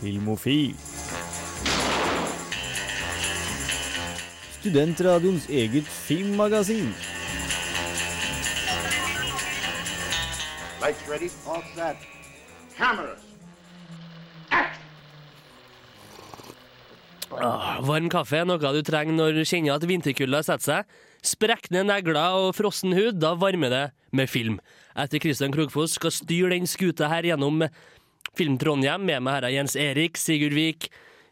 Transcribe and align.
Filmofil. 0.00 0.74
Studentradioens 4.60 5.48
eget 5.48 5.84
filmmagasin. 5.84 6.88
Lights 10.80 11.08
ready, 11.08 11.28
all 11.46 11.62
set. 11.74 11.96
Cameras. 12.78 13.20
Action! 14.50 14.80
Varm 17.84 18.08
kaffe 18.10 18.40
er 18.40 18.48
noe 18.48 18.72
du 18.74 18.80
trenger 18.82 19.14
når 19.14 19.36
du 19.36 19.44
kjenner 19.44 19.76
at 19.76 19.86
vinterkulda 19.86 20.40
setter 20.46 20.64
seg. 20.64 20.98
Sprekne 21.20 21.84
negler 21.84 22.16
og 22.40 22.54
frossen 22.56 22.96
hud, 22.96 23.20
da 23.20 23.34
varmer 23.36 23.70
det 23.72 23.84
med 24.16 24.32
film. 24.32 24.56
Etter 24.96 25.20
Christian 25.22 25.52
Krogfoss 25.52 25.98
skal 26.00 26.14
styre 26.14 26.54
den 26.54 26.66
skuta 26.66 27.12
her 27.12 27.28
gjennom 27.28 27.66
Film 28.36 28.58
Trondheim. 28.60 29.06
Med 29.08 29.22
meg 29.24 29.38
her 29.38 29.48
er 29.48 29.56
Jens 29.58 29.76
Erik, 29.78 30.20
Sigurd 30.20 30.54
Vik, 30.56 30.88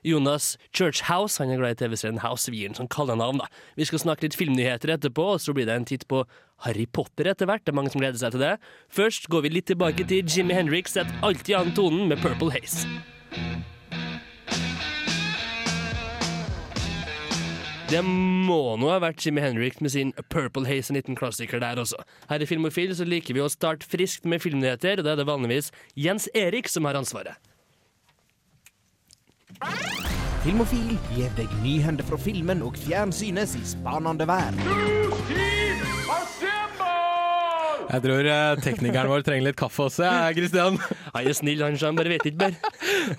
Jonas 0.07 0.57
Churchhouse. 0.73 1.39
Han 1.43 1.53
er 1.53 1.61
glad 1.61 1.77
i 1.77 1.81
TV-serien 1.83 2.23
House, 2.25 2.51
vi 2.51 2.63
gir 2.63 2.73
den 2.73 2.79
sånn 2.79 2.91
kallenavn, 2.93 3.43
da. 3.43 3.49
Vi 3.79 3.87
skal 3.89 4.03
snakke 4.03 4.27
litt 4.27 4.39
filmnyheter 4.39 4.95
etterpå, 4.97 5.35
og 5.37 5.43
så 5.43 5.55
blir 5.57 5.69
det 5.69 5.77
en 5.79 5.89
titt 5.89 6.09
på 6.11 6.25
Harry 6.67 6.87
Potter 6.91 7.31
etter 7.31 7.49
hvert. 7.49 7.65
Det 7.65 7.75
er 7.75 7.79
mange 7.79 7.95
som 7.95 8.03
gleder 8.03 8.21
seg 8.21 8.35
til 8.35 8.45
det. 8.45 8.55
Først 8.95 9.31
går 9.33 9.47
vi 9.47 9.55
litt 9.59 9.71
tilbake 9.71 10.07
til 10.09 10.27
Jimmy 10.27 10.59
Henrik 10.59 10.91
setter 10.91 11.27
alltid 11.27 11.59
an 11.61 11.75
tonen 11.77 12.09
med 12.11 12.23
Purple 12.25 12.53
Haze. 12.55 12.89
Det 17.89 18.03
må 18.05 18.77
nå 18.77 18.91
ha 18.93 18.99
vært 19.01 19.23
Jimmy 19.25 19.41
Henrik 19.41 19.79
med 19.81 19.95
sin 19.95 20.11
Purple 20.29 20.69
Haze, 20.69 20.91
en 20.93 20.99
liten 20.99 21.17
klassiker 21.17 21.63
der 21.63 21.81
også. 21.81 21.97
Her 22.29 22.43
i 22.45 22.49
Filmofil 22.49 22.93
så 22.97 23.07
liker 23.09 23.33
vi 23.33 23.41
å 23.41 23.49
starte 23.49 23.89
friskt 23.89 24.29
med 24.29 24.43
filmnyheter, 24.45 25.01
og 25.01 25.07
da 25.07 25.15
er 25.15 25.23
det 25.23 25.29
vanligvis 25.29 25.71
Jens 25.97 26.29
Erik 26.37 26.69
som 26.69 26.85
har 26.85 26.99
ansvaret. 27.01 27.41
Filmofil 30.45 30.99
gir 31.17 31.33
deg 31.41 31.55
nyhender 31.65 32.05
fra 32.05 32.21
filmen 32.21 32.61
og 32.67 32.77
fjernsynets 32.85 33.57
spanende 33.73 34.29
vær. 34.29 35.58
Jeg 37.89 38.05
tror 38.05 38.27
eh, 38.29 38.61
teknikeren 38.61 39.11
vår 39.11 39.25
trenger 39.27 39.49
litt 39.49 39.59
kaffe 39.59 39.87
også, 39.87 40.05
jeg, 40.05 40.37
Kristian. 40.39 40.77
Han 41.15 41.25
er 41.27 41.35
snill, 41.37 41.63
han, 41.65 41.77
så 41.81 41.89
han 41.89 41.97
bare 41.97 42.11
vet 42.13 42.27
ikke 42.29 42.51
mer. 42.51 42.57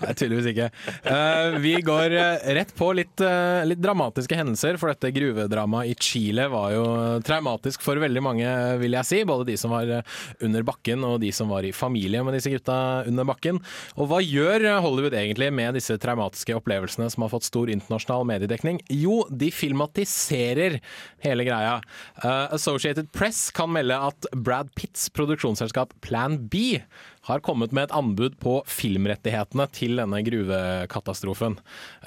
Nei, 0.00 0.12
tydeligvis 0.14 0.46
ikke. 0.52 0.68
Eh, 1.10 1.56
vi 1.60 1.72
går 1.84 2.14
eh, 2.16 2.44
rett 2.56 2.70
på 2.78 2.92
litt, 2.96 3.20
eh, 3.26 3.64
litt 3.66 3.80
dramatiske 3.82 4.38
hendelser, 4.38 4.78
for 4.80 4.92
dette 4.92 5.10
gruvedramaet 5.12 5.90
i 5.90 5.96
Chile 6.00 6.46
var 6.52 6.70
jo 6.72 6.84
traumatisk 7.26 7.82
for 7.84 7.98
veldig 8.00 8.22
mange, 8.24 8.52
vil 8.80 8.94
jeg 8.94 9.08
si. 9.08 9.20
Både 9.28 9.48
de 9.50 9.56
som 9.60 9.74
var 9.74 9.90
eh, 9.90 10.14
under 10.46 10.64
bakken 10.66 11.02
og 11.08 11.18
de 11.24 11.32
som 11.34 11.50
var 11.50 11.66
i 11.66 11.74
familie 11.74 12.22
med 12.24 12.38
disse 12.38 12.52
gutta 12.54 12.78
under 13.10 13.26
bakken. 13.28 13.58
Og 13.98 14.10
hva 14.10 14.22
gjør 14.22 14.68
Hollywood 14.86 15.18
egentlig 15.18 15.50
med 15.56 15.76
disse 15.76 15.98
traumatiske 16.00 16.54
opplevelsene 16.60 17.10
som 17.10 17.26
har 17.26 17.34
fått 17.34 17.48
stor 17.48 17.74
internasjonal 17.74 18.24
mediedekning? 18.30 18.80
Jo, 18.94 19.24
de 19.34 19.50
filmatiserer 19.54 20.78
hele 21.26 21.48
greia. 21.48 21.80
Eh, 22.22 22.46
Associated 22.54 23.10
Press 23.12 23.48
kan 23.56 23.74
melde 23.74 23.98
at 23.98 24.30
Brad 24.36 24.59
Pitts 24.76 25.08
produksjonsselskap 25.16 25.94
Plan 26.04 26.36
B 26.52 26.80
har 27.28 27.40
kommet 27.40 27.72
med 27.72 27.88
et 27.88 27.94
anbud 27.96 28.36
på 28.42 28.58
filmrettighetene 28.68 29.66
til 29.72 29.96
denne 30.00 30.20
gruvekatastrofen. 30.26 31.56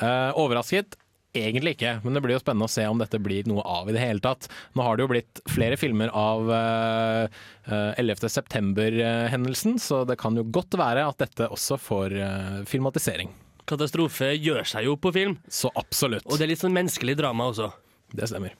Eh, 0.01 0.31
overrasket? 0.37 0.97
Egentlig 1.33 1.71
ikke, 1.73 1.95
men 2.03 2.13
det 2.13 2.21
blir 2.21 2.35
jo 2.35 2.41
spennende 2.43 2.67
å 2.69 2.69
se 2.69 2.83
om 2.85 2.99
dette 3.01 3.17
blir 3.17 3.47
noe 3.49 3.63
av 3.65 3.87
i 3.89 3.93
det 3.95 4.03
hele 4.03 4.21
tatt. 4.21 4.45
Nå 4.77 4.83
har 4.85 4.95
det 4.99 5.01
jo 5.01 5.09
blitt 5.09 5.41
flere 5.49 5.79
filmer 5.81 6.11
av 6.13 6.51
eh, 6.53 7.39
eh, 7.65 7.93
11. 7.97 8.29
september-hendelsen, 8.29 9.79
så 9.81 10.03
det 10.05 10.19
kan 10.21 10.37
jo 10.37 10.45
godt 10.53 10.77
være 10.77 11.07
at 11.09 11.17
dette 11.25 11.49
også 11.49 11.79
får 11.81 12.13
eh, 12.21 12.59
filmatisering. 12.69 13.33
Katastrofe 13.65 14.33
gjør 14.35 14.61
seg 14.67 14.85
jo 14.91 14.93
på 14.99 15.09
film, 15.15 15.39
Så 15.49 15.71
absolutt. 15.79 16.27
og 16.29 16.37
det 16.37 16.45
er 16.45 16.53
litt 16.53 16.61
sånn 16.61 16.75
menneskelig 16.75 17.17
drama 17.17 17.49
også. 17.49 17.71
Det 18.13 18.29
stemmer. 18.29 18.53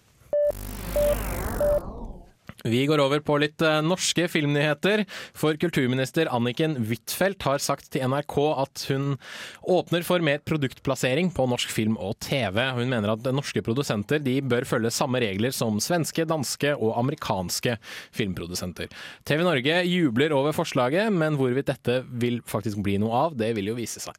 Vi 2.63 2.85
går 2.87 3.01
over 3.03 3.19
på 3.19 3.35
litt 3.43 3.59
eh, 3.59 3.81
norske 3.83 4.23
filmnyheter, 4.31 5.01
for 5.35 5.57
kulturminister 5.59 6.29
Anniken 6.31 6.77
Huitfeldt 6.87 7.43
har 7.43 7.59
sagt 7.59 7.89
til 7.91 8.05
NRK 8.07 8.37
at 8.63 8.85
hun 8.87 9.17
åpner 9.67 10.05
for 10.07 10.23
mer 10.23 10.39
produktplassering 10.47 11.33
på 11.35 11.47
norsk 11.51 11.73
film 11.75 11.97
og 11.99 12.15
TV. 12.23 12.61
Hun 12.77 12.87
mener 12.93 13.11
at 13.17 13.27
norske 13.35 13.59
produsenter 13.65 14.23
bør 14.47 14.63
følge 14.69 14.93
samme 14.95 15.19
regler 15.19 15.51
som 15.51 15.81
svenske, 15.83 16.23
danske 16.29 16.71
og 16.77 16.95
amerikanske 17.03 17.75
filmprodusenter. 18.15 18.87
TV 19.27 19.43
Norge 19.43 19.81
jubler 19.83 20.31
over 20.31 20.55
forslaget, 20.55 21.11
men 21.11 21.35
hvorvidt 21.35 21.67
dette 21.73 21.99
vil 22.07 22.39
faktisk 22.47 22.79
bli 22.85 22.95
noe 23.03 23.25
av, 23.25 23.35
det 23.35 23.51
vil 23.59 23.73
jo 23.73 23.79
vise 23.81 23.99
seg. 23.99 24.15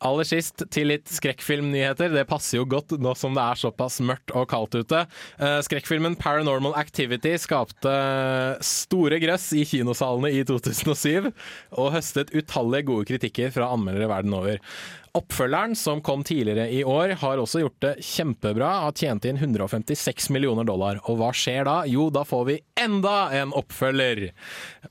Aller 0.00 0.24
sist 0.24 0.62
til 0.72 0.88
litt 0.88 1.10
skrekkfilmnyheter. 1.12 2.12
Det 2.14 2.24
passer 2.28 2.56
jo 2.60 2.66
godt 2.68 2.94
nå 3.02 3.12
som 3.18 3.34
det 3.36 3.42
er 3.44 3.60
såpass 3.60 3.98
mørkt 4.00 4.32
og 4.32 4.46
kaldt 4.48 4.78
ute. 4.80 5.02
Eh, 5.36 5.58
Skrekkfilmen 5.66 6.16
Paranormal 6.20 6.76
Activity 6.80 7.34
skapte 7.40 7.92
store 8.64 9.20
grøss 9.20 9.50
i 9.52 9.66
kinosalene 9.68 10.32
i 10.32 10.40
2007, 10.48 11.28
og 11.76 11.92
høstet 11.96 12.32
utallige 12.32 12.88
gode 12.88 13.10
kritikker 13.12 13.52
fra 13.52 13.68
anmeldere 13.74 14.08
verden 14.08 14.38
over. 14.40 14.62
Oppfølgeren, 15.12 15.76
som 15.76 15.98
kom 16.00 16.22
tidligere 16.24 16.68
i 16.70 16.84
år, 16.84 17.16
har 17.18 17.40
også 17.42 17.64
gjort 17.64 17.80
det 17.82 17.94
kjempebra. 18.06 18.68
Har 18.84 18.94
tjent 18.94 19.24
inn 19.26 19.40
156 19.40 20.28
millioner 20.30 20.68
dollar. 20.68 21.00
Og 21.10 21.18
hva 21.18 21.32
skjer 21.34 21.66
da? 21.66 21.80
Jo, 21.90 22.06
da 22.14 22.22
får 22.26 22.44
vi 22.46 22.58
enda 22.78 23.16
en 23.34 23.50
oppfølger! 23.58 24.28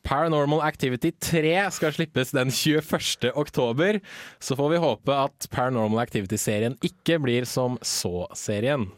Paranormal 0.03 0.65
Activity 0.67 1.13
3 1.23 1.55
skal 1.71 1.95
slippes 1.95 2.35
den 2.35 2.51
21. 2.51 3.31
oktober. 3.31 4.01
Så 4.43 4.59
får 4.59 4.75
vi 4.75 4.83
håpe 4.83 5.15
at 5.15 5.47
Paranormal 5.55 6.03
Activity-serien 6.03 6.75
ikke 6.83 7.21
blir 7.23 7.47
som 7.47 7.79
Så-serien. 7.79 8.89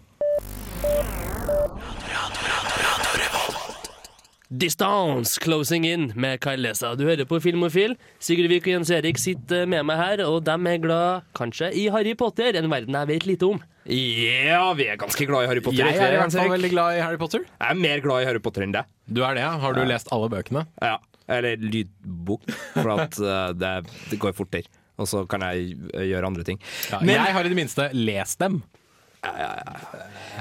Distance 4.52 5.40
Closing 5.40 5.86
In 5.88 6.10
med 6.20 6.42
Kyle 6.44 6.60
Lesa. 6.60 6.90
Du 7.00 7.06
hører 7.08 7.24
på 7.28 7.38
Filmofil. 7.40 7.94
Sigurd 8.20 8.50
Vik 8.52 8.66
og 8.68 8.74
Jens 8.74 8.90
Erik 8.92 9.20
sitter 9.22 9.64
med 9.72 9.86
meg 9.88 9.96
her, 10.02 10.24
og 10.28 10.42
de 10.44 10.56
er 10.74 10.82
glad, 10.84 11.22
kanskje, 11.38 11.70
i 11.80 11.86
Harry 11.94 12.12
Potter, 12.20 12.58
en 12.60 12.68
verden 12.72 12.98
jeg 13.00 13.08
vet 13.14 13.28
lite 13.30 13.48
om. 13.48 13.62
Ja, 13.88 14.66
vi 14.78 14.90
er 14.92 15.00
ganske 15.00 15.26
glad 15.30 15.46
i 15.46 15.50
Harry 15.54 15.64
Potter. 15.64 15.80
Jeg 15.88 15.96
er 15.96 16.18
i 16.18 16.20
hvert 16.20 16.36
fall 16.36 16.52
veldig 16.52 16.72
glad 16.74 16.98
i 16.98 17.06
Harry 17.06 17.22
Potter. 17.22 17.46
Jeg 17.48 17.78
er 17.78 17.80
mer 17.80 18.04
glad 18.04 18.26
i 18.26 18.28
Harry 18.28 18.44
Potter 18.44 18.68
enn 18.68 18.76
deg. 18.76 18.92
Du 19.08 19.24
er 19.24 19.40
det, 19.40 19.46
ja? 19.48 19.54
Har 19.64 19.78
du 19.78 19.82
lest 19.88 20.12
alle 20.12 20.28
bøkene? 20.36 20.66
Ja. 20.84 20.98
Eller 21.32 21.56
lydbok, 21.64 22.44
for 22.76 22.92
at 23.00 23.16
eh, 23.24 23.48
det, 23.56 23.72
det 24.12 24.20
går 24.20 24.36
fortere. 24.36 24.68
Og 25.00 25.08
så 25.08 25.24
kan 25.32 25.48
jeg 25.48 25.78
eh, 25.96 26.10
gjøre 26.12 26.28
andre 26.28 26.44
ting. 26.46 26.60
Ja, 26.92 27.00
Men- 27.00 27.16
jeg 27.24 27.38
har 27.40 27.48
i 27.48 27.56
det 27.56 27.58
minste 27.64 27.88
lest 27.96 28.44
dem. 28.44 28.60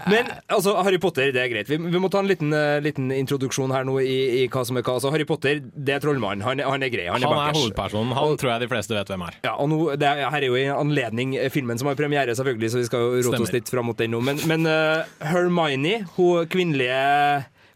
Men 0.09 0.31
altså, 0.49 0.73
Harry 0.81 0.99
Potter, 1.01 1.29
det 1.35 1.43
er 1.43 1.51
greit. 1.53 1.69
Vi, 1.69 1.77
vi 1.77 2.01
må 2.01 2.09
ta 2.13 2.23
en 2.23 2.31
liten, 2.31 2.55
uh, 2.55 2.79
liten 2.83 3.11
introduksjon 3.13 3.75
her 3.75 3.85
nå 3.85 3.99
i, 4.01 4.17
i 4.41 4.47
hva 4.53 4.63
som 4.65 4.79
er 4.81 4.85
hva. 4.87 4.97
Altså, 4.97 5.13
Harry 5.13 5.27
Potter, 5.29 5.61
det 5.61 5.97
er 5.97 6.05
trollmannen. 6.05 6.45
Han, 6.47 6.63
han 6.65 6.87
er 6.87 6.93
grei. 6.93 7.07
Han 7.13 7.21
Han 7.21 7.37
er 7.37 7.53
er 7.53 7.61
hovedpersonen. 7.61 8.17
Han 8.17 8.41
tror 8.41 8.55
jeg 8.55 8.65
de 8.65 8.71
fleste 8.73 8.97
vet 8.97 9.13
hvem 9.13 9.27
er. 9.29 9.39
Ja, 9.45 9.55
og 9.61 9.71
nå, 9.73 9.81
det 10.01 10.09
er, 10.09 10.25
her 10.33 10.41
er 10.41 10.49
jo 10.49 10.57
i 10.57 10.67
anledning 10.73 11.37
eh, 11.37 11.51
filmen 11.53 11.81
som 11.81 11.91
har 11.91 11.99
premiere, 12.01 12.35
selvfølgelig, 12.39 12.73
så 12.73 12.81
vi 12.81 12.89
skal 12.89 13.05
jo 13.05 13.23
rote 13.29 13.45
oss 13.45 13.55
litt 13.55 13.73
fram 13.73 13.91
mot 13.91 14.01
den 14.01 14.15
nå. 14.17 14.23
Men, 14.25 14.41
men 14.49 14.69
uh, 14.69 15.05
Hermione, 15.29 16.01
hun 16.17 16.49
kvinnelige 16.51 17.01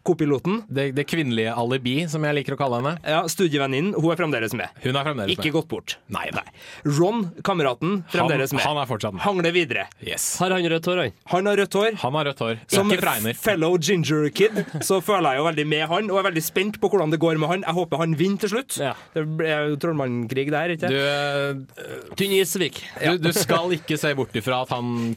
kopiloten, 0.05 0.61
Det, 0.69 0.91
det 0.95 1.05
kvinnelige 1.09 1.51
alibi, 1.57 1.95
som 2.11 2.23
jeg 2.23 2.35
liker 2.37 2.55
å 2.55 2.59
kalle 2.59 2.79
henne. 2.79 2.93
ja, 3.03 3.23
studievenninnen, 3.31 3.95
hun 3.97 4.11
er 4.13 4.19
fremdeles 4.19 4.53
med. 4.53 4.69
Hun 4.83 4.95
er 4.95 5.03
fremdeles 5.07 5.33
Ikke 5.33 5.49
med. 5.49 5.53
gått 5.57 5.67
bort. 5.71 5.95
Nei, 6.13 6.27
nei. 6.35 6.43
Ron, 6.85 7.23
kameraten, 7.43 8.03
fremdeles 8.13 8.51
Han, 8.53 8.57
med. 8.61 8.65
han 8.69 8.77
er 8.83 8.89
fortsatt 8.89 9.13
med. 9.17 9.21
Hangler 9.25 9.51
videre. 9.55 9.87
Yes. 10.05 10.37
Har 10.39 10.51
han 10.55 10.63
rødt 10.69 10.85
hår, 10.91 11.01
han? 11.03 11.11
Han 11.33 11.49
har 11.49 11.57
rødt 11.63 11.73
hår. 11.79 11.97
Han 12.05 12.13
har 12.19 12.25
rødt 12.29 12.39
hår. 12.45 12.59
Som 12.71 12.91
Ikke 12.93 13.01
fregner. 13.01 13.33
fellow 13.35 13.77
ginger 13.77 14.29
kid 14.29 14.61
så 14.85 15.01
føler 15.03 15.33
jeg 15.35 15.41
jo 15.41 15.47
veldig 15.49 15.67
med 15.73 15.87
han, 15.89 16.11
og 16.11 16.19
er 16.21 16.29
veldig 16.29 16.43
spent 16.45 16.79
på 16.79 16.89
hvordan 16.93 17.11
det 17.11 17.19
går 17.19 17.37
med 17.41 17.49
han. 17.49 17.65
Jeg 17.65 17.73
håper 17.79 17.97
han 18.05 18.15
vinner 18.19 18.37
til 18.45 18.53
slutt. 18.55 18.77
Ja. 18.79 18.93
Det 19.15 19.25
er 19.49 19.69
jo 19.73 19.75
trollmannkrig 19.81 20.49
der, 20.53 20.75
ikke 20.77 20.89
Du, 20.93 20.99
sant? 21.01 21.79
eh, 21.81 22.13
Tynn 22.15 22.37
Isvik. 22.37 22.83
du, 23.01 23.17
du 23.25 23.31
skal 23.33 23.73
ikke 23.79 23.97
se 23.97 24.13
bort 24.15 24.35
ifra 24.37 24.61
at 24.61 24.69
han 24.75 25.15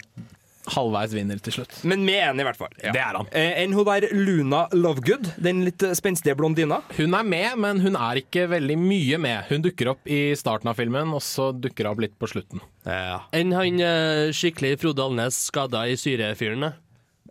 halvveis 0.75 1.15
vinner 1.17 1.41
til 1.43 1.59
slutt. 1.59 1.79
Men 1.89 2.05
med 2.07 2.21
en, 2.31 2.41
i 2.43 2.47
hvert 2.47 2.59
fall. 2.61 2.73
Ja. 2.83 2.93
Det 2.95 3.03
er 3.03 3.19
han. 3.21 3.31
Eh, 3.33 3.63
Enn 3.63 3.75
hun 3.77 3.87
der 3.89 4.09
Luna 4.15 4.65
Lovegood, 4.75 5.31
den 5.43 5.65
litt 5.67 5.83
eh, 5.87 5.95
spenstige 5.99 6.37
blondina. 6.39 6.81
Hun 6.99 7.17
er 7.19 7.27
med, 7.27 7.49
men 7.61 7.81
hun 7.85 7.97
er 7.99 8.23
ikke 8.23 8.49
veldig 8.51 8.79
mye 8.81 9.21
med. 9.23 9.49
Hun 9.53 9.65
dukker 9.65 9.93
opp 9.95 10.09
i 10.11 10.35
starten 10.39 10.71
av 10.71 10.79
filmen, 10.79 11.15
og 11.17 11.23
så 11.25 11.51
dukker 11.57 11.89
hun 11.89 11.95
opp 11.97 12.05
litt 12.07 12.19
på 12.21 12.31
slutten. 12.31 12.63
Ja. 12.89 13.23
Enn 13.37 13.55
han 13.57 13.81
eh, 13.85 14.29
skikkelig 14.37 14.77
Frode 14.83 15.05
Alnes 15.05 15.39
skada 15.49 15.87
i 15.89 15.97
syrefyren? 16.01 16.71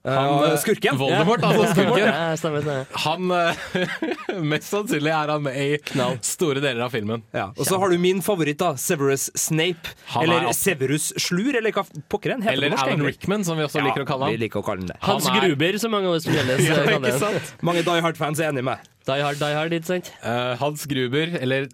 Da? 0.07 0.15
Han, 0.18 0.44
eh, 0.48 0.56
skurken. 0.63 0.98
Voldemort, 1.00 1.44
altså 1.45 1.68
skurken. 1.74 2.04
Ja, 2.07 2.36
stemmer, 2.39 2.63
stemmer. 2.63 2.86
Han 3.04 3.31
eh, 3.36 4.42
Mest 4.54 4.71
sannsynlig 4.71 5.12
er 5.13 5.33
han 5.33 5.44
med 5.45 5.57
i 5.59 5.68
Knall. 5.92 6.18
store 6.25 6.63
deler 6.63 6.86
av 6.88 6.94
filmen. 6.95 7.24
Ja. 7.36 7.50
Og 7.57 7.68
så 7.69 7.80
har 7.81 7.92
du 7.94 7.98
min 8.01 8.21
favoritt, 8.25 8.59
da. 8.62 8.74
Severus 8.80 9.27
Snape. 9.38 9.94
Han 10.15 10.25
er 10.30 10.33
eller 10.42 10.57
Severus 10.57 11.09
Slur, 11.21 11.54
eller 11.59 11.75
hva 11.75 11.83
pokker 12.12 12.33
den 12.36 12.45
heter 12.45 12.57
Eller 12.57 12.74
norsk, 12.75 12.88
Alan. 12.88 13.06
Rickman, 13.12 13.45
som 13.48 13.59
vi 13.59 13.65
også 13.68 13.83
liker 13.86 14.06
å 14.06 14.09
kalle 14.09 14.31
Vi 14.31 14.38
han. 14.38 14.44
liker 14.48 14.62
å 14.63 14.65
kalle 14.68 14.83
den 14.86 14.94
det. 14.94 15.00
Hans 15.07 15.27
Han 15.27 15.38
er- 15.42 15.48
Gruber, 15.50 15.80
som 15.83 15.92
mange 15.95 16.09
av 16.12 16.18
oss 16.19 16.27
fremdeles 16.30 16.65
Ja, 16.69 16.81
kaller 16.88 17.12
ikke 17.12 17.19
sant? 17.21 17.56
Mange 17.68 17.83
Die 17.88 18.01
Hard-fans 18.07 18.39
er 18.44 18.51
enig 18.51 18.63
med 18.63 18.71
meg. 18.74 18.94
Die 19.07 19.21
Hard, 19.24 19.39
Die 19.39 19.56
Hard, 19.56 19.71
ikke 19.77 19.88
sant? 19.88 20.09
Uh, 20.19 20.56
Hans 20.59 20.83
Gruber, 20.92 21.30
eller 21.39 21.68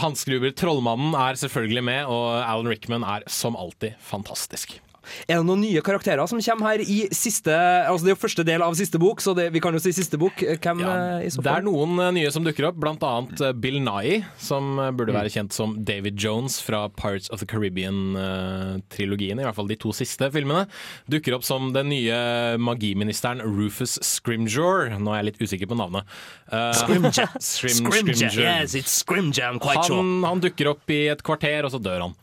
Hans 0.00 0.22
Gruber, 0.24 0.52
trollmannen, 0.56 1.12
er 1.20 1.36
selvfølgelig 1.36 1.82
med, 1.84 2.06
og 2.08 2.30
Alan 2.40 2.70
Rickman 2.72 3.04
er 3.04 3.26
som 3.28 3.56
alltid 3.60 3.98
fantastisk. 4.08 4.78
Er 5.26 5.40
det 5.40 5.46
noen 5.48 5.62
nye 5.64 5.82
karakterer 5.84 6.26
som 6.30 6.40
kommer 6.42 6.72
her 6.72 6.82
i 6.84 7.00
siste 7.14 7.54
Altså 7.58 8.04
Det 8.04 8.12
er 8.12 8.16
jo 8.16 8.20
første 8.20 8.44
del 8.46 8.62
av 8.64 8.76
siste 8.78 9.00
bok, 9.00 9.22
så 9.24 9.34
det, 9.36 9.48
vi 9.54 9.62
kan 9.62 9.74
jo 9.74 9.82
si 9.82 9.92
siste 9.96 10.18
bok. 10.20 10.38
Hvem 10.38 10.82
Ja, 10.84 10.94
eh, 11.18 11.26
i 11.26 11.30
så 11.32 11.42
det 11.44 11.52
er 11.52 11.64
noen 11.66 11.98
eh, 12.02 12.12
nye 12.18 12.30
som 12.34 12.44
dukker 12.46 12.68
opp, 12.70 12.78
blant 12.80 13.02
annet 13.06 13.40
eh, 13.44 13.54
Bill 13.56 13.78
Nye, 13.84 14.20
som 14.42 14.78
eh, 14.82 14.90
burde 14.94 15.14
være 15.16 15.32
kjent 15.32 15.54
som 15.56 15.76
David 15.88 16.18
Jones 16.20 16.58
fra 16.64 16.84
Pirates 16.92 17.30
of 17.34 17.42
the 17.42 17.48
Caribbean-trilogien, 17.48 19.40
i 19.40 19.46
hvert 19.46 19.56
fall 19.56 19.70
de 19.70 19.78
to 19.80 19.92
siste 19.96 20.30
filmene. 20.34 20.66
Dukker 21.10 21.36
opp 21.38 21.46
som 21.46 21.72
den 21.76 21.90
nye 21.92 22.18
magiministeren 22.60 23.42
Rufus 23.44 23.98
Scrimgeour. 24.04 24.92
Nå 24.98 25.14
er 25.14 25.22
jeg 25.22 25.30
litt 25.32 25.42
usikker 25.42 25.70
på 25.70 25.78
navnet. 25.78 26.08
Uh, 26.50 26.70
Scrimgeour. 26.76 27.34
Scrim, 27.50 27.82
Scrimgeour. 27.82 28.40
Yes, 28.42 28.74
it's 28.78 29.02
Scrimgeour, 29.02 29.48
I'm 29.48 29.62
quite 29.62 29.84
sure. 29.84 30.00
Han, 30.02 30.24
han 30.26 30.42
dukker 30.44 30.74
opp 30.74 30.94
i 30.94 31.06
et 31.12 31.24
kvarter, 31.26 31.66
og 31.66 31.74
så 31.74 31.82
dør 31.82 32.08
han. 32.08 32.18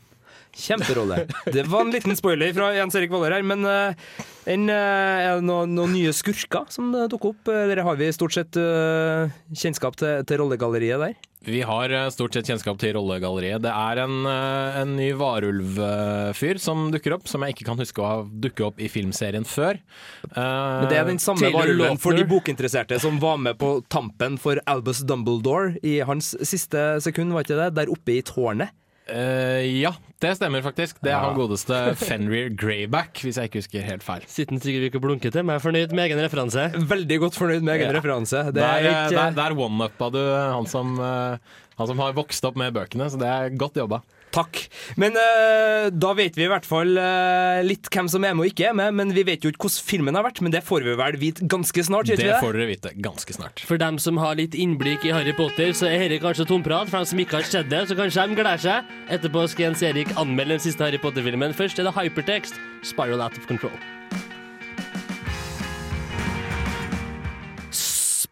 Kjemperolle. 0.56 1.25
Det 1.56 1.66
var 1.68 1.86
en 1.86 1.94
liten 1.94 2.16
spoiler 2.18 2.54
fra 2.56 2.72
Jens 2.78 2.96
Erik 2.96 3.12
Valler 3.13 3.36
her, 3.38 3.46
men 3.46 3.68
uh, 3.68 4.18
en, 4.48 4.68
uh, 4.72 4.75
er 4.75 5.38
det 5.40 5.46
noen, 5.48 5.75
noen 5.75 5.96
nye 5.98 6.13
skurker 6.16 6.69
som 6.74 6.94
uh, 6.96 7.06
dukker 7.12 7.34
opp? 7.34 7.52
Dere 7.69 7.86
har 7.86 8.00
vi 8.00 8.12
stort 8.16 8.38
sett 8.38 8.60
uh, 8.60 9.28
kjennskap 9.54 10.00
til, 10.00 10.24
til 10.30 10.44
rollegalleriet 10.44 11.02
der? 11.04 11.18
Vi 11.46 11.62
har 11.62 11.92
eh, 11.94 12.07
stort 12.10 12.34
sett 12.34 12.48
kjennskap 12.50 12.80
til 12.81 12.96
rollegalleriet. 12.98 13.62
Det 13.62 13.69
er 13.69 14.00
en, 14.02 14.16
eh, 14.25 14.78
en 14.81 14.96
ny 14.98 15.12
varulvfyr 15.18 16.60
som 16.62 16.88
dukker 16.94 17.13
opp, 17.19 17.28
som 17.30 17.44
jeg 17.46 17.54
ikke 17.54 17.68
kan 17.68 17.81
huske 17.81 18.01
å 18.01 18.08
ha 18.08 18.16
dukket 18.25 18.63
opp 18.66 18.81
i 18.81 18.90
filmserien 18.90 19.46
før. 19.46 19.78
Eh, 20.25 20.40
Men 20.42 20.90
det 20.90 20.98
er 20.98 21.06
den 21.12 21.22
samme 21.22 21.51
varulven 21.54 22.01
for 22.01 22.18
de 22.18 22.25
bokinteresserte 22.30 22.98
som 23.04 23.19
var 23.22 23.38
med 23.38 23.60
på 23.62 23.75
tampen 23.94 24.40
for 24.42 24.62
Albus 24.66 25.04
Dumbledore 25.06 25.78
i 25.86 26.00
hans 26.08 26.34
siste 26.42 26.96
sekund, 27.06 27.36
var 27.36 27.46
ikke 27.46 27.62
det? 27.62 27.69
Der 27.78 27.94
oppe 27.94 28.18
i 28.18 28.24
tårnet. 28.25 28.74
Eh, 29.07 29.62
ja, 29.84 29.92
det 30.19 30.31
stemmer 30.40 30.63
faktisk. 30.66 30.98
Det 31.04 31.12
er 31.12 31.19
Ja. 31.19 31.28
han 31.30 31.36
godeste 31.38 31.96
Fenrir 31.96 32.50
Greyback, 32.57 33.19
hvis 33.22 33.36
jeg 33.38 33.50
ikke 33.52 33.62
husker 33.62 33.81
helt 33.86 34.04
feil. 34.04 34.24
Sitter 34.25 34.57
sikkert 34.57 34.81
Vik 34.88 34.96
og 34.96 35.02
blunker 35.04 35.31
til, 35.31 35.44
men 35.46 35.54
jeg 35.54 35.62
er 35.62 35.66
fornøyd 35.68 35.94
med 35.94 36.10
egen 36.10 36.24
referanse. 36.25 36.72
Veldig 36.74 37.19
godt 37.19 37.36
fornøyd 37.38 37.62
med 37.62 37.75
egen 37.80 37.94
Ja. 37.94 38.00
referanse. 38.00 38.46
Det 38.50 38.56
Der, 38.56 38.63
er 38.66 38.78
eh, 38.81 39.06
ikke 39.06 39.16
der, 39.16 39.31
der 39.31 39.56
one-upa 39.56 40.12
du 40.12 40.22
han 40.54 40.66
som, 40.66 41.00
eh, 41.00 41.38
han 41.78 41.88
som 41.88 42.00
har 42.00 42.13
vokst 42.13 42.44
opp 42.46 42.56
med 42.57 42.74
bøkene, 42.74 43.06
så 43.12 43.18
det 43.19 43.28
er 43.28 43.50
godt 43.56 43.75
jobba. 43.75 44.02
Takk. 44.36 44.60
Men 45.00 45.16
uh, 45.16 45.88
da 45.94 46.12
vet 46.18 46.36
vi 46.38 46.46
i 46.46 46.50
hvert 46.52 46.68
fall 46.68 46.98
uh, 47.00 47.62
litt 47.66 47.88
hvem 47.94 48.10
som 48.12 48.26
er 48.28 48.36
med 48.36 48.46
og 48.46 48.52
ikke 48.52 48.70
er 48.70 48.78
med. 48.78 48.96
Men 49.00 49.14
vi 49.16 49.26
vet 49.28 49.46
jo 49.46 49.54
ikke 49.54 49.68
hvordan 49.70 49.88
filmen 49.90 50.20
har 50.20 50.28
vært, 50.28 50.44
men 50.46 50.54
det 50.56 50.64
får 50.68 50.88
vi 50.88 50.98
vel 51.00 51.20
vite 51.22 51.48
ganske 51.52 51.88
snart. 51.88 52.12
Det 52.12 52.20
vi 52.20 52.30
det? 52.30 52.40
får 52.44 52.60
dere 52.60 52.70
vite 52.74 52.94
ganske 53.08 53.38
snart. 53.38 53.66
For 53.68 53.82
dem 53.82 54.00
som 54.02 54.20
har 54.22 54.38
litt 54.40 54.58
innblikk 54.58 55.08
i 55.08 55.16
Harry 55.16 55.36
Potter, 55.38 55.72
så 55.78 55.90
er 55.90 56.08
dette 56.10 56.24
kanskje 56.26 56.50
tomprat. 56.52 56.92
For 56.92 57.02
dem 57.02 57.12
som 57.14 57.26
ikke 57.26 57.40
har 57.40 57.50
sett 57.50 57.72
det, 57.72 57.86
så 57.90 57.98
kanskje 57.98 58.30
de 58.30 58.40
gleder 58.42 58.66
seg. 58.68 58.96
Etterpå 59.16 59.48
skal 59.52 59.70
Jens 59.70 59.86
Erik 59.86 60.16
anmelde 60.20 60.58
den 60.58 60.66
siste 60.68 60.88
Harry 60.88 61.02
Potter-filmen. 61.02 61.56
Først 61.56 61.80
er 61.80 61.88
det 61.88 61.96
Hypertext, 61.98 62.60
Spiral 62.84 63.24
Out 63.24 63.40
of 63.40 63.48
Control. 63.48 63.94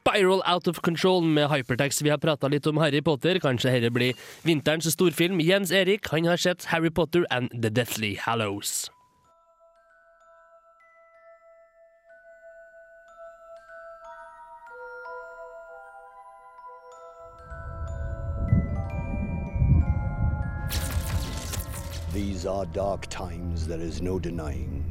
Spiral 0.03 0.41
Out 0.45 0.67
of 0.67 0.81
Control 0.81 1.23
med 1.23 1.47
Hypertext. 1.47 2.01
Vi 2.01 2.09
har 2.09 2.17
prata 2.17 2.49
litt 2.51 2.67
om 2.67 2.77
Harry 2.77 2.99
Potter. 3.01 3.37
Kanskje 3.39 3.71
dette 3.71 3.91
blir 3.95 4.17
vinterens 4.43 4.89
storfilm. 4.91 5.39
Jens 5.39 5.71
Erik 5.71 6.09
han 6.11 6.27
har 6.27 6.37
sett 6.37 6.65
Harry 6.73 6.91
Potter 6.91 7.23
and 7.31 7.49
The 7.55 7.69
Deathly 7.69 8.17
Hallows. 8.19 8.89
These 22.13 22.45
are 22.45 22.65
dark 22.65 23.07
times, 23.07 23.67
there 23.67 23.81
is 23.81 24.01
no 24.01 24.19
denying. 24.19 24.83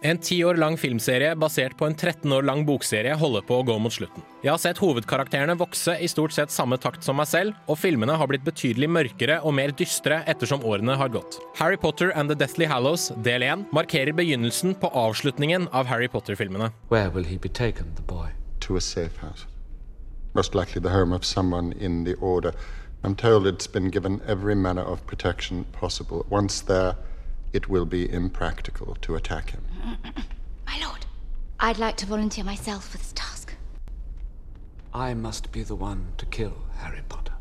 En 0.00 0.18
ti 0.18 0.36
år 0.46 0.54
lang 0.54 0.76
filmserie 0.78 1.32
basert 1.34 1.74
på 1.78 1.86
en 1.88 1.94
13 1.94 2.30
år 2.32 2.44
lang 2.46 2.60
bokserie 2.66 3.16
holder 3.18 3.42
på 3.48 3.56
å 3.58 3.64
gå 3.66 3.74
mot 3.82 3.90
slutten. 3.90 4.22
Jeg 4.44 4.52
har 4.52 4.60
sett 4.62 4.78
hovedkarakterene 4.78 5.56
vokse 5.58 5.96
i 5.98 6.06
stort 6.06 6.36
sett 6.36 6.54
samme 6.54 6.78
takt 6.78 7.02
som 7.02 7.18
meg 7.18 7.26
selv, 7.26 7.56
og 7.66 7.80
filmene 7.82 8.14
har 8.14 8.30
blitt 8.30 8.44
betydelig 8.46 8.86
mørkere 8.94 9.40
og 9.42 9.56
mer 9.58 9.74
dystre 9.74 10.20
ettersom 10.30 10.62
årene 10.62 10.94
har 11.00 11.10
gått. 11.10 11.40
Harry 11.58 11.76
Potter 11.76 12.12
and 12.14 12.30
the 12.30 12.38
Deathly 12.38 12.68
Hallows 12.70 13.08
del 13.26 13.42
1 13.42 13.72
markerer 13.74 14.14
begynnelsen 14.14 14.76
på 14.78 14.92
avslutningen 14.94 15.66
av 15.74 15.90
Harry 15.90 16.06
Potter-filmene. 16.06 16.70
Where 16.94 17.10
will 17.10 17.26
he 17.26 17.36
be 17.36 17.50
taken, 17.50 17.90
the 17.96 18.06
boy? 18.06 18.30
To 18.68 18.76
a 18.76 18.80
safe 18.80 19.18
house. 19.18 19.46
Most 20.34 20.54
likely 20.54 20.80
the 20.80 20.94
home 20.94 21.12
of 21.12 21.24
someone 21.24 21.72
in 21.72 22.04
the 22.04 22.14
Order. 22.20 22.54
I'm 23.02 23.16
told 23.16 23.48
it's 23.48 23.66
been 23.66 23.90
given 23.90 24.20
every 24.28 24.54
manner 24.54 24.82
of 24.82 25.04
protection 25.06 25.64
possible. 25.72 26.24
Once 26.30 26.60
there, 26.60 26.94
it 27.52 27.68
will 27.68 27.86
be 27.86 28.10
impractical 28.12 28.96
to 29.00 29.16
attack 29.16 29.50
him. 29.50 29.62
My 30.66 30.78
lord, 30.84 31.06
I'd 31.60 31.78
like 31.78 31.96
to 31.98 32.06
volunteer 32.06 32.44
myself 32.44 32.88
for 32.88 32.98
this 32.98 33.12
task. 33.12 33.54
I 34.94 35.14
must 35.14 35.52
be 35.52 35.62
the 35.62 35.76
one 35.76 36.06
to 36.18 36.26
kill 36.26 36.54
Harry 36.78 37.02
Potter. 37.08 37.32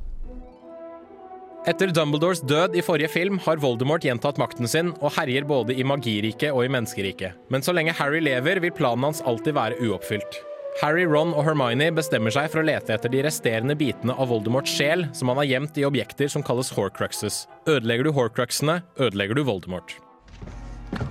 Etter 1.68 1.92
Dumbledores 1.92 2.40
død 2.48 2.78
i 2.80 2.82
forrige 2.82 3.10
film 3.12 3.40
har 3.44 3.60
Voldemort 3.60 4.06
gjentatt 4.06 4.38
makten 4.40 4.70
sin 4.72 4.94
og 5.02 5.12
herjer 5.18 5.44
både 5.44 5.76
i 5.76 5.84
magiriket 5.84 6.54
og 6.54 6.64
i 6.64 6.70
menneskeriket. 6.72 7.36
Men 7.52 7.66
så 7.66 7.76
lenge 7.76 7.96
Harry 7.98 8.22
lever, 8.24 8.62
vil 8.64 8.72
planen 8.72 9.04
hans 9.04 9.20
alltid 9.28 9.58
være 9.58 9.82
uoppfylt. 9.84 10.40
Harry, 10.78 11.08
Ron 11.10 11.32
og 11.34 11.42
Hermione 11.42 11.88
bestemmer 11.98 12.30
seg 12.30 12.52
for 12.54 12.62
å 12.62 12.68
lete 12.68 12.94
etter 12.94 13.10
de 13.10 13.24
resterende 13.26 13.74
bitene 13.74 14.14
av 14.14 14.30
Voldemorts 14.30 14.70
sjel, 14.78 15.08
som 15.18 15.32
han 15.32 15.40
har 15.42 15.48
gjemt 15.50 15.80
i 15.82 15.86
objekter 15.88 16.30
som 16.30 16.44
kalles 16.46 16.70
horcruxes. 16.70 17.48
Ødelegger 17.66 18.06
du 18.06 18.12
horcruxene, 18.14 18.84
ødelegger 19.02 19.40
du 19.40 19.42
Voldemort. 19.48 19.96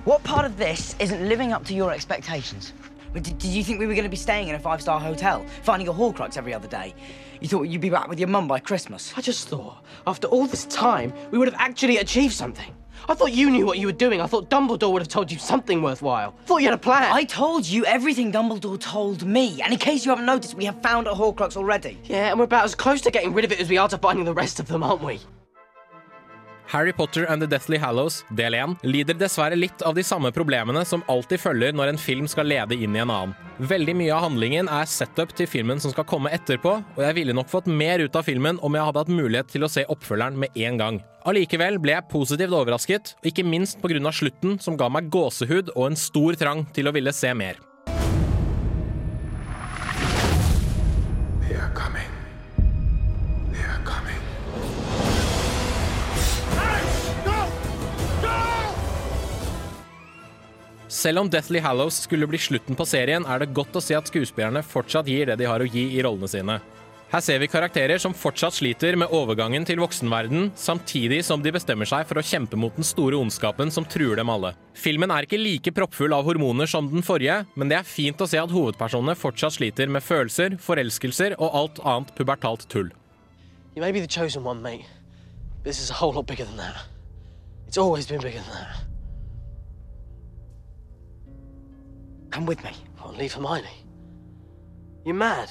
What 0.05 0.23
part 0.23 0.45
of 0.45 0.55
this 0.55 0.95
isn't 1.01 1.27
living 1.27 1.51
up 1.51 1.65
to 1.65 1.73
your 1.73 1.91
expectations? 1.91 2.71
Did, 3.13 3.37
did 3.39 3.51
you 3.51 3.61
think 3.61 3.79
we 3.79 3.87
were 3.87 3.93
going 3.93 4.07
to 4.07 4.09
be 4.09 4.15
staying 4.15 4.47
in 4.47 4.55
a 4.55 4.59
five 4.59 4.81
star 4.81 5.01
hotel, 5.01 5.43
finding 5.63 5.89
a 5.89 5.93
Horcrux 5.93 6.37
every 6.37 6.53
other 6.53 6.69
day? 6.69 6.95
You 7.41 7.49
thought 7.49 7.63
you'd 7.63 7.81
be 7.81 7.89
back 7.89 8.07
with 8.07 8.19
your 8.19 8.29
mum 8.29 8.47
by 8.47 8.59
Christmas? 8.59 9.13
I 9.17 9.21
just 9.21 9.49
thought, 9.49 9.83
after 10.05 10.27
all 10.27 10.47
this 10.47 10.63
time, 10.67 11.11
we 11.31 11.37
would 11.37 11.51
have 11.51 11.59
actually 11.59 11.97
achieved 11.97 12.33
something. 12.33 12.73
I 13.09 13.13
thought 13.13 13.31
you 13.31 13.49
knew 13.49 13.65
what 13.65 13.77
you 13.79 13.87
were 13.87 13.93
doing. 13.93 14.21
I 14.21 14.27
thought 14.27 14.49
Dumbledore 14.49 14.91
would 14.91 15.01
have 15.01 15.07
told 15.09 15.31
you 15.31 15.37
something 15.37 15.81
worthwhile. 15.81 16.35
thought 16.45 16.57
you 16.57 16.67
had 16.67 16.73
a 16.73 16.77
plan. 16.77 17.11
I 17.11 17.23
told 17.23 17.65
you 17.65 17.85
everything 17.85 18.31
Dumbledore 18.31 18.79
told 18.79 19.23
me, 19.23 19.61
and 19.61 19.71
in 19.73 19.79
case 19.79 20.05
you 20.05 20.11
haven't 20.11 20.25
noticed, 20.25 20.55
we 20.55 20.65
have 20.65 20.81
found 20.81 21.07
a 21.07 21.11
Horcrux 21.11 21.55
already. 21.55 21.97
Yeah, 22.05 22.29
and 22.29 22.39
we're 22.39 22.45
about 22.45 22.65
as 22.65 22.75
close 22.75 23.01
to 23.01 23.11
getting 23.11 23.33
rid 23.33 23.45
of 23.45 23.51
it 23.51 23.59
as 23.59 23.69
we 23.69 23.77
are 23.77 23.89
to 23.89 23.97
finding 23.97 24.25
the 24.25 24.33
rest 24.33 24.59
of 24.59 24.67
them, 24.67 24.83
aren't 24.83 25.03
we? 25.03 25.19
Harry 26.67 26.91
Potter 26.91 27.23
and 27.23 27.41
the 27.41 27.47
Deathly 27.47 27.77
Hallows, 27.77 28.25
del 28.29 28.53
1, 28.53 28.75
lider 28.83 29.15
dessverre 29.15 29.55
litt 29.55 29.81
av 29.87 29.95
de 29.95 30.03
samme 30.03 30.33
problemene 30.35 30.83
som 30.85 31.03
alltid 31.07 31.39
følger 31.39 31.75
når 31.75 31.93
en 31.93 31.99
film 32.01 32.27
skal 32.27 32.49
lede 32.51 32.75
inn 32.75 32.95
i 32.95 32.99
en 32.99 33.13
annen. 33.13 33.35
Veldig 33.57 33.95
mye 33.95 34.11
av 34.11 34.25
handlingen 34.25 34.67
er 34.67 34.89
setup 34.91 35.31
til 35.37 35.47
filmen 35.47 35.79
som 35.79 35.93
skal 35.93 36.05
komme 36.09 36.33
etterpå, 36.35 36.73
og 36.83 36.99
jeg 37.01 37.15
ville 37.15 37.35
nok 37.37 37.47
fått 37.49 37.69
mer 37.71 38.03
ut 38.03 38.19
av 38.19 38.27
filmen 38.27 38.59
om 38.59 38.75
jeg 38.75 38.83
hadde 38.89 39.05
hatt 39.05 39.13
mulighet 39.13 39.53
til 39.53 39.63
å 39.63 39.71
se 39.71 39.85
oppfølgeren 39.87 40.35
med 40.43 40.59
en 40.67 40.81
gang. 40.81 40.99
Allikevel 41.27 41.79
ble 41.79 41.95
jeg 41.95 42.09
positivt 42.11 42.59
overrasket, 42.59 43.15
ikke 43.23 43.47
minst 43.47 43.79
pga. 43.79 44.11
slutten, 44.11 44.59
som 44.59 44.75
ga 44.75 44.89
meg 44.89 45.09
gåsehud 45.09 45.71
og 45.75 45.87
en 45.87 45.95
stor 45.95 46.35
trang 46.35 46.67
til 46.75 46.87
å 46.87 46.91
ville 46.91 47.13
se 47.15 47.33
mer. 47.33 47.55
They 51.47 51.55
are 51.55 51.71
coming. 51.73 52.16
Selv 60.87 61.19
om 61.19 61.29
Deathly 61.29 61.59
Hallows 61.59 61.93
skulle 62.05 62.27
bli 62.27 62.39
slutten 62.39 62.75
på 62.75 62.85
serien, 62.87 63.25
er 63.27 63.41
det 63.43 63.51
godt 63.55 63.75
å 63.75 63.83
se 63.83 63.95
at 63.97 64.07
skuespillerne 64.07 64.63
fortsatt 64.63 65.07
gir 65.11 65.27
det 65.27 65.35
de 65.41 65.47
har 65.49 65.59
å 65.59 65.67
gi 65.67 65.83
i 65.97 66.03
rollene 66.03 66.29
sine. 66.31 66.61
Her 67.11 67.23
ser 67.23 67.39
vi 67.39 67.47
karakterer 67.47 67.99
som 68.03 68.15
fortsatt 68.15 68.55
sliter 68.55 68.95
med 68.99 69.11
overgangen 69.15 69.63
til 69.67 69.79
voksenverden, 69.79 70.49
samtidig 70.59 71.21
som 71.23 71.43
de 71.43 71.53
bestemmer 71.55 71.87
seg 71.87 72.07
for 72.07 72.19
å 72.19 72.23
kjempe 72.23 72.59
mot 72.59 72.75
den 72.75 72.87
store 72.87 73.19
ondskapen 73.19 73.71
som 73.71 73.87
truer 73.87 74.19
dem 74.19 74.31
alle. 74.31 74.53
Filmen 74.75 75.11
er 75.11 75.27
ikke 75.27 75.39
like 75.39 75.71
proppfull 75.75 76.15
av 76.15 76.27
hormoner 76.27 76.67
som 76.67 76.87
den 76.91 77.03
forrige, 77.03 77.41
men 77.55 77.71
det 77.71 77.79
er 77.79 77.87
fint 77.87 78.23
å 78.23 78.27
se 78.27 78.39
at 78.39 78.51
hovedpersonene 78.51 79.15
fortsatt 79.19 79.55
sliter 79.59 79.91
med 79.91 80.03
følelser, 80.03 80.55
forelskelser 80.59 81.35
og 81.37 81.55
alt 81.61 81.83
annet 81.83 82.11
pubertalt 82.15 82.67
tull. 82.71 82.91
You 83.75 83.83
may 83.83 83.91
be 83.91 83.99
the 83.99 84.07
chosen 84.07 84.43
one, 84.43 84.61
mate. 84.61 84.87
This 85.63 85.79
is 85.79 85.91
a 85.91 85.93
whole 85.93 86.13
lot 86.13 86.27
bigger 86.27 86.45
than 86.45 86.57
that. 86.57 86.87
It's 87.67 87.77
always 87.77 88.07
been 88.07 88.21
bigger 88.21 88.39
than 88.39 88.55
that. 88.55 88.96
Come 92.37 92.45
with 92.45 92.63
me. 92.63 92.69
Oh, 93.03 93.11
leave 93.17 93.33
Hermione. 93.33 93.65
You're 95.03 95.15
mad. 95.15 95.49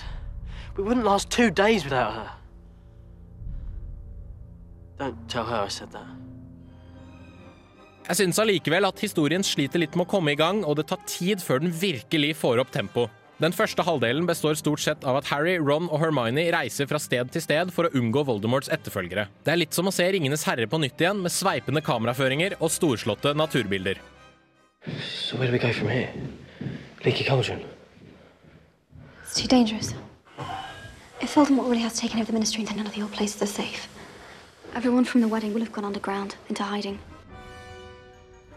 We 0.76 0.85
wouldn't 0.85 1.05
last 1.05 1.31
two 1.31 1.50
days 1.50 1.83
without 1.83 2.12
her. 2.12 2.31
Don't 4.97 5.16
tell 5.28 5.45
her 5.45 5.64
I 5.66 5.69
said 5.69 5.90
that. 5.90 6.07
Jeg 8.07 8.21
syns 8.21 8.38
allikevel 8.38 8.87
at 8.87 9.02
historien 9.02 9.43
sliter 9.43 9.83
litt 9.83 9.99
med 9.99 10.07
å 10.07 10.12
komme 10.12 10.37
i 10.37 10.38
gang, 10.38 10.62
og 10.62 10.78
det 10.78 10.87
tar 10.93 11.02
tid 11.11 11.43
før 11.43 11.64
den 11.64 11.75
virkelig 11.75 12.37
får 12.38 12.62
opp 12.62 12.71
tempo. 12.71 13.09
Den 13.43 13.50
første 13.50 13.83
halvdelen 13.83 14.31
består 14.31 14.55
stort 14.55 14.87
sett 14.87 15.02
av 15.02 15.19
at 15.19 15.35
Harry, 15.35 15.59
Ron 15.59 15.90
og 15.90 15.99
Hermione 16.05 16.47
reiser 16.55 16.87
fra 16.87 17.02
sted 17.02 17.35
til 17.35 17.43
sted 17.43 17.75
for 17.75 17.90
å 17.90 17.95
unngå 17.99 18.23
Voldemorts 18.31 18.71
etterfølgere. 18.71 19.26
Det 19.43 19.57
er 19.57 19.64
litt 19.64 19.75
som 19.75 19.90
å 19.90 19.97
se 19.99 20.07
Ringenes 20.07 20.47
herre 20.47 20.71
på 20.71 20.78
nytt 20.78 21.02
igjen, 21.02 21.19
med 21.26 21.35
sveipende 21.35 21.83
kameraføringer 21.83 22.61
og 22.61 22.71
storslåtte 22.71 23.35
naturbilder. 23.35 23.99
So 25.02 25.35
where 25.35 25.50
do 25.50 25.52
we 25.52 25.59
go 25.59 25.75
from 25.75 25.90
here? 25.90 26.14
Leaky 27.07 27.25
cauldron. 27.25 27.61
It's 29.23 29.41
too 29.41 29.47
dangerous. 29.47 29.95
If 31.21 31.35
Voldemort 31.35 31.69
really 31.71 31.83
has 31.83 31.95
taken 32.01 32.19
over 32.19 32.27
the 32.27 32.33
Ministry, 32.33 32.65
then 32.65 32.77
none 32.77 32.87
of 32.87 32.95
the 32.95 33.03
old 33.03 33.13
places 33.13 33.41
are 33.43 33.47
safe. 33.47 33.89
Everyone 34.75 35.05
from 35.05 35.21
the 35.21 35.29
wedding 35.29 35.55
will 35.55 35.63
have 35.63 35.73
gone 35.73 35.85
underground, 35.85 36.35
into 36.49 36.65
hiding. 36.65 36.99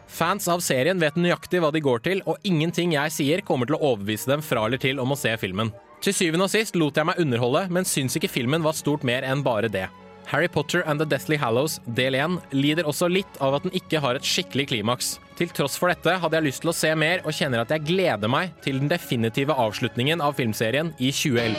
Fans 0.07 0.47
av 0.49 0.63
serien 0.65 0.97
vet 0.99 1.15
nøyaktig 1.15 1.61
hva 1.61 1.69
de 1.71 1.79
går 1.85 2.01
til, 2.07 2.23
og 2.25 2.41
ingenting 2.43 2.95
jeg 2.97 3.13
sier 3.13 3.45
kommer 3.45 3.69
til 3.69 3.77
å 3.77 3.83
overbevise 3.91 4.31
dem 4.31 4.41
fra 4.41 4.65
eller 4.65 4.81
til 4.81 4.99
om 4.99 5.13
å 5.13 5.19
se 5.19 5.35
filmen. 5.37 5.69
Til 6.01 6.15
syvende 6.17 6.49
og 6.49 6.51
sist 6.51 6.75
lot 6.75 6.97
jeg 6.97 7.05
meg 7.05 7.21
underholde, 7.21 7.67
men 7.69 7.85
syns 7.85 8.17
ikke 8.17 8.31
filmen 8.33 8.65
var 8.65 8.73
stort 8.73 9.05
mer 9.05 9.27
enn 9.29 9.45
bare 9.45 9.69
det. 9.69 9.85
Harry 10.29 10.47
Potter 10.47 10.83
and 10.85 10.99
The 11.01 11.05
Deathly 11.05 11.37
Hallows 11.41 11.79
del 11.85 12.13
1 12.13 12.53
lider 12.53 12.85
også 12.85 13.07
litt 13.09 13.39
av 13.41 13.55
at 13.57 13.63
den 13.65 13.73
ikke 13.73 13.97
har 14.03 14.13
et 14.13 14.27
skikkelig 14.29 14.67
klimaks. 14.69 15.15
Til 15.39 15.49
tross 15.49 15.77
for 15.81 15.89
dette 15.89 16.13
hadde 16.21 16.37
jeg 16.37 16.45
lyst 16.45 16.61
til 16.61 16.69
å 16.69 16.75
se 16.77 16.91
mer, 16.93 17.23
og 17.25 17.33
kjenner 17.33 17.63
at 17.63 17.73
jeg 17.73 17.87
gleder 17.87 18.29
meg 18.29 18.51
til 18.61 18.77
den 18.77 18.91
definitive 18.91 19.57
avslutningen 19.57 20.21
av 20.21 20.37
filmserien 20.37 20.91
i 21.01 21.09
2011. 21.09 21.57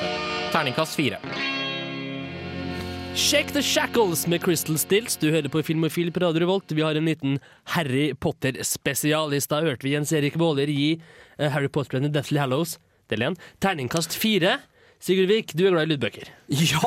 Terningkast 0.55 0.95
fire. 1.01 1.19
Shake 3.19 3.51
the 3.57 3.63
Shackles 3.63 4.29
med 4.31 4.45
Crystal 4.45 4.79
Stills. 4.79 5.19
Du 5.19 5.33
hører 5.35 5.51
på 5.51 5.65
Filmofil 5.67 6.13
på 6.15 6.23
Radio 6.23 6.45
Revolt. 6.45 6.71
Vi 6.71 6.87
har 6.87 6.95
en 6.95 7.11
liten 7.11 7.41
Harry 7.75 8.13
Potter-spesial. 8.15 9.35
I 9.35 9.43
stad 9.43 9.67
hørte 9.67 9.83
vi 9.83 9.97
Jens 9.97 10.15
Erik 10.15 10.39
Våler 10.39 10.71
gi 10.71 10.93
eh, 10.95 11.51
Harry 11.51 11.67
Potter 11.67 11.99
and 11.99 12.07
the 12.07 12.15
Deathly 12.15 12.39
Hallows 12.39 12.79
del 13.11 13.27
1. 13.33 13.41
Terningkast 13.59 14.15
fire. 14.15 14.61
Sigurd 15.01 15.31
Vik, 15.33 15.55
du 15.57 15.65
er 15.65 15.73
glad 15.73 15.89
i 15.89 15.95
lydbøker. 15.95 16.29
Ja, 16.51 16.81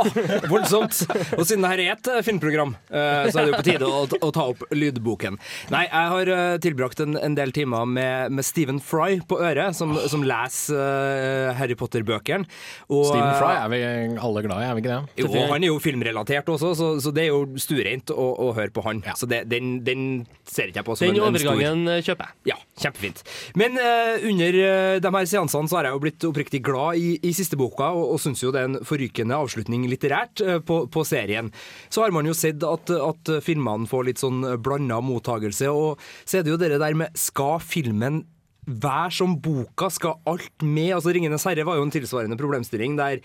voldsomt. 0.51 0.97
Og 1.37 1.45
siden 1.47 1.63
dette 1.63 1.85
er 1.85 1.93
et 1.93 2.07
eh, 2.11 2.19
filmprogram, 2.25 2.73
eh, 2.91 3.29
så 3.31 3.39
er 3.39 3.45
det 3.45 3.53
jo 3.53 3.59
på 3.61 3.65
tide 3.65 3.87
å, 3.87 4.01
å 4.27 4.31
ta 4.35 4.43
opp 4.51 4.65
lydboken. 4.75 5.37
Nei, 5.71 5.85
jeg 5.87 6.09
har 6.11 6.31
eh, 6.35 6.55
tilbrakt 6.63 6.99
en, 7.03 7.15
en 7.15 7.37
del 7.37 7.53
timer 7.55 7.87
med, 7.87 8.35
med 8.35 8.45
Stephen 8.45 8.81
Fry 8.83 9.21
på 9.23 9.39
øret, 9.39 9.71
som, 9.77 9.95
som 10.11 10.25
leser 10.27 11.55
Harry 11.55 11.77
Potter-bøkene. 11.79 12.43
Stephen 12.91 13.39
Fry 13.39 13.53
er 13.55 13.71
vi 13.71 13.81
alle 14.19 14.43
glad 14.43 14.59
i, 14.59 14.67
er 14.67 14.75
vi 14.75 14.83
ikke 14.83 14.97
det? 14.97 15.23
Jo, 15.23 15.31
han 15.53 15.63
er 15.63 15.71
jo 15.71 15.79
filmrelatert 15.83 16.51
også, 16.53 16.73
så, 16.77 16.91
så 17.03 17.15
det 17.15 17.25
er 17.25 17.31
jo 17.31 17.61
stuereint 17.61 18.11
å, 18.11 18.27
å 18.43 18.51
høre 18.57 18.73
på 18.75 18.83
han. 18.85 18.99
Så 19.19 19.29
det, 19.31 19.45
den, 19.51 19.77
den 19.87 20.05
ser 20.43 20.69
ikke 20.69 20.83
jeg 20.83 20.89
på 20.89 20.97
som 20.99 21.07
Den 21.07 21.21
en, 21.21 21.23
en 21.23 21.39
stor 21.39 21.53
overgangen 21.53 21.95
eh, 21.95 22.03
kjøper 22.03 22.29
jeg. 22.29 22.51
Ja, 22.51 22.59
kjempefint. 22.83 23.23
Men 23.59 23.79
uh, 23.79 24.27
under 24.27 24.59
de 25.03 25.13
her 25.15 25.31
seansene 25.31 25.71
så 25.71 25.79
har 25.79 25.87
jeg 25.87 25.95
jo 25.95 26.03
blitt 26.03 26.27
oppriktig 26.27 26.63
glad 26.67 26.99
i, 26.99 27.15
i 27.23 27.33
siste 27.35 27.57
boka, 27.59 27.93
og, 27.95 28.02
og 28.05 28.21
syns 28.21 28.43
jo 28.43 28.51
det 28.53 28.61
er 28.61 28.69
en 28.71 28.83
forrykende 28.85 29.37
avslutning 29.37 29.87
litterært 29.91 30.43
eh, 30.43 30.59
på, 30.63 30.83
på 30.91 31.05
serien. 31.07 31.51
Så 31.93 32.03
har 32.03 32.13
man 32.15 32.27
jo 32.29 32.35
sett 32.37 32.63
at, 32.67 32.91
at 32.93 33.33
filmene 33.45 33.89
får 33.89 34.09
litt 34.09 34.23
sånn 34.23 34.43
blanda 34.63 34.99
mottagelse, 35.03 35.71
og 35.71 36.03
så 36.23 36.39
er 36.39 36.45
det 36.45 36.53
jo 36.53 36.61
det 36.61 36.75
der 36.75 36.97
med 36.97 37.17
Skal 37.19 37.59
filmen 37.63 38.23
være 38.65 39.11
som 39.11 39.37
boka? 39.43 39.89
Skal 39.91 40.21
alt 40.29 40.63
med? 40.63 40.93
Altså 40.95 41.11
'Ringenes 41.11 41.45
herre' 41.47 41.65
var 41.67 41.79
jo 41.79 41.87
en 41.87 41.93
tilsvarende 41.93 42.39
problemstilling 42.39 42.95
der 42.99 43.19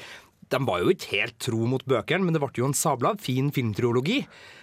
de 0.48 0.60
var 0.64 0.80
jo 0.80 0.92
ikke 0.92 1.10
helt 1.12 1.36
tro 1.44 1.66
mot 1.68 1.82
bøkene, 1.84 2.24
men 2.24 2.32
det 2.32 2.40
ble 2.40 2.48
jo 2.56 2.68
en 2.68 2.76
sabla 2.76 3.14
fin 3.20 3.50
filmtriologi. 3.52 4.22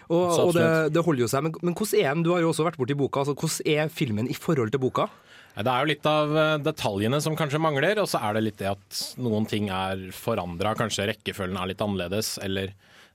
Og, 0.09 0.23
og 0.47 0.51
det, 0.57 0.93
det 0.93 1.03
holder 1.05 1.25
jo 1.25 1.29
seg. 1.29 1.45
Men, 1.45 1.53
men 1.61 1.77
hvordan 1.77 2.01
er 2.01 2.13
den? 2.13 2.23
Du 2.25 2.31
har 2.33 2.41
jo 2.43 2.51
også 2.51 2.65
vært 2.65 2.79
borti 2.81 2.97
boka. 2.97 3.21
Altså, 3.21 3.35
hvordan 3.37 3.69
er 3.73 3.93
filmen 3.93 4.29
i 4.29 4.37
forhold 4.37 4.73
til 4.73 4.81
boka? 4.81 5.07
Det 5.55 5.71
er 5.71 5.83
jo 5.83 5.87
litt 5.87 6.07
av 6.09 6.33
eh, 6.35 6.57
detaljene 6.63 7.21
som 7.23 7.35
kanskje 7.39 7.61
mangler, 7.63 8.01
og 8.01 8.09
så 8.11 8.19
er 8.27 8.35
det 8.35 8.43
litt 8.43 8.59
det 8.59 8.73
at 8.73 9.01
noen 9.23 9.47
ting 9.47 9.69
er 9.71 10.09
forandra. 10.15 10.73
Kanskje 10.75 11.07
rekkefølgen 11.11 11.59
er 11.59 11.71
litt 11.71 11.83
annerledes, 11.83 12.35
eller 12.43 12.73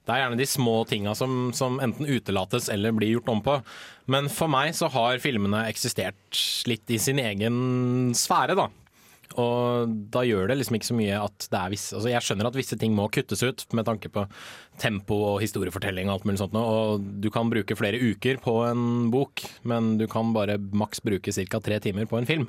Det 0.08 0.14
er 0.14 0.22
gjerne 0.22 0.40
de 0.40 0.46
små 0.48 0.78
tinga 0.88 1.12
som, 1.14 1.50
som 1.52 1.76
enten 1.84 2.08
utelates 2.08 2.70
eller 2.72 2.94
blir 2.96 3.12
gjort 3.12 3.28
om 3.28 3.42
på. 3.44 3.58
Men 4.10 4.30
for 4.32 4.48
meg 4.48 4.72
så 4.74 4.88
har 4.88 5.20
filmene 5.20 5.66
eksistert 5.68 6.40
litt 6.66 6.88
i 6.90 6.98
sin 6.98 7.20
egen 7.20 8.14
sfære, 8.16 8.56
da. 8.56 8.70
Og 9.38 9.92
da 10.10 10.24
gjør 10.26 10.48
det 10.50 10.56
liksom 10.58 10.78
ikke 10.78 10.88
så 10.88 10.96
mye 10.98 11.18
at 11.22 11.46
det 11.52 11.58
er 11.60 11.70
visse 11.70 11.94
altså 11.94 12.10
Jeg 12.10 12.24
skjønner 12.26 12.48
at 12.48 12.56
visse 12.58 12.78
ting 12.80 12.96
må 12.96 13.06
kuttes 13.14 13.44
ut 13.46 13.62
med 13.78 13.86
tanke 13.86 14.10
på 14.10 14.24
tempo 14.82 15.18
og 15.34 15.36
historiefortelling 15.44 16.08
og 16.08 16.16
alt 16.16 16.26
mulig 16.26 16.40
sånt 16.40 16.56
og 16.58 17.04
du 17.22 17.28
kan 17.30 17.50
bruke 17.52 17.76
flere 17.78 18.00
uker 18.00 18.40
på 18.42 18.56
en 18.66 19.10
bok, 19.12 19.44
men 19.62 19.94
du 20.00 20.06
kan 20.10 20.32
bare 20.34 20.58
maks 20.58 21.02
bruke 21.04 21.30
ca. 21.30 21.60
tre 21.62 21.78
timer 21.84 22.08
på 22.10 22.18
en 22.18 22.26
film. 22.26 22.48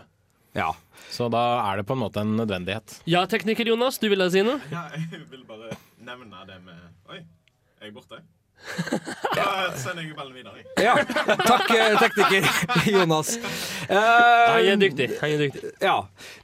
Ja. 0.58 0.72
Så 1.12 1.30
da 1.32 1.44
er 1.70 1.80
det 1.80 1.88
på 1.88 1.96
en 1.96 2.02
måte 2.04 2.24
en 2.24 2.36
nødvendighet. 2.40 2.98
Ja, 3.10 3.24
tekniker 3.30 3.68
Jonas, 3.68 4.00
du 4.02 4.10
ville 4.12 4.28
si 4.34 4.44
noe? 4.46 4.60
Ja, 4.72 4.88
jeg 4.98 5.24
vil 5.32 5.46
bare 5.48 5.76
nevne 6.02 6.46
det 6.50 6.60
med 6.66 7.12
Oi, 7.12 7.22
er 7.80 7.90
jeg 7.90 7.96
borte? 7.96 8.22
Da 9.36 9.72
sender 9.80 10.04
jeg 10.04 10.16
ballen 10.16 10.36
videre. 10.36 10.64
Ja, 10.82 10.96
takk 11.04 11.72
eh, 11.76 11.96
tekniker 12.00 12.48
Jonas. 12.92 13.36
Uh, 13.90 13.96
Han 13.96 14.70
er 14.74 14.80
dyktig. 14.82 15.08
Han 15.22 15.36
er 15.36 15.44
dyktig. 15.46 15.72
Ja. 15.84 15.96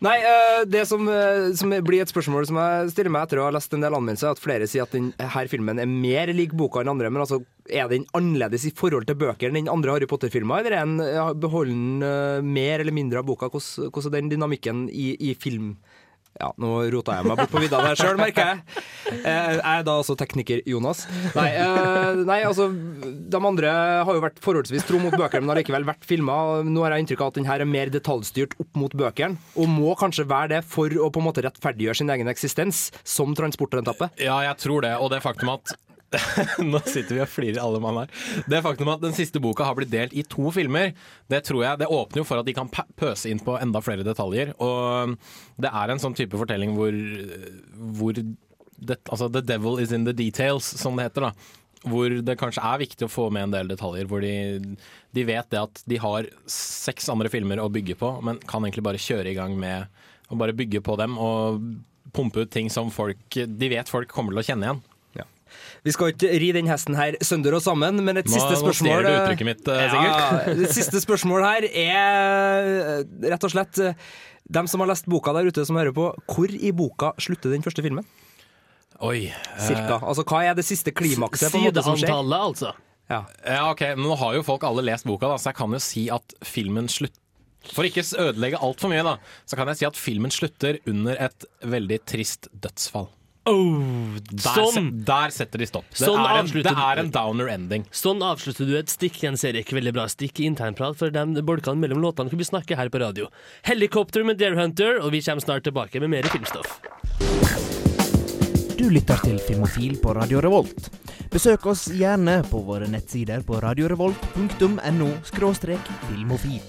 Nei, 0.03 0.15
uh, 0.23 0.61
det 0.69 0.83
som, 0.89 1.07
eh, 1.11 1.51
som 1.57 1.73
blir 1.85 2.03
et 2.03 2.11
spørsmål 2.11 2.47
som 2.49 2.59
jeg 2.61 2.93
stiller 2.93 3.13
meg 3.13 3.27
etter 3.27 3.41
å 3.41 3.47
ha 3.47 3.53
lest 3.55 3.73
en 3.75 3.85
del 3.85 3.95
anmeldelser, 3.97 4.31
er 4.31 4.37
at 4.37 4.43
flere 4.43 4.69
sier 4.69 4.87
at 4.87 4.95
denne 4.95 5.45
filmen 5.51 5.81
er 5.81 5.89
mer 5.89 6.33
lik 6.35 6.55
boka 6.57 6.83
enn 6.83 6.91
andre. 6.91 7.11
Men 7.13 7.23
altså, 7.23 7.41
er 7.67 7.89
den 7.91 8.07
annerledes 8.17 8.67
i 8.67 8.73
forhold 8.75 9.07
til 9.07 9.19
bøker 9.19 9.49
enn 9.49 9.61
den 9.61 9.71
andre 9.71 9.95
Harry 9.95 10.09
Potter-filmer, 10.09 10.63
eller 10.63 10.77
er 10.77 10.87
den 10.87 11.39
beholden 11.43 12.03
eh, 12.05 12.41
mer 12.45 12.83
eller 12.83 12.95
mindre 12.95 13.23
av 13.23 13.29
boka? 13.29 13.51
Hvordan 13.51 14.11
er 14.11 14.19
den 14.19 14.33
dynamikken 14.35 14.87
i, 14.91 15.13
i 15.31 15.35
film? 15.39 15.75
Ja, 16.37 16.51
nå 16.61 16.69
rota 16.93 17.15
jeg 17.17 17.25
meg 17.25 17.39
bort 17.39 17.49
på 17.49 17.61
vidda 17.63 17.79
der 17.81 17.97
sjøl, 17.97 18.17
merker 18.19 18.51
jeg. 18.51 18.83
Eh, 19.23 19.55
Jeg 19.57 19.61
er 19.63 19.85
da 19.87 19.95
altså 19.97 20.13
tekniker 20.19 20.59
Jonas. 20.69 21.05
Nei, 21.33 21.47
eh, 21.57 22.19
nei, 22.27 22.39
altså 22.45 22.67
De 22.69 23.39
andre 23.41 23.71
har 24.05 24.11
jo 24.13 24.21
vært 24.21 24.37
forholdsvis 24.43 24.85
tro 24.85 24.99
mot 25.01 25.15
bøkene, 25.17 25.41
men 25.41 25.53
har 25.55 25.61
likevel 25.63 25.87
vært 25.87 26.05
filma. 26.05 26.37
Nå 26.67 26.83
har 26.85 26.93
jeg 26.93 27.05
inntrykk 27.07 27.23
av 27.25 27.31
at 27.33 27.39
den 27.39 27.49
her 27.49 27.63
er 27.65 27.69
mer 27.71 27.89
detaljstyrt 27.93 28.53
opp 28.61 28.77
mot 28.77 28.93
bøkene, 28.93 29.39
og 29.57 29.71
må 29.71 29.95
kanskje 29.97 30.27
være 30.29 30.53
det 30.57 30.61
for 30.69 30.93
å 30.93 31.09
på 31.09 31.23
en 31.23 31.27
måte 31.31 31.41
rettferdiggjøre 31.47 32.01
sin 32.03 32.13
egen 32.13 32.29
eksistens 32.29 32.87
som 33.07 33.33
transportrentappe. 33.37 34.11
Ja, 34.21 34.37
jeg 34.45 34.61
tror 34.61 34.85
det. 34.85 34.93
Og 35.01 35.09
det 35.13 35.23
faktum 35.25 35.55
at 35.57 35.73
Nå 36.71 36.79
sitter 36.87 37.17
vi 37.17 37.21
og 37.23 37.29
flirer 37.29 37.59
alle 37.61 37.81
mann 37.83 37.99
her. 38.01 38.11
Det 38.47 38.63
faktum 38.63 38.91
at 38.93 39.03
den 39.03 39.15
siste 39.17 39.41
boka 39.43 39.67
har 39.67 39.75
blitt 39.77 39.91
delt 39.91 40.15
i 40.15 40.23
to 40.27 40.51
filmer, 40.55 40.93
det 41.31 41.43
tror 41.47 41.65
jeg 41.65 41.81
det 41.81 41.91
åpner 41.91 42.23
jo 42.23 42.27
for 42.27 42.41
at 42.41 42.47
de 42.47 42.55
kan 42.55 42.71
pøse 42.71 43.29
inn 43.31 43.43
på 43.43 43.57
enda 43.59 43.83
flere 43.83 44.07
detaljer. 44.07 44.53
Og 44.63 45.17
det 45.59 45.71
er 45.71 45.93
en 45.93 46.03
sånn 46.03 46.15
type 46.17 46.39
fortelling 46.39 46.77
hvor, 46.77 46.95
hvor 47.99 48.17
det, 48.17 48.99
altså 49.09 49.27
The 49.33 49.43
devil 49.43 49.81
is 49.83 49.91
in 49.91 50.07
the 50.07 50.15
details, 50.15 50.67
som 50.79 50.97
det 50.97 51.09
heter. 51.09 51.29
da 51.29 51.55
hvor 51.87 52.09
det 52.09 52.33
kanskje 52.39 52.63
er 52.65 52.79
viktig 52.81 53.05
å 53.05 53.11
få 53.11 53.27
med 53.31 53.47
en 53.47 53.53
del 53.53 53.69
detaljer. 53.71 54.07
Hvor 54.09 54.23
de, 54.23 54.75
de 55.15 55.25
vet 55.27 55.49
det 55.53 55.61
at 55.61 55.83
de 55.87 55.99
har 56.01 56.27
seks 56.49 57.09
andre 57.13 57.31
filmer 57.31 57.61
å 57.61 57.69
bygge 57.71 57.97
på, 57.99 58.09
men 58.25 58.41
kan 58.49 58.65
egentlig 58.65 58.85
bare 58.87 59.01
kjøre 59.01 59.31
i 59.31 59.37
gang 59.37 59.53
med 59.59 59.85
å 60.27 60.39
bare 60.39 60.55
bygge 60.57 60.81
på 60.83 60.97
dem 60.99 61.15
og 61.21 61.61
pumpe 62.15 62.43
ut 62.43 62.51
ting 62.51 62.71
som 62.73 62.89
folk, 62.91 63.21
de 63.29 63.71
vet 63.71 63.89
folk 63.91 64.11
kommer 64.11 64.33
til 64.33 64.41
å 64.41 64.47
kjenne 64.49 64.67
igjen. 64.67 64.81
Vi 65.87 65.93
skal 65.95 66.11
ikke 66.11 66.29
ri 66.43 66.51
den 66.57 66.67
hesten 66.67 66.97
her 66.99 67.15
sønder 67.23 67.55
og 67.57 67.63
sammen, 67.63 68.01
men 68.03 68.19
et 68.19 68.27
Nå- 68.27 68.35
siste 68.35 68.59
nå 68.59 68.73
ser 68.75 69.05
du 69.05 69.11
uttrykket 69.13 69.47
mitt, 69.47 69.67
eh, 69.71 69.83
Sigurd. 69.93 70.15
Ja, 70.19 70.55
det 70.59 70.71
siste 70.75 70.99
spørsmål 71.03 71.45
her 71.47 71.67
er 71.71 72.71
eh, 72.99 73.03
rett 73.31 73.47
og 73.47 73.53
slett 73.53 73.79
eh, 73.79 73.93
dem 74.51 74.67
som 74.67 74.83
har 74.83 74.89
lest 74.91 75.07
boka 75.11 75.31
der 75.35 75.47
ute 75.47 75.63
som 75.67 75.79
hører 75.79 75.95
på, 75.95 76.09
hvor 76.31 76.51
i 76.51 76.71
boka 76.75 77.13
slutter 77.23 77.51
den 77.55 77.63
første 77.65 77.83
filmen? 77.85 78.05
Oi. 79.05 79.27
Cirka. 79.61 79.99
Altså, 80.01 80.23
hva 80.25 80.39
er 80.49 80.55
det 80.57 80.65
siste 80.65 80.91
klimakset 80.95 81.51
på 81.53 81.59
en 81.59 81.67
måte 81.69 81.83
som 81.85 81.95
skjer? 81.99 82.07
Sideantallet, 82.09 82.45
altså. 82.51 82.73
Ja. 83.07 83.21
Ja, 83.45 83.61
ok, 83.71 83.81
men 83.95 84.03
Nå 84.09 84.15
har 84.19 84.33
jo 84.35 84.43
folk 84.43 84.65
alle 84.67 84.83
lest 84.83 85.05
boka, 85.07 85.29
da, 85.31 85.37
så 85.39 85.51
jeg 85.53 85.59
kan 85.61 85.71
jo 85.75 85.79
si 85.83 86.07
at 86.11 86.33
filmen 86.43 86.89
slutter 86.91 87.23
For 87.75 87.87
ikke 87.87 88.03
ødelegge 88.03 88.59
altfor 88.63 88.91
mye, 88.91 89.03
da, 89.05 89.13
så 89.47 89.55
kan 89.59 89.69
jeg 89.71 89.79
si 89.81 89.87
at 89.87 89.99
filmen 89.99 90.31
slutter 90.33 90.79
under 90.87 91.15
et 91.27 91.45
veldig 91.67 91.99
trist 92.07 92.47
dødsfall. 92.63 93.07
Der, 93.47 94.57
sånn. 94.57 94.73
se- 94.75 95.05
der 95.07 95.33
setter 95.35 95.61
de 95.63 95.67
stopp. 95.69 95.87
Det, 95.93 96.01
Sånn 96.03 96.19
er 96.21 96.41
en, 96.41 96.49
det 96.51 96.73
er 96.73 97.01
en 97.03 97.11
downer 97.15 97.49
ending. 97.53 97.85
Sånn 97.95 98.21
avslutter 98.25 98.67
du 98.67 98.75
et 98.77 98.91
stikk, 98.91 99.23
En 99.27 99.37
serie, 99.39 99.63
ikke 99.63 99.77
Veldig 99.77 99.93
bra 99.95 100.05
stikk 100.11 100.41
i 100.43 100.47
internprat 100.49 100.97
for 100.99 101.09
de 101.13 101.41
bolkene 101.45 101.79
mellom 101.79 102.01
låtene 102.03 102.29
kan 102.31 102.39
vi 102.39 102.47
snakke 102.47 102.75
her 102.77 102.89
på 102.93 102.99
radio. 103.03 103.29
Helikopter 103.67 104.23
med 104.27 104.37
Dare 104.41 104.59
Hunter, 104.59 104.99
og 105.01 105.11
vi 105.15 105.21
kommer 105.21 105.41
snart 105.43 105.63
tilbake 105.67 105.99
med 106.03 106.09
mer 106.09 106.23
filmstoff. 106.31 106.79
Du 108.77 108.89
lytter 108.93 109.17
til 109.25 109.39
Filmofil 109.41 109.97
på 109.97 110.13
Radio 110.13 110.39
Revolt. 110.43 110.91
Besøk 111.33 111.65
oss 111.67 111.87
gjerne 111.91 112.39
på 112.47 112.61
våre 112.63 112.87
nettsider 112.87 113.41
på 113.43 113.57
radiorevolt.no 113.63 115.09
filmofil. 116.07 116.61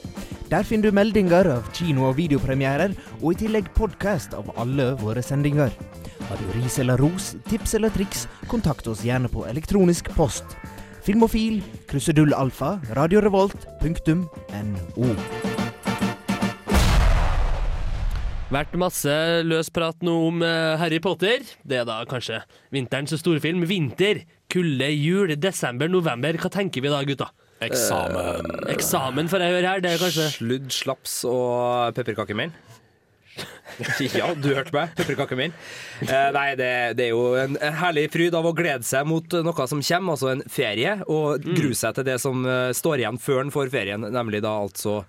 Der 0.48 0.64
finner 0.64 0.88
du 0.88 0.96
meldinger 0.96 1.50
av 1.58 1.68
kino- 1.76 2.06
og 2.08 2.16
videopremierer, 2.16 2.94
og 3.20 3.34
i 3.34 3.38
tillegg 3.44 3.68
podkast 3.76 4.32
av 4.34 4.48
alle 4.56 4.94
våre 4.96 5.20
sendinger. 5.22 5.70
Har 6.28 6.36
du 6.36 6.44
ris 6.58 6.76
eller 6.82 7.00
ros, 7.00 7.30
tips 7.48 7.72
eller 7.78 7.92
triks, 7.94 8.26
kontakt 8.50 8.88
oss 8.90 9.00
gjerne 9.06 9.30
på 9.32 9.46
elektronisk 9.48 10.10
post. 10.12 10.44
Filmofil, 11.06 11.62
krusedull 11.88 12.34
alfa, 12.36 12.74
radiorevolt.no. 12.98 15.08
Vært 18.48 18.76
masse 18.80 19.14
løs 19.44 19.68
prat 19.72 20.04
nå 20.04 20.12
om 20.28 20.44
eh, 20.44 20.76
Harry 20.80 21.00
Potter. 21.04 21.44
Det 21.68 21.80
er 21.80 21.88
da 21.88 21.98
kanskje 22.08 22.42
vinterens 22.72 23.12
storfilm. 23.20 23.64
Vinter, 23.68 24.22
kulde, 24.52 24.88
jul, 24.92 25.32
desember, 25.40 25.88
november. 25.92 26.36
Hva 26.40 26.52
tenker 26.52 26.84
vi 26.84 26.92
da, 26.92 27.02
gutta? 27.08 27.28
Eksamen. 27.64 28.48
Eksamen 28.72 29.28
får 29.28 29.44
jeg 29.44 29.56
høre 29.58 29.74
her. 29.74 29.84
Det 29.84 29.92
er 29.96 30.00
kanskje 30.00 30.28
Sludd, 30.36 30.68
slaps 30.72 31.20
og 31.28 31.92
pepperkakemenn. 31.96 32.52
ja, 34.18 34.30
du 34.34 34.48
hørte 34.54 34.74
meg. 34.74 34.94
Pepperkakemenn. 34.98 35.54
Eh, 36.04 36.30
nei, 36.34 36.48
det, 36.58 36.72
det 36.98 37.08
er 37.08 37.12
jo 37.12 37.34
en, 37.38 37.58
en 37.62 37.78
herlig 37.82 38.08
fryd 38.14 38.36
av 38.38 38.48
å 38.48 38.54
glede 38.56 38.86
seg 38.86 39.06
mot 39.08 39.38
noe 39.44 39.68
som 39.70 39.82
kommer, 39.84 40.16
altså 40.16 40.32
en 40.32 40.42
ferie, 40.50 40.98
og 41.06 41.46
grue 41.46 41.76
seg 41.78 41.96
til 41.98 42.08
det 42.08 42.18
som 42.22 42.42
uh, 42.46 42.70
står 42.74 43.04
igjen 43.04 43.20
før 43.22 43.44
en 43.44 43.54
får 43.54 43.72
ferien, 43.74 44.08
nemlig 44.14 44.42
da 44.44 44.56
altså 44.64 45.00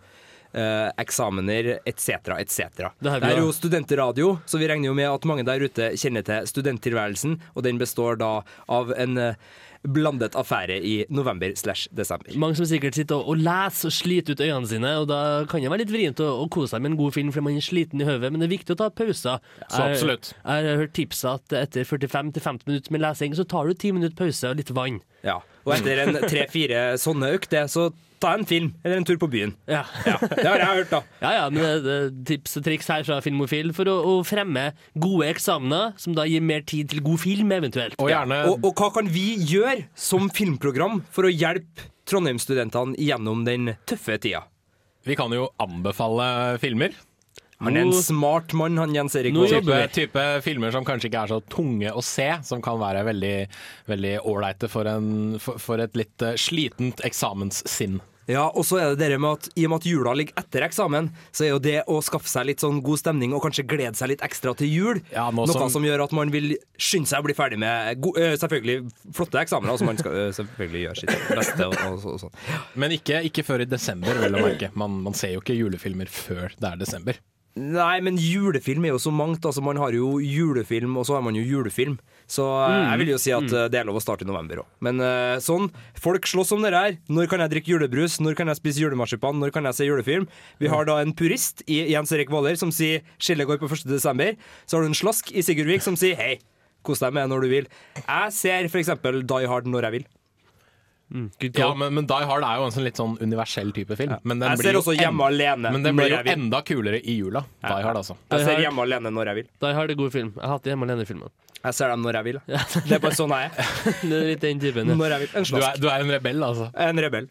uh, 0.56 0.90
eksamener 0.98 1.80
etc., 1.86 2.36
etc. 2.38 2.92
Det 3.00 3.16
Det 3.22 3.32
er 3.32 3.42
jo 3.42 3.54
studentradio, 3.56 4.38
så 4.46 4.62
vi 4.62 4.70
regner 4.70 4.90
jo 4.90 4.98
med 4.98 5.10
at 5.10 5.26
mange 5.30 5.46
der 5.48 5.66
ute 5.66 5.92
kjenner 5.98 6.26
til 6.26 6.48
studenttilværelsen, 6.50 7.40
og 7.56 7.66
den 7.66 7.82
består 7.82 8.20
da 8.20 8.40
av 8.68 8.94
en 8.98 9.18
eh, 9.18 9.36
blandet 9.88 10.36
affære 10.36 10.76
i 10.84 10.94
november 11.10 11.54
slash 11.56 11.88
desember. 11.96 12.36
mange 12.38 12.58
som 12.60 12.68
sikkert 12.68 12.98
sitter 12.98 13.16
og, 13.16 13.30
og 13.32 13.38
leser 13.38 13.88
og 13.88 13.96
sliter 13.96 14.36
ut 14.36 14.44
øynene 14.44 14.68
sine, 14.68 14.92
og 15.00 15.08
da 15.08 15.20
kan 15.50 15.64
det 15.64 15.72
være 15.72 15.84
litt 15.86 15.94
vrient 15.94 16.24
å, 16.24 16.28
å 16.44 16.50
kose 16.52 16.74
seg 16.74 16.84
med 16.84 16.94
en 16.94 17.00
god 17.00 17.16
film 17.16 17.32
fordi 17.32 17.46
man 17.48 17.60
er 17.60 17.66
sliten 17.66 18.04
i 18.04 18.08
hodet, 18.08 18.32
men 18.32 18.44
det 18.44 18.50
er 18.50 18.56
viktig 18.58 18.76
å 18.76 18.80
ta 18.82 18.90
pauser. 18.92 19.40
Så 19.70 19.86
absolutt. 19.86 20.34
Jeg, 20.36 20.66
jeg 20.66 20.74
har 20.74 20.84
hørt 20.84 20.96
tipset 20.98 21.30
at 21.32 21.58
etter 21.64 21.88
45-50 21.88 22.68
minutter 22.68 22.96
med 22.96 23.06
lesing, 23.06 23.38
så 23.38 23.48
tar 23.48 23.70
du 23.70 23.74
10 23.78 23.96
minutter 23.98 24.20
pause 24.20 24.52
og 24.52 24.60
litt 24.60 24.74
vann. 24.76 25.00
Ja, 25.24 25.40
og 25.64 25.76
etter 25.76 26.04
en 26.04 26.20
tre-fire 26.28 26.84
sånne 27.00 27.34
økter, 27.38 27.68
så 27.72 27.90
ta 28.22 28.34
en 28.38 28.46
film 28.48 28.72
eller 28.84 29.00
en 29.00 29.08
tur 29.08 29.18
på 29.22 29.30
byen. 29.32 29.54
Ja. 29.70 29.84
Det 30.04 30.46
har 30.46 30.62
jeg 30.62 30.82
hørt, 30.82 30.92
da. 30.94 31.02
Ja, 31.24 31.32
ja, 31.38 31.46
men 31.54 31.64
det, 31.86 31.96
er 31.96 32.12
tips 32.30 32.60
og 32.60 32.66
triks 32.68 32.90
her 32.92 33.06
fra 33.08 33.20
Filmofil 33.24 33.74
for 33.76 33.90
å, 33.92 33.98
å 34.12 34.14
fremme 34.28 34.70
gode 35.00 35.30
eksamener, 35.32 35.96
som 36.00 36.16
da 36.18 36.28
gir 36.30 36.44
mer 36.46 36.66
tid 36.68 36.92
til 36.94 37.04
god 37.06 37.24
film, 37.24 37.54
eventuelt. 37.56 37.98
Og 38.00 38.12
gjerne 38.12 38.44
Og, 38.52 38.64
og 38.70 38.80
hva 38.80 38.92
kan 39.00 39.10
vi 39.12 39.34
gjøre 39.50 39.90
som 39.98 40.30
filmprogram 40.34 41.04
for 41.14 41.30
å 41.30 41.34
hjelpe 41.34 41.90
Trondheim-studentene 42.10 42.98
gjennom 42.98 43.44
den 43.46 43.76
tøffe 43.90 44.18
tida? 44.22 44.48
Vi 45.08 45.16
kan 45.18 45.32
jo 45.34 45.52
anbefale 45.62 46.58
filmer. 46.62 46.96
Han 47.60 47.76
er 47.76 47.84
en 47.84 47.94
smart 47.94 48.54
mann, 48.56 48.78
han 48.80 48.94
Jens 48.96 49.18
Erik. 49.20 49.36
Nå 49.36 49.44
Type, 49.52 49.80
type 49.92 50.26
filmer 50.46 50.72
som 50.72 50.86
kanskje 50.88 51.10
ikke 51.10 51.24
er 51.26 51.32
så 51.34 51.40
tunge 51.52 51.92
å 51.92 52.04
se, 52.06 52.28
som 52.48 52.62
kan 52.64 52.80
være 52.80 53.04
veldig 53.08 53.34
veldig 53.90 54.14
ålreite 54.30 54.70
for, 54.72 54.88
for, 55.44 55.60
for 55.60 55.84
et 55.84 55.98
litt 56.00 56.24
eh, 56.24 56.38
slitent 56.40 57.04
eksamenssinn. 57.08 58.00
Ja, 58.30 58.44
og 58.54 58.62
så 58.68 58.78
er 58.78 58.92
det 58.94 59.08
det 59.10 59.18
med 59.20 59.40
at 59.40 59.48
i 59.58 59.64
og 59.66 59.72
med 59.74 59.80
at 59.82 59.88
jula 59.90 60.12
ligger 60.14 60.36
etter 60.38 60.62
eksamen, 60.68 61.08
så 61.34 61.48
er 61.48 61.50
jo 61.56 61.60
det 61.66 61.80
å 61.90 61.96
skaffe 62.06 62.30
seg 62.30 62.46
litt 62.46 62.62
sånn 62.62 62.78
god 62.86 63.02
stemning 63.02 63.34
og 63.34 63.42
kanskje 63.42 63.66
glede 63.66 63.98
seg 63.98 64.12
litt 64.12 64.22
ekstra 64.26 64.54
til 64.60 64.70
jul, 64.70 65.02
Ja, 65.12 65.32
noe 65.34 65.48
som- 65.50 65.70
som... 65.74 65.88
gjør 65.90 66.04
at 66.06 66.14
man 66.14 66.30
vil 66.30 66.52
skynde 66.78 67.10
seg 67.10 67.24
å 67.24 67.26
bli 67.26 67.34
ferdig 67.34 67.58
med 67.58 68.00
go 68.04 68.14
øh, 68.14 68.36
selvfølgelig 68.38 68.92
flotte 69.18 69.42
eksamener, 69.42 69.74
altså 69.74 69.86
man 69.90 69.98
skal 69.98 70.12
øh, 70.14 70.30
selvfølgelig 70.38 70.84
gjøre 70.86 71.02
sitt 71.02 71.36
beste 71.42 71.66
og, 71.66 71.74
og, 71.90 71.98
så- 72.04 72.14
og 72.14 72.20
sånn. 72.28 72.38
Men 72.76 72.92
ikke, 73.00 73.24
ikke 73.32 73.44
før 73.48 73.66
i 73.66 73.70
desember, 73.72 74.14
vel 74.22 74.38
å 74.38 74.46
merke. 74.46 74.70
Man, 74.78 75.02
man 75.10 75.18
ser 75.18 75.34
jo 75.34 75.42
ikke 75.42 75.58
julefilmer 75.58 76.06
før 76.14 76.54
det 76.60 76.70
er 76.76 76.78
desember. 76.86 77.18
Nei, 77.60 77.98
men 78.06 78.16
julefilm 78.22 78.86
er 78.86 78.94
jo 78.94 79.00
så 79.02 79.12
mangt. 79.12 79.42
Altså, 79.44 79.60
man 79.66 79.76
har 79.82 79.92
jo 79.92 80.20
julefilm, 80.22 80.94
og 81.02 81.08
så 81.10 81.18
har 81.18 81.24
man 81.26 81.36
jo 81.36 81.42
julefilm. 81.44 81.98
Så 82.30 82.46
eh, 82.46 82.76
jeg 82.92 83.02
vil 83.02 83.12
jo 83.16 83.20
si 83.22 83.32
at 83.34 83.50
eh, 83.50 83.68
det 83.74 83.80
er 83.80 83.88
lov 83.88 83.98
å 83.98 84.04
starte 84.04 84.26
i 84.26 84.30
november 84.30 84.62
òg. 84.62 84.68
Men 84.86 85.02
eh, 85.02 85.40
sånn, 85.42 85.70
folk 85.98 86.30
slåss 86.30 86.54
om 86.54 86.66
det 86.66 86.74
her. 86.76 87.00
Når 87.10 87.30
kan 87.32 87.42
jeg 87.42 87.54
drikke 87.56 87.74
julebrus? 87.74 88.20
Når 88.22 88.38
kan 88.38 88.52
jeg 88.52 88.60
spise 88.62 88.84
julemarsipan? 88.84 89.40
Når 89.42 89.54
kan 89.56 89.66
jeg 89.66 89.80
se 89.80 89.90
julefilm? 89.90 90.30
Vi 90.62 90.70
har 90.70 90.86
da 90.90 91.00
en 91.02 91.16
purist 91.18 91.66
i 91.66 91.82
Jens 91.90 92.14
Erik 92.14 92.30
Våler 92.34 92.60
som 92.60 92.74
sier 92.76 93.02
skillet 93.18 93.50
går 93.50 93.62
på 93.62 93.72
1. 93.72 93.88
desember. 93.90 94.38
Så 94.70 94.78
har 94.78 94.86
du 94.86 94.92
en 94.92 95.02
slask 95.02 95.34
i 95.34 95.44
Sigurdvik 95.46 95.86
som 95.86 95.98
sier 96.00 96.20
hei, 96.20 96.38
kos 96.86 97.02
deg 97.02 97.18
med 97.18 97.34
når 97.34 97.48
du 97.48 97.52
vil. 97.58 97.74
Jeg 98.06 98.38
ser 98.38 98.70
f.eks. 98.70 98.94
Die 99.02 99.50
Hard 99.50 99.70
når 99.70 99.90
jeg 99.90 99.98
vil. 99.98 100.10
Good 101.10 101.58
Ja, 101.58 101.72
men, 101.74 101.94
men 101.98 102.06
Die 102.06 102.26
Hard 102.30 102.44
er 102.46 102.60
jo 102.62 102.66
en 102.68 102.74
sånn 102.76 102.86
litt 102.86 103.00
sånn 103.00 103.16
universell 103.18 103.72
type 103.74 103.96
film. 103.98 104.14
Men 104.24 104.44
den 104.44 104.52
Jeg 104.52 104.62
blir 104.62 104.68
ser 104.70 104.78
også 104.78 104.94
Hjemme 105.00 105.26
alene 105.26 105.72
Men 105.74 105.86
den 105.88 105.98
blir 105.98 106.12
jo 106.14 106.20
enda 106.36 106.62
kulere 106.62 107.00
i 107.02 107.16
jula. 107.18 107.42
Die 107.66 107.82
Hard, 107.86 107.98
altså. 108.04 108.18
Jeg 108.30 108.46
ser 108.46 108.62
Hjemme 108.62 108.86
alene 108.86 109.12
når 109.16 109.32
jeg 109.32 109.40
vil. 109.42 109.48
Die 109.66 109.74
Hard 109.74 109.94
er 109.96 109.98
god 110.04 110.14
film. 110.14 110.34
Jeg 110.38 110.52
hater 110.54 110.74
hjemme 110.76 110.90
alene-filmene. 110.90 111.32
Jeg 111.66 111.76
ser 111.76 111.90
dem 111.92 112.06
når 112.06 112.16
jeg 112.16 112.24
vil. 112.24 112.38
Det 112.48 112.94
er 112.96 113.02
bare 113.04 113.18
sånn 113.18 113.34
jeg 113.36 113.50
er. 113.50 113.72
Det 114.08 114.16
er 114.16 114.28
litt 114.30 114.44
den 114.46 114.62
typen. 114.64 114.88
ja. 114.88 114.96
Når 114.96 115.12
jeg 115.12 115.20
vil. 115.26 115.34
En 115.36 115.48
Du 115.50 115.58
er, 115.60 115.74
du 115.76 115.88
er 115.92 116.06
en 116.06 116.14
rebell, 116.14 116.46
altså. 116.48 116.70
En 116.86 117.02
rebell. 117.04 117.28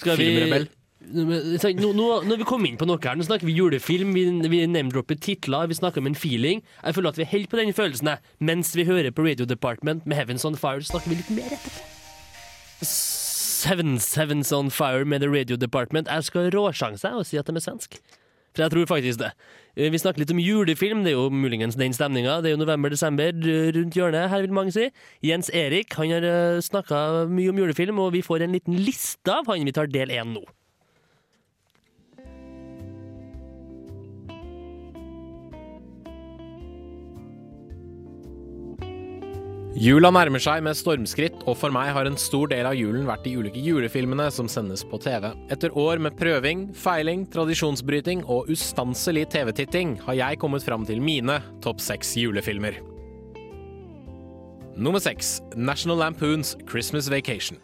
Skal 0.00 0.16
vi 0.16 0.28
Filmrebell. 0.30 0.64
Nå, 1.12 1.90
nå, 1.92 2.06
når 2.30 2.40
vi 2.40 2.46
kom 2.48 2.64
inn 2.64 2.78
på 2.80 2.88
noe 2.88 2.96
her, 3.04 3.16
nå 3.20 3.26
snakker 3.28 3.44
vi 3.48 3.58
julefilm, 3.58 4.16
vi, 4.16 4.24
vi 4.48 4.62
name-dropper 4.72 5.20
titler, 5.20 5.68
vi 5.68 5.76
snakker 5.76 6.00
om 6.00 6.08
en 6.08 6.16
feeling. 6.16 6.64
Jeg 6.80 6.96
føler 6.96 7.12
at 7.12 7.20
vi 7.20 7.28
holder 7.28 7.52
på 7.52 7.60
den 7.60 7.76
følelsen 7.76 8.14
mens 8.40 8.72
vi 8.76 8.88
hører 8.88 9.12
på 9.12 9.28
Radio 9.28 9.44
Department 9.48 10.08
med 10.08 10.16
Heavens 10.22 10.48
On 10.48 10.56
Fire, 10.56 10.80
snakker 10.88 11.12
vi 11.12 11.20
litt 11.20 11.32
mer 11.36 11.52
etterpå. 11.60 11.97
Heavens, 12.78 14.14
Heavens 14.14 14.52
On 14.54 14.70
Fire 14.70 15.04
med 15.04 15.20
The 15.20 15.28
Radio 15.28 15.56
Department. 15.56 16.08
Jeg 16.08 16.24
skal 16.28 16.50
råsjanse 16.54 17.10
og 17.10 17.26
si 17.26 17.38
at 17.40 17.48
de 17.48 17.56
er 17.58 17.64
svenske. 17.64 17.98
For 18.54 18.64
jeg 18.64 18.72
tror 18.72 18.86
faktisk 18.90 19.20
det. 19.20 19.30
Eh, 19.76 19.90
Vi 19.90 19.98
snakker 19.98 20.22
litt 20.22 20.30
om 20.34 20.40
julefilm, 20.42 21.02
det 21.04 21.12
er 21.12 21.18
jo 21.18 21.28
muligens 21.30 21.76
den 21.78 21.92
stemninga. 21.92 22.40
Det 22.42 22.50
er 22.50 22.56
jo 22.56 22.62
november-desember 22.62 23.34
rundt 23.76 23.94
hjørnet, 23.98 24.28
her 24.30 24.40
vil 24.42 24.54
mange 24.54 24.72
si. 24.74 24.88
Jens 25.22 25.50
Erik 25.50 25.94
han 25.98 26.10
har 26.10 26.62
snakka 26.64 27.26
mye 27.30 27.50
om 27.50 27.58
julefilm, 27.58 27.98
og 27.98 28.12
vi 28.14 28.22
får 28.22 28.46
en 28.46 28.54
liten 28.56 28.78
liste 28.78 29.30
av 29.30 29.46
han 29.50 29.66
vi 29.66 29.74
tar 29.74 29.86
del 29.86 30.08
én 30.14 30.32
nå. 30.34 30.44
Jula 39.78 40.08
nærmer 40.10 40.42
seg 40.42 40.64
med 40.66 40.74
stormskritt, 40.74 41.44
og 41.46 41.54
for 41.60 41.70
meg 41.70 41.92
har 41.94 42.08
en 42.08 42.16
stor 42.18 42.48
del 42.50 42.66
av 42.66 42.74
julen 42.74 43.04
vært 43.06 43.22
de 43.28 43.36
ulike 43.38 43.60
julefilmene 43.62 44.24
som 44.34 44.48
sendes 44.50 44.82
på 44.82 44.98
TV. 45.04 45.28
Etter 45.54 45.76
år 45.78 46.02
med 46.02 46.16
prøving, 46.18 46.64
feiling, 46.74 47.22
tradisjonsbryting 47.30 48.24
og 48.26 48.50
ustanselig 48.50 49.28
TV-titting 49.36 49.94
har 50.08 50.18
jeg 50.18 50.40
kommet 50.42 50.66
fram 50.66 50.88
til 50.88 50.98
mine 50.98 51.38
topp 51.62 51.78
seks 51.84 52.16
julefilmer. 52.18 52.80
Nummer 54.74 54.98
seks 54.98 55.36
National 55.54 56.02
Lampoons 56.02 56.56
Christmas 56.66 57.06
Vacation. 57.14 57.62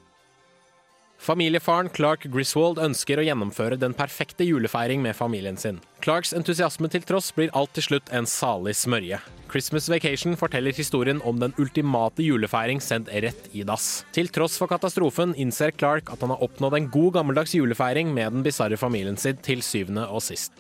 Familiefaren 1.25 1.89
Clark 1.89 2.27
Griswold 2.29 2.77
ønsker 2.85 3.17
å 3.17 3.23
gjennomføre 3.25 3.79
den 3.81 3.95
perfekte 3.97 4.45
julefeiring 4.45 5.01
med 5.01 5.17
familien 5.17 5.57
sin. 5.57 5.79
Clarks 6.05 6.35
entusiasme 6.37 6.91
til 6.93 7.07
tross 7.09 7.31
blir 7.33 7.53
alt 7.57 7.71
til 7.73 7.87
slutt 7.87 8.11
en 8.13 8.27
salig 8.29 8.75
smørje. 8.77 9.17
Christmas 9.49 9.89
Vacation 9.89 10.37
forteller 10.37 10.77
historien 10.77 11.23
om 11.25 11.39
den 11.41 11.55
ultimate 11.57 12.21
julefeiring 12.21 12.83
sendt 12.85 13.09
rett 13.25 13.49
i 13.57 13.65
dass. 13.65 14.03
Til 14.13 14.29
tross 14.29 14.59
for 14.61 14.69
katastrofen 14.69 15.33
innser 15.41 15.73
Clark 15.73 16.13
at 16.13 16.21
han 16.21 16.35
har 16.35 16.45
oppnådd 16.45 16.77
en 16.77 16.91
god 16.93 17.17
gammeldags 17.17 17.57
julefeiring 17.57 18.13
med 18.13 18.37
den 18.37 18.45
bisarre 18.45 18.77
familien 18.77 19.17
sin 19.17 19.41
til 19.41 19.65
syvende 19.65 20.05
og 20.05 20.21
sist. 20.27 20.53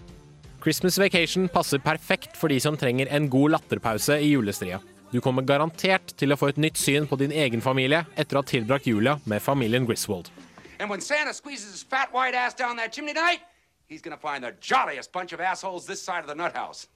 Christmas 0.64 0.96
Vacation 0.96 1.50
passer 1.52 1.84
perfekt 1.84 2.40
for 2.40 2.48
de 2.48 2.56
som 2.64 2.80
trenger 2.80 3.12
en 3.12 3.28
god 3.28 3.58
latterpause 3.58 4.16
i 4.16 4.32
julestria. 4.32 4.80
Du 5.12 5.20
kommer 5.20 5.44
garantert 5.44 6.16
til 6.16 6.32
å 6.32 6.40
få 6.40 6.54
et 6.54 6.64
nytt 6.64 6.80
syn 6.80 7.04
på 7.04 7.20
din 7.20 7.36
egen 7.36 7.60
familie 7.60 8.06
etter 8.16 8.40
å 8.40 8.40
ha 8.40 8.48
tilbrakt 8.48 8.88
jula 8.88 9.18
med 9.28 9.44
familien 9.44 9.84
Griswold. 9.84 10.32
And 10.80 10.90
when 10.90 11.00
Santa 11.00 11.32
squeezes 11.32 11.72
his 11.72 11.82
fat 11.82 12.08
white 12.12 12.34
ass 12.34 12.54
down 12.54 12.76
that 12.76 12.92
chimney 12.92 13.14
tonight, 13.14 13.40
he's 13.88 14.02
gonna 14.02 14.16
find 14.16 14.44
the 14.44 14.52
jolliest 14.60 15.12
bunch 15.12 15.32
of 15.32 15.40
assholes 15.40 15.86
this 15.86 16.02
side 16.02 16.20
of 16.20 16.26
the 16.26 16.34
nut 16.34 16.54
house. 16.54 16.88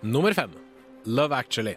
Nummer 0.00 0.32
fem 0.32 0.50
Love 1.04 1.32
Actually. 1.32 1.76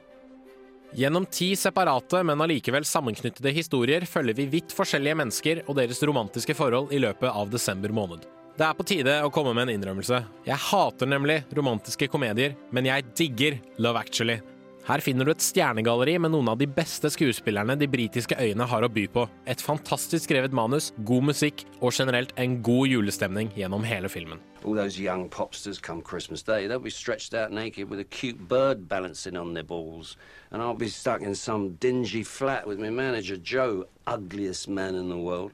Gjennom 0.96 1.26
ti 1.26 1.56
separate, 1.56 2.24
men 2.24 2.42
allikevel 2.42 2.86
sammenknyttede 2.86 3.52
historier 3.52 4.06
følger 4.08 4.38
vi 4.38 4.46
vidt 4.46 4.72
forskjellige 4.72 5.18
mennesker 5.20 5.62
og 5.68 5.76
deres 5.76 6.00
romantiske 6.08 6.56
forhold 6.56 6.94
i 6.96 7.02
løpet 7.04 7.28
av 7.28 7.52
desember 7.52 7.92
måned. 7.92 8.24
Det 8.56 8.64
er 8.64 8.78
på 8.78 8.86
tide 8.88 9.18
å 9.26 9.32
komme 9.34 9.52
med 9.52 9.68
en 9.68 9.74
innrømmelse. 9.76 10.22
Jeg 10.48 10.64
hater 10.70 11.10
nemlig 11.12 11.42
romantiske 11.58 12.08
komedier, 12.08 12.56
men 12.72 12.88
jeg 12.88 13.04
digger 13.18 13.58
Love 13.84 14.00
Actually. 14.00 14.40
Her 14.86 15.02
finner 15.02 15.26
du 15.26 15.32
et 15.34 15.42
stjernegalleri 15.42 16.14
med 16.22 16.30
noen 16.30 16.52
av 16.52 16.60
de 16.62 16.68
beste 16.70 17.10
skuespillerne 17.10 17.74
de 17.82 17.88
britiske 17.90 18.36
øyene 18.38 18.68
har 18.70 18.86
å 18.86 18.90
by 18.94 19.08
på. 19.10 19.24
Et 19.50 19.58
fantastisk 19.58 20.28
skrevet 20.28 20.54
manus, 20.54 20.92
god 21.10 21.26
musikk 21.32 21.64
og 21.80 21.96
generelt 21.98 22.36
en 22.38 22.60
god 22.62 22.92
julestemning 22.92 23.50
gjennom 23.58 23.82
hele 23.82 24.12
filmen. 24.14 24.44
All 24.62 24.78
those 24.78 25.02
young 25.02 25.26
popsters 25.28 25.82
come 25.82 26.04
Christmas 26.04 26.44
Day, 26.44 26.68
they'll 26.68 26.78
be 26.78 26.94
stretched 26.94 27.34
out 27.34 27.52
naked 27.52 27.90
with 27.90 28.00
a 28.00 28.04
cute 28.04 28.38
bird 28.48 28.88
balancing 28.88 29.36
on 29.36 29.56
their 29.56 29.64
balls. 29.64 30.18
And 30.52 30.62
I'll 30.62 30.78
be 30.78 30.90
stuck 30.90 31.24
in 31.24 31.34
some 31.34 31.78
dingy 31.80 32.22
flat 32.22 32.68
with 32.68 32.78
my 32.78 32.92
manager, 32.92 33.38
Joe, 33.38 33.86
ugliest 34.06 34.70
man 34.70 34.94
in 34.94 35.10
the 35.10 35.18
world. 35.18 35.54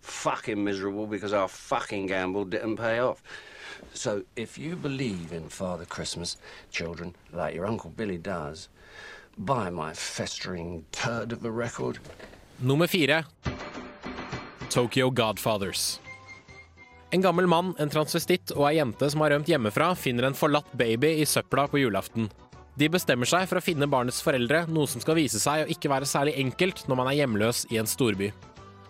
Fucking 0.00 0.62
miserable 0.62 1.08
because 1.08 1.32
our 1.32 1.48
fucking 1.48 2.06
gamble 2.06 2.44
didn't 2.44 2.76
pay 2.76 3.00
off. 3.00 3.20
So 3.94 4.22
if 4.36 4.58
you 4.58 4.76
believe 4.76 5.32
in 5.32 5.48
Father 5.48 5.84
Christmas, 5.84 6.36
children, 6.70 7.14
like 7.32 7.54
your 7.54 7.66
Uncle 7.66 7.90
Billy 7.90 8.18
does, 8.18 8.68
buy 9.36 9.70
my 9.70 9.92
festering 9.92 10.84
turd 10.92 11.32
of 11.32 11.44
a 11.44 11.50
record. 11.50 11.98
Nummer 12.60 12.86
fire 12.86 13.24
Tokyo 14.70 15.10
Godfathers. 15.10 16.00
En 17.10 17.20
gammel 17.20 17.46
mann, 17.46 17.74
en 17.78 17.90
transvestitt 17.90 18.52
og 18.54 18.68
ei 18.68 18.76
jente 18.76 19.08
som 19.10 19.24
har 19.24 19.32
rømt 19.34 19.48
hjemmefra, 19.50 19.94
finner 19.98 20.28
en 20.28 20.36
forlatt 20.38 20.70
baby 20.78 21.16
i 21.18 21.26
søpla 21.26 21.66
på 21.66 21.80
julaften. 21.80 22.28
De 22.78 22.86
bestemmer 22.88 23.26
seg 23.26 23.48
for 23.50 23.58
å 23.58 23.64
finne 23.64 23.88
barnets 23.90 24.22
foreldre, 24.22 24.62
noe 24.70 24.86
som 24.86 25.02
skal 25.02 25.18
vise 25.18 25.40
seg 25.42 25.64
å 25.64 25.72
ikke 25.74 25.90
være 25.90 26.06
særlig 26.06 26.36
enkelt 26.38 26.84
når 26.86 27.00
man 27.00 27.10
er 27.10 27.18
hjemløs 27.18 27.64
i 27.74 27.80
en 27.82 27.90
storby. 27.90 28.30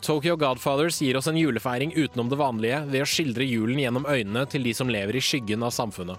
Tokyo 0.01 0.33
Godfathers 0.41 0.97
gir 1.03 1.17
oss 1.19 1.27
en 1.29 1.37
julefeiring 1.37 1.93
utenom 1.93 2.31
det 2.31 2.39
vanlige 2.41 2.79
ved 2.89 3.03
å 3.05 3.09
skildre 3.09 3.45
julen 3.45 3.83
gjennom 3.83 4.07
øynene 4.09 4.47
til 4.49 4.65
de 4.65 4.73
som 4.77 4.89
lever 4.89 5.19
i 5.19 5.21
skyggen 5.21 5.61
av 5.67 5.75
samfunnet. 5.77 6.17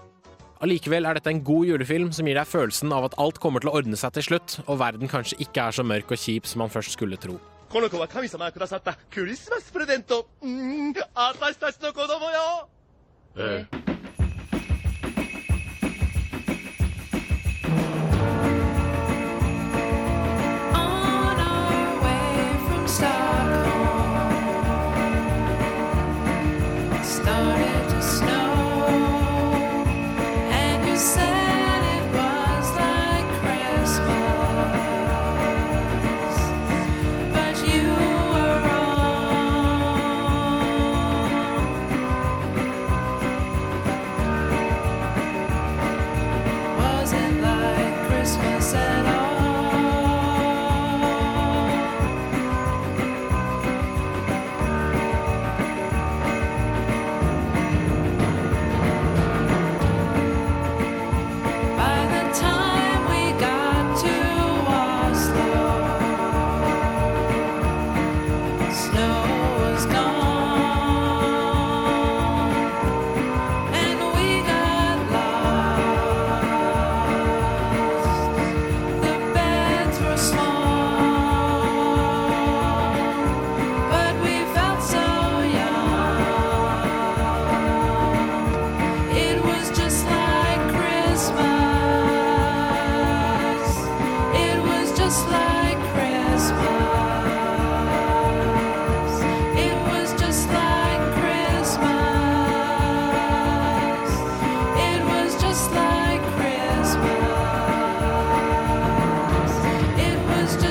Allikevel 0.62 1.08
er 1.10 1.18
dette 1.18 1.32
en 1.32 1.42
god 1.42 1.66
julefilm 1.66 2.12
som 2.14 2.28
gir 2.30 2.38
deg 2.38 2.46
følelsen 2.46 2.94
av 2.94 3.08
at 3.08 3.16
alt 3.18 3.40
kommer 3.42 3.58
til 3.58 3.72
å 3.72 3.74
ordne 3.80 3.98
seg 3.98 4.14
til 4.14 4.28
slutt, 4.28 4.60
og 4.68 4.78
verden 4.78 5.10
kanskje 5.10 5.40
ikke 5.42 5.64
er 5.66 5.74
så 5.74 5.82
mørk 5.82 6.14
og 6.14 6.22
kjip 6.22 6.46
som 6.46 6.62
man 6.62 6.70
først 6.70 6.94
skulle 6.94 7.18
tro. 7.18 7.40
こ 7.72 7.80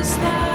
Is 0.01 0.17
that? 0.17 0.50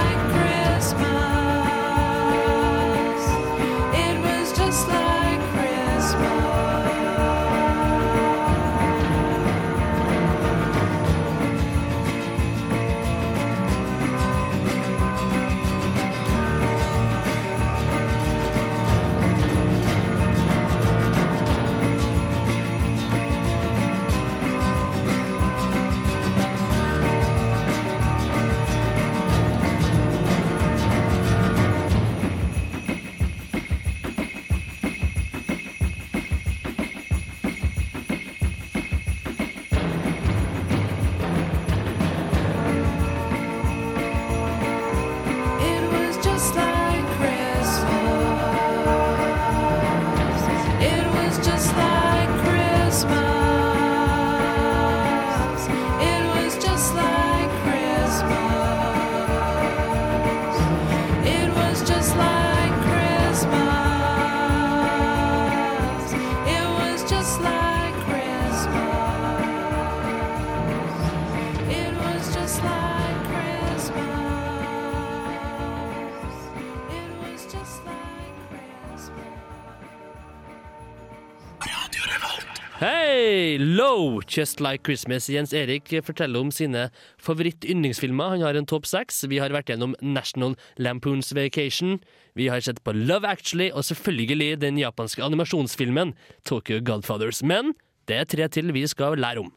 Just 84.37 84.61
Like 84.61 84.85
Christmas. 84.85 85.29
Jens 85.29 85.53
Erik 85.53 85.89
forteller 86.05 86.39
om 86.39 86.51
sine 86.53 86.91
favoritt-yndlingsfilmer. 87.17 88.35
Han 88.35 88.45
har 88.45 88.59
en 88.59 88.67
topp 88.69 88.85
seks. 88.85 89.23
Vi 89.25 89.39
har 89.41 89.49
vært 89.55 89.71
gjennom 89.71 89.95
National 90.01 90.53
Lampoons 90.77 91.33
Vacation. 91.33 91.97
Vi 92.37 92.51
har 92.53 92.61
sett 92.61 92.83
på 92.85 92.93
Love 92.93 93.25
Actually, 93.25 93.71
og 93.73 93.87
selvfølgelig 93.87 94.59
den 94.61 94.77
japanske 94.77 95.25
animasjonsfilmen 95.25 96.13
Tokyo 96.45 96.77
Godfathers. 96.85 97.41
Men 97.41 97.73
det 98.05 98.21
er 98.21 98.29
tre 98.29 98.47
til 98.53 98.69
vi 98.77 98.85
skal 98.85 99.17
lære 99.17 99.47
om. 99.47 99.51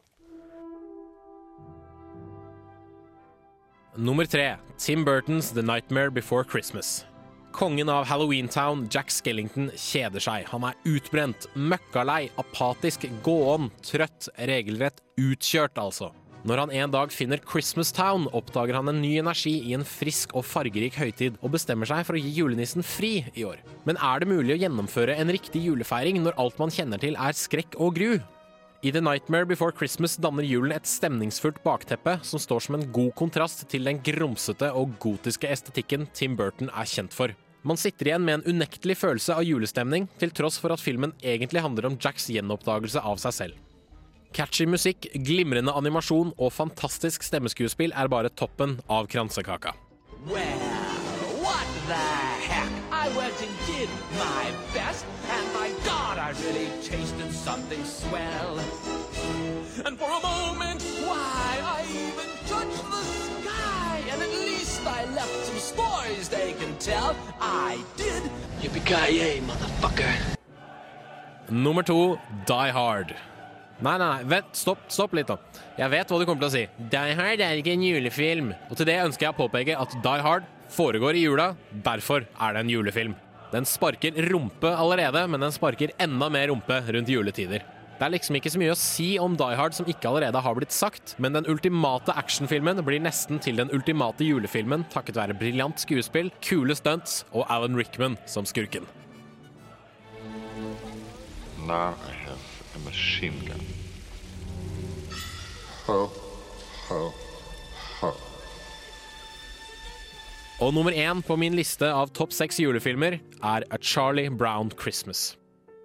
Nummer 3.99 4.25
tre. 4.25 4.57
Tim 4.79 5.05
Burtons 5.05 5.51
The 5.53 5.62
Nightmare 5.62 6.11
Before 6.11 6.45
Christmas. 6.45 7.10
Kongen 7.52 7.88
av 7.88 8.04
Halloweentown, 8.06 8.86
Jack 8.90 9.10
Skellington, 9.10 9.70
kjeder 9.74 10.22
seg. 10.22 10.46
Han 10.52 10.64
er 10.68 10.76
utbrent, 10.86 11.48
møkkalei, 11.58 12.28
apatisk, 12.38 13.08
gåen, 13.26 13.72
trøtt, 13.82 14.30
regelrett 14.46 15.02
utkjørt, 15.18 15.80
altså. 15.82 16.12
Når 16.46 16.62
han 16.62 16.70
en 16.72 16.92
dag 16.94 17.12
finner 17.12 17.42
Christmas 17.42 17.90
Town, 17.92 18.28
oppdager 18.32 18.78
han 18.78 18.88
en 18.88 19.02
ny 19.02 19.16
energi 19.20 19.58
i 19.66 19.74
en 19.76 19.84
frisk 19.84 20.32
og 20.38 20.46
fargerik 20.46 20.96
høytid, 20.96 21.36
og 21.42 21.52
bestemmer 21.58 21.90
seg 21.90 22.06
for 22.08 22.16
å 22.16 22.22
gi 22.22 22.32
julenissen 22.38 22.86
fri 22.86 23.26
i 23.34 23.44
år. 23.44 23.58
Men 23.84 23.98
er 24.00 24.22
det 24.22 24.30
mulig 24.30 24.54
å 24.54 24.60
gjennomføre 24.62 25.18
en 25.18 25.34
riktig 25.34 25.66
julefeiring 25.66 26.22
når 26.22 26.38
alt 26.40 26.62
man 26.62 26.72
kjenner 26.72 27.02
til 27.02 27.18
er 27.18 27.36
skrekk 27.36 27.76
og 27.82 27.98
gru? 27.98 28.12
I 28.83 28.90
The 28.90 29.01
Nightmare 29.01 29.45
Before 29.45 29.73
Christmas 29.77 30.14
danner 30.16 30.43
julen 30.43 30.73
et 30.73 30.87
stemningsfullt 30.88 31.59
bakteppe 31.61 32.14
som 32.25 32.40
står 32.40 32.62
som 32.64 32.79
en 32.79 32.87
god 32.88 33.11
kontrast 33.19 33.66
til 33.69 33.85
den 33.85 33.99
grumsete 34.01 34.71
og 34.73 34.95
gotiske 35.03 35.51
estetikken 35.53 36.07
Tim 36.16 36.33
Burton 36.38 36.73
er 36.73 36.88
kjent 36.88 37.12
for. 37.12 37.35
Man 37.61 37.77
sitter 37.77 38.09
igjen 38.09 38.25
med 38.25 38.38
en 38.38 38.55
unektelig 38.57 38.97
følelse 39.03 39.37
av 39.37 39.45
julestemning, 39.45 40.09
til 40.16 40.33
tross 40.33 40.57
for 40.57 40.73
at 40.73 40.81
filmen 40.81 41.12
egentlig 41.21 41.61
handler 41.61 41.90
om 41.90 41.99
Jacks 42.01 42.31
gjenoppdagelse 42.33 43.05
av 43.05 43.21
seg 43.21 43.37
selv. 43.37 43.61
Catchy 44.33 44.64
musikk, 44.64 45.11
glimrende 45.29 45.77
animasjon 45.77 46.33
og 46.38 46.55
fantastisk 46.57 47.27
stemmeskuespill 47.27 47.93
er 47.93 48.09
bare 48.09 48.33
toppen 48.33 48.79
av 48.88 49.12
kransekaka. 49.12 49.77
Well, 50.25 51.01
What 51.40 51.66
the 51.88 51.95
heck? 52.49 52.71
I 52.93 53.09
went 53.16 53.35
and 53.40 53.57
did 53.66 53.88
my 54.12 54.53
best, 54.75 55.07
and 55.31 55.47
my 55.55 55.73
God, 55.85 56.19
I 56.19 56.31
really 56.45 56.69
tasted 56.83 57.33
something 57.33 57.83
swell. 57.83 58.61
And 59.87 59.99
for 59.99 60.11
a 60.11 60.21
moment, 60.21 60.83
why, 61.09 61.57
I 61.77 61.85
even 61.88 62.29
touched 62.47 62.85
the 62.93 63.03
sky, 63.03 64.03
and 64.12 64.21
at 64.23 64.29
least 64.29 64.87
I 64.87 65.07
left 65.14 65.47
some 65.47 65.59
stories 65.59 66.29
they 66.29 66.53
can 66.61 66.77
tell. 66.79 67.16
I 67.40 67.79
did. 67.97 68.23
Yippee-ki-yay, 68.61 69.40
motherfucker. 69.40 70.12
Nummer 71.49 71.83
to, 71.83 72.19
Die 72.47 72.71
Hard. 72.71 73.14
Nei, 73.81 73.97
nei, 73.97 74.09
nei, 74.19 74.29
vent, 74.29 74.53
stopp, 74.53 74.85
stopp 74.93 75.16
litt 75.16 75.33
da. 75.33 75.38
Jeg 75.79 75.88
vet 75.95 76.12
hva 76.12 76.21
du 76.21 76.27
kommer 76.29 76.45
til 76.45 76.51
å 76.51 76.55
si. 76.59 76.66
Die 76.93 77.16
Hard 77.16 77.40
er 77.40 77.57
ikke 77.62 77.73
en 77.73 77.88
julefilm. 77.88 78.53
Og 78.69 78.77
til 78.77 78.90
det 78.90 79.01
ønsker 79.07 79.31
jeg 79.31 79.33
å 79.33 79.40
påpeke 79.40 79.81
at 79.81 79.97
Die 80.05 80.21
Hard 80.27 80.45
foregår 80.71 81.16
i 81.16 81.25
jula, 81.25 81.55
derfor 81.73 82.29
er 82.29 82.53
det 82.55 82.66
en 82.66 82.77
julefilm. 82.77 83.16
Den 83.51 83.64
sparker 83.66 84.12
rumpe 84.29 84.71
allerede, 84.77 85.25
men 85.27 85.40
den 85.43 85.57
sparker 85.57 85.97
enda 85.99 86.29
mer 86.31 86.53
rumpe 86.53 86.85
rundt 86.93 87.09
juletider. 87.11 87.64
Det 88.00 88.06
er 88.06 88.14
liksom 88.14 88.36
ikke 88.38 88.48
så 88.48 88.56
mye 88.56 88.72
å 88.72 88.78
si 88.80 89.06
om 89.20 89.34
Die 89.36 89.56
Hard 89.58 89.74
som 89.76 89.84
ikke 89.84 90.08
allerede 90.08 90.40
har 90.40 90.54
blitt 90.56 90.72
sagt, 90.72 91.12
men 91.20 91.34
den 91.36 91.44
ultimate 91.52 92.14
actionfilmen 92.16 92.78
blir 92.86 93.02
nesten 93.04 93.36
til 93.44 93.58
den 93.60 93.68
ultimate 93.76 94.24
julefilmen 94.24 94.86
takket 94.88 95.18
være 95.20 95.34
briljant 95.36 95.82
skuespill, 95.82 96.30
kule 96.40 96.72
stunts 96.72 97.26
og 97.36 97.44
Alan 97.52 97.76
Rickman 97.76 98.16
som 98.24 98.48
skurken. 98.48 98.88
Now 101.68 101.92
I 102.08 102.14
have 102.24 102.40
a 102.72 102.80
machine 102.86 103.36
gun. 103.44 103.60
Ho, 105.84 105.98
ho, 106.88 107.02
ho. 108.00 108.14
Og 110.64 110.72
nummer 110.72 110.96
én 110.96 111.20
på 111.20 111.36
min 111.36 111.52
liste 111.52 111.84
av 111.84 112.16
topp 112.16 112.32
seks 112.32 112.62
julefilmer 112.64 113.18
er 113.44 113.68
A 113.68 113.76
Charlie 113.76 114.32
Brown 114.32 114.72
Christmas. 114.72 115.34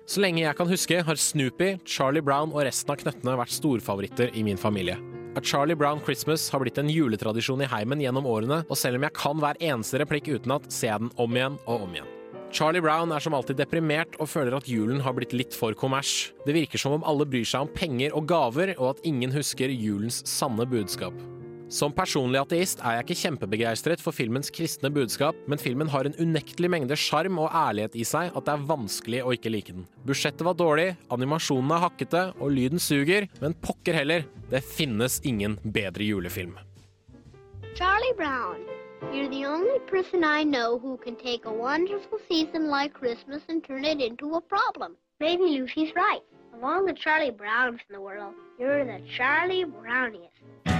Så 0.06 0.22
lenge 0.22 0.44
jeg 0.44 0.54
kan 0.58 0.70
huske, 0.70 1.00
har 1.02 1.18
Snoopy, 1.18 1.80
Charlie 1.90 2.22
Brown 2.22 2.52
og 2.54 2.62
resten 2.68 2.94
av 2.94 3.00
knøttene 3.02 3.34
vært 3.40 3.54
storfavoritter 3.56 4.36
i 4.38 4.44
min 4.46 4.60
familie. 4.62 5.00
A 5.36 5.42
Charlie 5.42 5.76
Brown 5.76 6.00
Christmas 6.06 6.46
har 6.54 6.62
blitt 6.62 6.78
en 6.78 6.92
juletradisjon 6.94 7.66
i 7.66 7.70
heimen 7.72 8.04
gjennom 8.04 8.28
årene, 8.30 8.62
og 8.70 8.78
selv 8.78 9.00
om 9.00 9.08
jeg 9.08 9.18
kan 9.18 9.42
hver 9.42 9.58
eneste 9.58 10.00
replikk 10.00 10.30
utenat, 10.30 10.70
ser 10.72 10.94
jeg 10.94 11.02
den 11.08 11.12
om 11.20 11.36
igjen 11.36 11.58
og 11.66 11.88
om 11.88 11.98
igjen. 11.98 12.12
Charlie 12.56 12.86
Brown 12.86 13.12
er 13.12 13.20
som 13.20 13.34
alltid 13.36 13.58
deprimert 13.60 14.14
og 14.22 14.30
føler 14.32 14.56
at 14.56 14.70
julen 14.70 15.02
har 15.04 15.18
blitt 15.18 15.34
litt 15.36 15.58
for 15.58 15.76
kommers. 15.76 16.30
Det 16.46 16.54
virker 16.56 16.80
som 16.80 16.96
om 16.96 17.04
alle 17.04 17.26
bryr 17.28 17.48
seg 17.50 17.66
om 17.66 17.74
penger 17.74 18.14
og 18.16 18.30
gaver, 18.30 18.76
og 18.78 18.94
at 18.94 19.08
ingen 19.10 19.34
husker 19.34 19.74
julens 19.74 20.22
sanne 20.30 20.70
budskap. 20.70 21.18
Som 21.66 21.96
personlig 21.98 22.38
ateist 22.38 22.82
er 22.86 23.00
jeg 23.00 23.06
ikke 23.06 23.18
kjempebegeistret 23.24 24.02
for 24.04 24.14
filmens 24.14 24.52
kristne 24.54 24.92
budskap, 24.94 25.38
men 25.50 25.58
filmen 25.58 25.90
har 25.90 26.06
en 26.06 26.14
unektelig 26.22 26.70
mengde 26.70 26.98
sjarm 27.00 27.40
og 27.42 27.50
ærlighet 27.50 27.98
i 27.98 28.06
seg 28.06 28.30
at 28.38 28.46
det 28.46 28.54
er 28.54 28.68
vanskelig 28.70 29.24
å 29.26 29.34
ikke 29.34 29.50
like 29.50 29.74
den. 29.74 29.88
Budsjettet 30.06 30.46
var 30.46 30.60
dårlig, 30.60 30.92
animasjonen 31.10 31.74
er 31.74 31.82
hakkete, 31.88 32.22
og 32.38 32.54
lyden 32.54 32.82
suger, 32.82 33.26
men 33.42 33.58
pokker 33.66 33.98
heller, 33.98 34.28
det 34.52 34.62
finnes 34.62 35.18
ingen 35.26 35.58
bedre 35.66 36.06
julefilm. 36.06 36.54
Charlie 37.74 38.14
Brown, 38.16 38.62
you're 39.12 39.30
the 39.34 39.46
only 39.50 39.80
person 39.90 40.24
I 40.24 40.44
know 40.44 40.78
who 40.78 40.98
can 40.98 41.16
take 41.16 41.50
a 41.50 41.52
wonderful 41.52 42.22
season 42.30 42.70
like 42.70 42.94
Christmas 42.94 43.42
and 43.50 43.66
turn 43.66 43.86
it 43.86 44.00
into 44.02 44.36
a 44.36 44.42
problem. 44.42 44.96
Maybe 45.20 45.50
Lucy's 45.50 45.96
right. 45.96 46.22
Of 46.54 46.64
all 46.64 46.86
the 46.86 46.94
Charlie 46.94 47.32
Browns 47.32 47.82
in 47.90 47.96
the 47.96 48.02
world, 48.02 48.36
you're 48.60 48.86
the 48.86 49.02
Charlie 49.18 49.66
Browniest. 49.66 50.75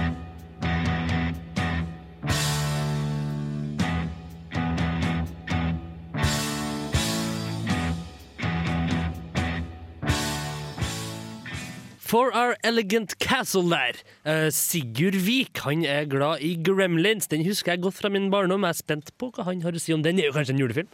For 12.06 12.30
Our 12.32 12.54
Elegant 12.62 13.18
Castle 13.18 13.66
der. 13.66 13.96
Uh, 14.22 14.50
Sigurd 14.54 15.16
Vik 15.26 15.58
han 15.64 15.82
er 15.82 16.04
glad 16.06 16.38
i 16.38 16.52
Gremlins. 16.62 17.26
Den 17.26 17.42
husker 17.42 17.72
jeg 17.72 17.82
godt 17.82 17.98
fra 17.98 18.08
min 18.08 18.30
barndom. 18.30 18.62
Jeg 18.62 18.76
er 18.76 18.78
spent 18.78 19.10
på 19.18 19.32
hva 19.34 19.48
han 19.48 19.64
har 19.64 19.74
å 19.74 19.82
si 19.82 19.90
om 19.90 20.04
den. 20.04 20.14
Det 20.14 20.22
er 20.22 20.30
jo 20.30 20.36
kanskje 20.36 20.54
en 20.54 20.62
julefilm? 20.62 20.92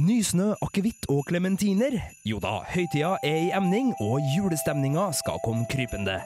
Nysnø, 0.00 0.54
akevitt 0.64 1.04
og 1.12 1.26
klementiner? 1.28 1.98
Jo 2.24 2.40
da, 2.40 2.62
høytida 2.72 3.18
er 3.20 3.36
i 3.50 3.52
emning, 3.52 3.92
og 4.00 4.24
julestemninga 4.32 5.10
skal 5.20 5.42
komme 5.44 5.68
krypende. 5.68 6.16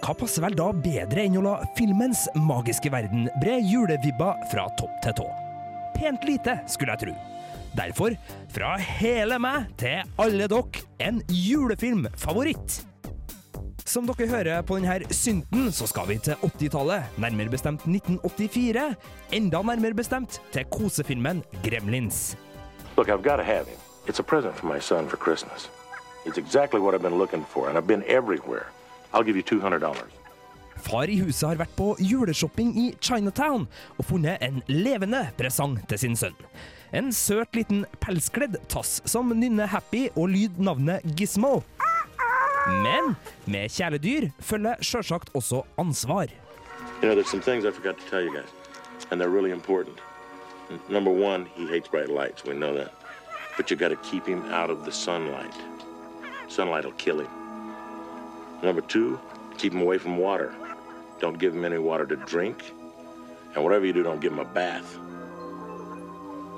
Hva 0.00 0.16
passer 0.16 0.46
vel 0.46 0.56
da 0.56 0.70
bedre 0.72 1.26
enn 1.26 1.36
å 1.36 1.44
la 1.44 1.56
filmens 1.76 2.24
magiske 2.40 2.88
verden 2.94 3.28
bre 3.42 3.60
julevibba 3.60 4.32
fra 4.48 4.70
topp 4.80 4.96
til 5.04 5.18
tå? 5.20 5.28
Pent 5.98 6.24
lite, 6.24 6.62
skulle 6.72 6.96
jeg 6.96 7.10
tro. 7.10 7.18
Derfor, 7.76 8.16
fra 8.54 8.78
hele 8.80 9.36
meg 9.42 9.68
til 9.82 10.00
alle 10.16 10.48
dere, 10.48 10.86
en 11.04 11.20
julefilmfavoritt. 11.28 12.86
Som 13.86 14.06
dere 14.06 14.28
hører 14.30 14.62
på 14.62 14.76
denne 14.78 15.14
synten, 15.14 15.72
så 15.72 15.86
skal 15.90 16.06
vi 16.08 16.18
til 16.22 16.38
80-tallet, 16.46 17.16
nærmere 17.18 17.50
bestemt 17.50 17.86
1984. 17.88 18.94
Enda 19.32 19.62
nærmere 19.62 19.94
bestemt 19.98 20.40
til 20.52 20.64
kosefilmen 20.70 21.42
Gremlins. 21.64 22.36
Look, 22.96 23.08
I've 23.08 23.22
got 23.22 23.36
to 23.36 23.42
have 23.42 23.66
him. 23.66 23.78
It's 24.06 24.20
a 24.20 24.22
present 24.22 24.54
for 24.56 24.66
my 24.66 24.80
son 24.80 25.08
for 25.08 25.16
Christmas. 25.16 25.70
It's 26.26 26.38
exactly 26.38 26.80
what 26.80 26.94
I've 26.94 27.02
been 27.02 27.18
looking 27.18 27.44
for, 27.44 27.68
and 27.68 27.78
I've 27.78 27.86
been 27.86 28.04
everywhere. 28.06 28.66
I'll 29.12 29.24
give 29.24 29.36
you 29.36 29.42
$200. 29.42 29.80
Far 30.80 31.10
i 31.10 31.18
huset 31.20 31.48
har 31.48 31.58
vært 31.60 31.74
på 31.76 31.92
juleshopping 32.00 32.72
i 32.78 32.86
Chinatown 33.00 33.66
og 33.98 34.04
funnet 34.08 34.40
en 34.44 34.62
levende 34.68 35.26
presang 35.38 35.76
til 35.88 36.00
sin 36.00 36.16
sønn. 36.16 36.36
En 36.92 37.12
søt 37.12 37.54
liten 37.54 37.84
pelskledd 38.02 38.56
tass 38.72 38.98
som 39.08 39.30
nynner 39.36 39.70
happy 39.70 40.08
og 40.16 40.32
lyd 40.32 40.58
navnet 40.58 41.04
Gizmo. 41.16 41.60
Men 42.68 43.16
med 43.46 43.68
kjæledyr 43.68 44.28
følger 44.40 44.74
sjølsagt 44.82 45.30
også 45.34 45.62
ansvar. 45.78 46.26
You 47.02 47.08
know, 47.08 47.14
there's 47.14 47.30
some 47.30 47.42
things 47.42 47.64
I 47.64 47.70
forgot 47.70 47.96
to 47.98 48.10
tell 48.10 48.22
you 48.22 48.34
guys, 48.34 48.52
and 49.10 49.20
they're 49.20 49.34
really 49.36 49.52
important. 49.52 49.96
Number 50.88 51.10
one, 51.10 51.46
he 51.54 51.66
hates 51.66 51.88
bright 51.88 52.08
lights. 52.08 52.44
We 52.44 52.54
know 52.54 52.74
that. 52.74 52.92
But 53.56 53.70
you 53.70 53.76
got 53.76 53.88
to 53.88 53.96
keep 54.10 54.26
him 54.26 54.44
out 54.52 54.70
of 54.70 54.84
the 54.84 54.92
sunlight. 54.92 55.54
Sunlight 56.48 56.84
will 56.84 56.92
kill 56.92 57.20
him. 57.20 57.30
Number 58.62 58.82
two, 58.82 59.18
keep 59.58 59.72
him 59.72 59.82
away 59.82 59.98
from 59.98 60.18
water. 60.18 60.54
Don't 61.20 61.38
give 61.38 61.54
him 61.54 61.64
any 61.64 61.78
water 61.78 62.06
to 62.06 62.16
drink. 62.16 62.72
And 63.54 63.64
whatever 63.64 63.84
you 63.86 63.92
do, 63.92 64.02
don't 64.02 64.20
give 64.20 64.32
him 64.32 64.38
a 64.38 64.44
bath. 64.44 64.96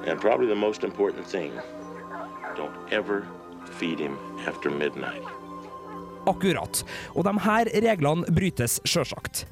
And 0.04 0.20
probably 0.20 0.46
the 0.46 0.54
most 0.54 0.84
important 0.84 1.26
thing, 1.26 1.52
don't 2.56 2.92
ever 2.92 3.26
feed 3.78 3.98
him 3.98 4.18
after 4.46 4.68
midnight. 4.70 5.22
Akkurat. 6.28 6.84
Og 7.16 7.26
de 7.26 7.34
her 7.46 7.70
reglene 7.82 8.34
brytes 8.34 8.78
sjølsagt. 8.86 9.44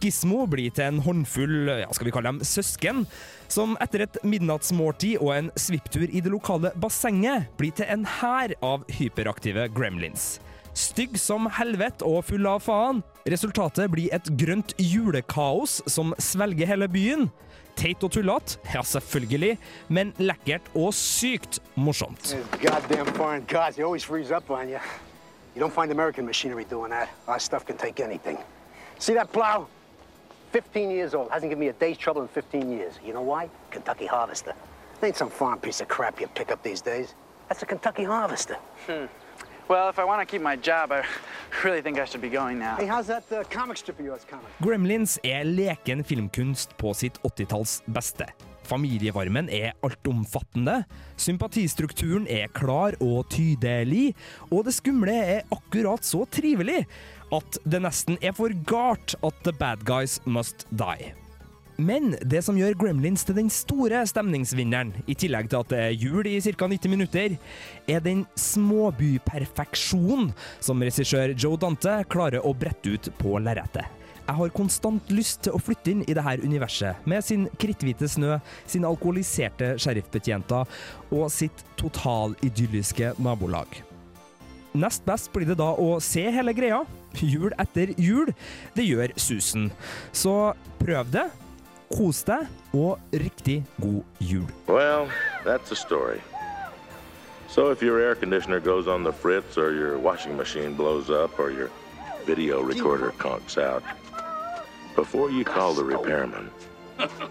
Gizmo 0.00 0.44
blir 0.50 0.72
til 0.76 0.90
en 0.90 1.00
håndfull 1.04 1.70
ja, 1.80 1.88
skal 1.94 2.08
vi 2.08 2.12
kalle 2.14 2.34
dem 2.34 2.42
søsken, 2.44 3.04
som 3.48 3.76
etter 3.82 4.04
et 4.04 4.18
midnattsmåltid 4.26 5.22
og 5.22 5.32
en 5.34 5.52
svipptur 5.58 6.06
i 6.06 6.20
det 6.20 6.32
lokale 6.32 6.72
bassenget 6.80 7.48
blir 7.60 7.72
til 7.76 7.88
en 7.92 8.04
hær 8.18 8.54
av 8.64 8.84
hyperaktive 8.98 9.68
gremlins. 9.76 10.36
Stygg 10.76 11.16
som 11.16 11.48
helvete 11.56 12.04
og 12.04 12.26
full 12.28 12.44
av 12.50 12.60
faen. 12.66 13.00
Resultatet 13.26 13.88
blir 13.92 14.12
et 14.12 14.28
grønt 14.36 14.74
julekaos 14.76 15.80
som 15.88 16.12
svelger 16.20 16.68
hele 16.68 16.88
byen. 16.92 17.30
Teit 17.76 18.04
og 18.04 18.12
tullete, 18.12 18.56
ja 18.72 18.82
selvfølgelig, 18.84 19.56
men 19.92 20.12
lekkert 20.20 20.68
og 20.76 20.92
sykt 20.96 21.58
morsomt. 21.76 22.32
Those 25.58 25.70
goddamn 25.70 25.86
foreign 25.86 25.88
cars, 25.88 26.14
they 26.14 26.20
always 26.20 26.36
freeze 26.36 26.50
up 26.50 26.60
on 26.60 26.60
you. 26.60 26.60
You 26.60 26.60
don't 26.60 26.60
find 26.60 26.60
American 26.60 26.60
machinery 26.60 26.64
doing 26.64 26.90
that. 26.90 27.08
Our 27.26 27.38
stuff 27.40 27.64
can 27.64 27.76
take 27.76 28.00
anything. 28.00 28.38
See 28.98 29.14
that 29.14 29.32
plow? 29.32 29.66
15 30.52 30.90
years 30.90 31.14
old. 31.14 31.30
Hasn't 31.30 31.50
given 31.50 31.60
me 31.60 31.68
a 31.68 31.72
day's 31.72 31.98
trouble 31.98 32.22
in 32.22 32.28
15 32.28 32.70
years. 32.70 32.98
You 33.04 33.12
know 33.12 33.22
why? 33.22 33.48
Kentucky 33.70 34.06
Harvester. 34.06 34.54
It 35.02 35.06
ain't 35.06 35.16
some 35.16 35.30
foreign 35.30 35.58
piece 35.58 35.80
of 35.80 35.88
crap 35.88 36.20
you 36.20 36.28
pick 36.28 36.50
up 36.50 36.62
these 36.62 36.82
days. 36.82 37.14
That's 37.48 37.62
a 37.62 37.66
Kentucky 37.66 38.04
Harvester. 38.04 38.56
Hmm. 38.86 39.06
Well, 39.68 39.88
if 39.88 39.98
I 39.98 40.04
want 40.04 40.20
to 40.20 40.26
keep 40.26 40.42
my 40.42 40.56
job, 40.56 40.92
I 40.92 41.04
really 41.64 41.82
think 41.82 41.98
I 41.98 42.04
should 42.04 42.22
be 42.22 42.28
going 42.30 42.58
now. 42.58 42.76
Hey, 42.76 42.86
how's 42.86 43.06
that 43.08 43.24
uh, 43.32 43.42
comic 43.50 43.76
strip 43.76 43.98
of 43.98 44.04
yours 44.04 44.24
coming? 44.30 44.46
Gremlins 44.60 45.18
er 45.24 45.44
leken 45.44 46.04
filmkunst 46.04 46.76
på 46.76 46.94
sitt 46.94 47.18
80-talls 47.22 47.82
beste. 47.86 48.26
Familievarmen 48.66 49.50
er 49.52 49.74
altomfattende, 49.86 50.80
sympatistrukturen 51.20 52.26
er 52.30 52.50
klar 52.56 52.96
og 53.00 53.28
tydelig, 53.32 54.10
og 54.50 54.66
det 54.66 54.76
skumle 54.76 55.14
er 55.36 55.46
akkurat 55.54 56.06
så 56.06 56.24
trivelig 56.30 56.82
at 57.34 57.60
det 57.66 57.82
nesten 57.82 58.18
er 58.22 58.34
for 58.36 58.52
galt 58.68 59.16
at 59.26 59.46
the 59.46 59.54
bad 59.56 59.86
guys 59.86 60.20
must 60.26 60.66
die. 60.70 61.14
Men 61.76 62.14
det 62.24 62.40
som 62.44 62.56
gjør 62.56 62.76
Gremlins 62.80 63.26
til 63.28 63.36
den 63.36 63.50
store 63.52 64.00
stemningsvinneren, 64.08 64.94
i 65.04 65.16
tillegg 65.18 65.50
til 65.52 65.60
at 65.60 65.72
det 65.72 65.80
er 65.82 65.98
jul 65.98 66.28
i 66.30 66.38
ca. 66.40 66.68
90 66.72 66.88
minutter, 66.88 67.36
er 67.84 68.00
den 68.00 68.24
småbyperfeksjonen 68.40 70.32
som 70.56 70.80
regissør 70.80 71.36
Joe 71.36 71.60
Dante 71.60 71.98
klarer 72.08 72.44
å 72.44 72.54
brette 72.56 72.96
ut 72.96 73.12
på 73.20 73.36
lerretet. 73.44 74.05
Jeg 74.26 74.34
har 74.34 74.54
konstant 74.56 75.10
lyst 75.14 75.44
til 75.46 75.54
å 75.54 75.60
flytte 75.62 75.92
inn 75.92 76.00
i 76.02 76.14
dette 76.16 76.42
universet, 76.42 76.98
med 77.06 77.22
sin 77.22 77.44
kritthvite 77.62 78.08
snø, 78.10 78.40
sine 78.66 78.88
alkoholiserte 78.90 79.76
sheriffbetjenter 79.78 80.66
og 81.14 81.28
sitt 81.30 81.62
totalidylliske 81.78 83.12
nabolag. 83.22 83.78
Nest 84.76 85.06
best 85.06 85.30
blir 85.32 85.46
det 85.48 85.56
da 85.60 85.70
å 85.78 86.00
se 86.02 86.24
hele 86.34 86.52
greia, 86.56 86.82
jul 87.22 87.54
etter 87.56 87.94
jul. 87.96 88.32
Det 88.74 88.84
gjør 88.84 89.14
susen. 89.16 89.70
Så 90.12 90.52
prøv 90.82 91.12
det, 91.14 91.28
kos 91.94 92.24
deg, 92.26 92.50
og 92.74 92.98
riktig 93.14 93.60
god 93.78 94.02
jul. 94.18 94.48
Well, 94.66 95.06
that's 95.46 95.70
a 95.70 95.78
story. 95.78 96.18
So 97.48 97.70
if 97.70 97.80
your 97.80 98.00
air 98.02 98.16
conditioner 98.16 98.58
goes 98.58 98.88
on 98.88 99.04
the 99.04 99.12
fritz, 99.12 99.56
or 99.56 99.72
your 99.72 99.98
washing 99.98 100.36
machine 100.36 100.74
blows 100.74 101.10
up, 101.10 101.38
or 101.38 101.50
your 101.50 101.70
video 102.26 102.60
recorder 102.60 103.12
conks 103.22 103.56
out, 103.56 103.84
before 104.96 105.30
you 105.30 105.44
call 105.44 105.74
the 105.74 105.84
repairman, 105.84 106.50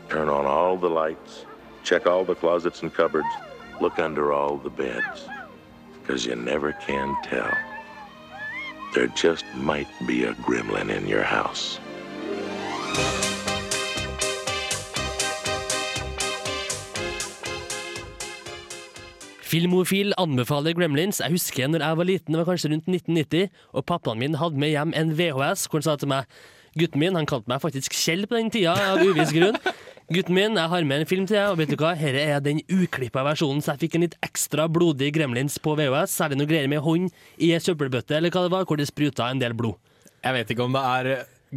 turn 0.07 0.29
on 0.29 0.45
all 0.45 0.77
the 0.77 0.89
lights, 0.89 1.45
check 1.83 2.05
all 2.05 2.23
the 2.23 2.35
closets 2.35 2.83
and 2.83 2.93
cupboards, 2.93 3.33
look 3.81 3.97
under 3.99 4.31
all 4.31 4.57
the 4.57 4.69
beds. 4.69 5.27
Because 5.99 6.25
you 6.25 6.35
never 6.35 6.71
can 6.73 7.17
tell. 7.23 7.51
There 8.93 9.07
just 9.07 9.43
might 9.55 9.87
be 10.05 10.23
a 10.25 10.33
gremlin 10.35 10.95
in 10.95 11.07
your 11.07 11.23
house. 11.23 11.79
Filmofil 19.41 20.13
anbefaler 20.17 20.73
Gremlins. 20.73 21.19
Jeg 21.19 21.31
husker 21.31 21.67
når 21.67 21.79
jeg 21.79 21.97
var 21.97 22.03
liten, 22.03 22.33
det 22.33 22.39
var 22.39 22.45
kanskje 22.45 22.69
rundt 22.71 22.87
1990, 22.87 23.49
og 23.73 23.85
pappaen 23.85 24.19
min 24.19 24.35
hadde 24.35 24.59
med 24.59 24.69
hjem 24.69 24.93
en 24.95 25.17
VHS 25.17 25.67
hvor 25.69 25.79
han 25.79 25.85
sa 25.85 25.95
til 25.95 26.11
meg 26.11 26.25
Gutten 26.75 26.99
min, 26.99 27.15
han 27.15 27.27
kalte 27.29 27.47
meg 27.47 27.61
faktisk 27.63 27.93
Kjell 27.95 28.25
på 28.27 28.35
den 28.35 28.49
tida, 28.51 28.73
av 28.75 28.99
uviss 28.99 29.31
grunn. 29.31 29.55
Gutten 30.11 30.35
min, 30.35 30.57
jeg 30.59 30.69
har 30.73 30.83
med 30.85 31.01
en 31.01 31.07
film 31.07 31.23
til 31.25 31.37
deg, 31.37 31.53
og 31.53 31.59
vet 31.61 31.71
du 31.71 31.77
hva? 31.79 31.93
Her 31.95 32.17
er 32.19 32.41
den 32.43 32.59
uklippa 32.67 33.23
versjonen, 33.25 33.63
så 33.63 33.73
jeg 33.73 33.85
fikk 33.85 33.95
en 33.95 34.03
litt 34.03 34.17
ekstra 34.25 34.67
blodig 34.67 35.13
Gremlins 35.15 35.55
på 35.63 35.77
VHS. 35.79 36.17
Særlig 36.19 36.41
noe 36.41 36.49
greier 36.51 36.67
med 36.69 36.83
hånd 36.83 37.07
i 37.39 37.53
ei 37.55 37.61
søppelbøtte, 37.63 38.17
eller 38.19 38.33
hva 38.33 38.43
det 38.45 38.51
var, 38.53 38.67
hvor 38.67 38.81
det 38.81 38.89
spruta 38.91 39.31
en 39.31 39.39
del 39.39 39.55
blod. 39.57 39.79
Jeg 40.19 40.35
vet 40.35 40.51
ikke 40.51 40.67
om 40.67 40.75
det 40.75 40.83
er 40.91 41.09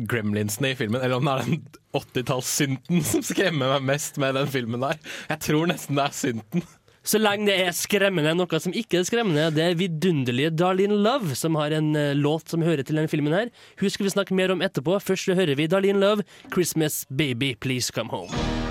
gremlinsene 0.09 0.71
i 0.71 0.79
filmen, 0.79 1.03
eller 1.03 1.19
om 1.19 1.27
det 1.27 1.35
er 1.35 1.45
den 1.49 1.61
80-tallssynten 1.99 3.05
som 3.11 3.27
skremmer 3.27 3.75
meg 3.75 3.89
mest 3.91 4.23
med 4.23 4.39
den 4.39 4.55
filmen 4.55 4.87
der. 4.87 5.03
Jeg 5.33 5.43
tror 5.49 5.69
nesten 5.75 5.99
det 5.99 6.07
er 6.07 6.19
synten. 6.23 6.69
Så 7.09 7.17
lenge 7.17 7.49
det 7.49 7.57
er 7.65 7.73
skremmende, 7.73 8.35
noe 8.37 8.61
som 8.61 8.75
ikke 8.77 9.01
er 9.01 9.07
skremmende, 9.09 9.47
det 9.57 9.65
er 9.65 9.79
vidunderlige 9.81 10.53
Darlene 10.53 10.99
Love, 11.01 11.33
som 11.39 11.57
har 11.57 11.73
en 11.79 11.95
uh, 11.97 12.13
låt 12.13 12.53
som 12.53 12.65
hører 12.65 12.85
til 12.85 13.01
denne 13.01 13.09
filmen 13.09 13.33
her. 13.33 13.53
Hun 13.81 13.95
skal 13.95 14.11
vi 14.11 14.13
snakke 14.13 14.37
mer 14.37 14.53
om 14.53 14.65
etterpå. 14.65 15.01
Først 15.01 15.33
hører 15.33 15.57
vi 15.57 15.71
Darlene 15.73 16.05
Love, 16.05 16.29
'Christmas 16.53 17.07
Baby 17.09 17.55
Please 17.57 17.89
Come 17.95 18.13
Home'. 18.13 18.68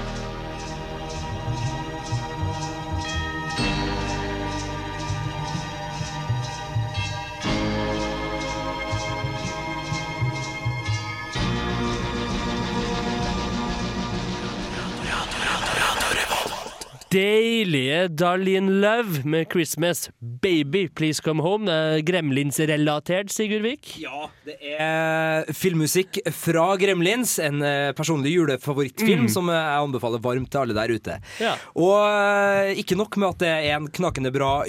Deilige 17.07 18.09
Darlene 18.11 18.81
Love 18.81 19.21
med 19.23 19.47
'Christmas 19.47 20.09
Baby 20.19 20.87
Please 20.91 21.21
Come 21.23 21.41
Home'. 21.41 21.65
Det 21.65 21.73
er 21.73 22.01
Gremlins-relatert, 22.03 23.31
Sigurd 23.31 23.63
Vik. 23.63 23.93
Ja, 24.01 24.27
det 24.45 24.57
er 24.77 25.47
filmmusikk 25.55 26.19
fra 26.35 26.65
Gremlins, 26.75 27.37
en 27.39 27.61
eh, 27.63 27.93
personlig 27.95 28.33
julefavorittfilm 28.35 29.23
Mm. 29.27 29.29
som 29.31 29.47
jeg 29.47 29.79
anbefaler 29.87 30.19
varmt 30.21 30.51
til 30.51 30.59
alle 30.59 30.73
der 30.75 30.91
ute. 30.93 31.19
Ja. 31.39 31.55
Og 31.75 31.95
eh, 32.11 32.75
ikke 32.83 32.97
nok 32.99 33.15
med 33.17 33.29
at 33.29 33.39
det 33.39 33.53
er 33.71 33.77
en 33.77 33.87
knakende 33.87 34.31
bra 34.35 34.65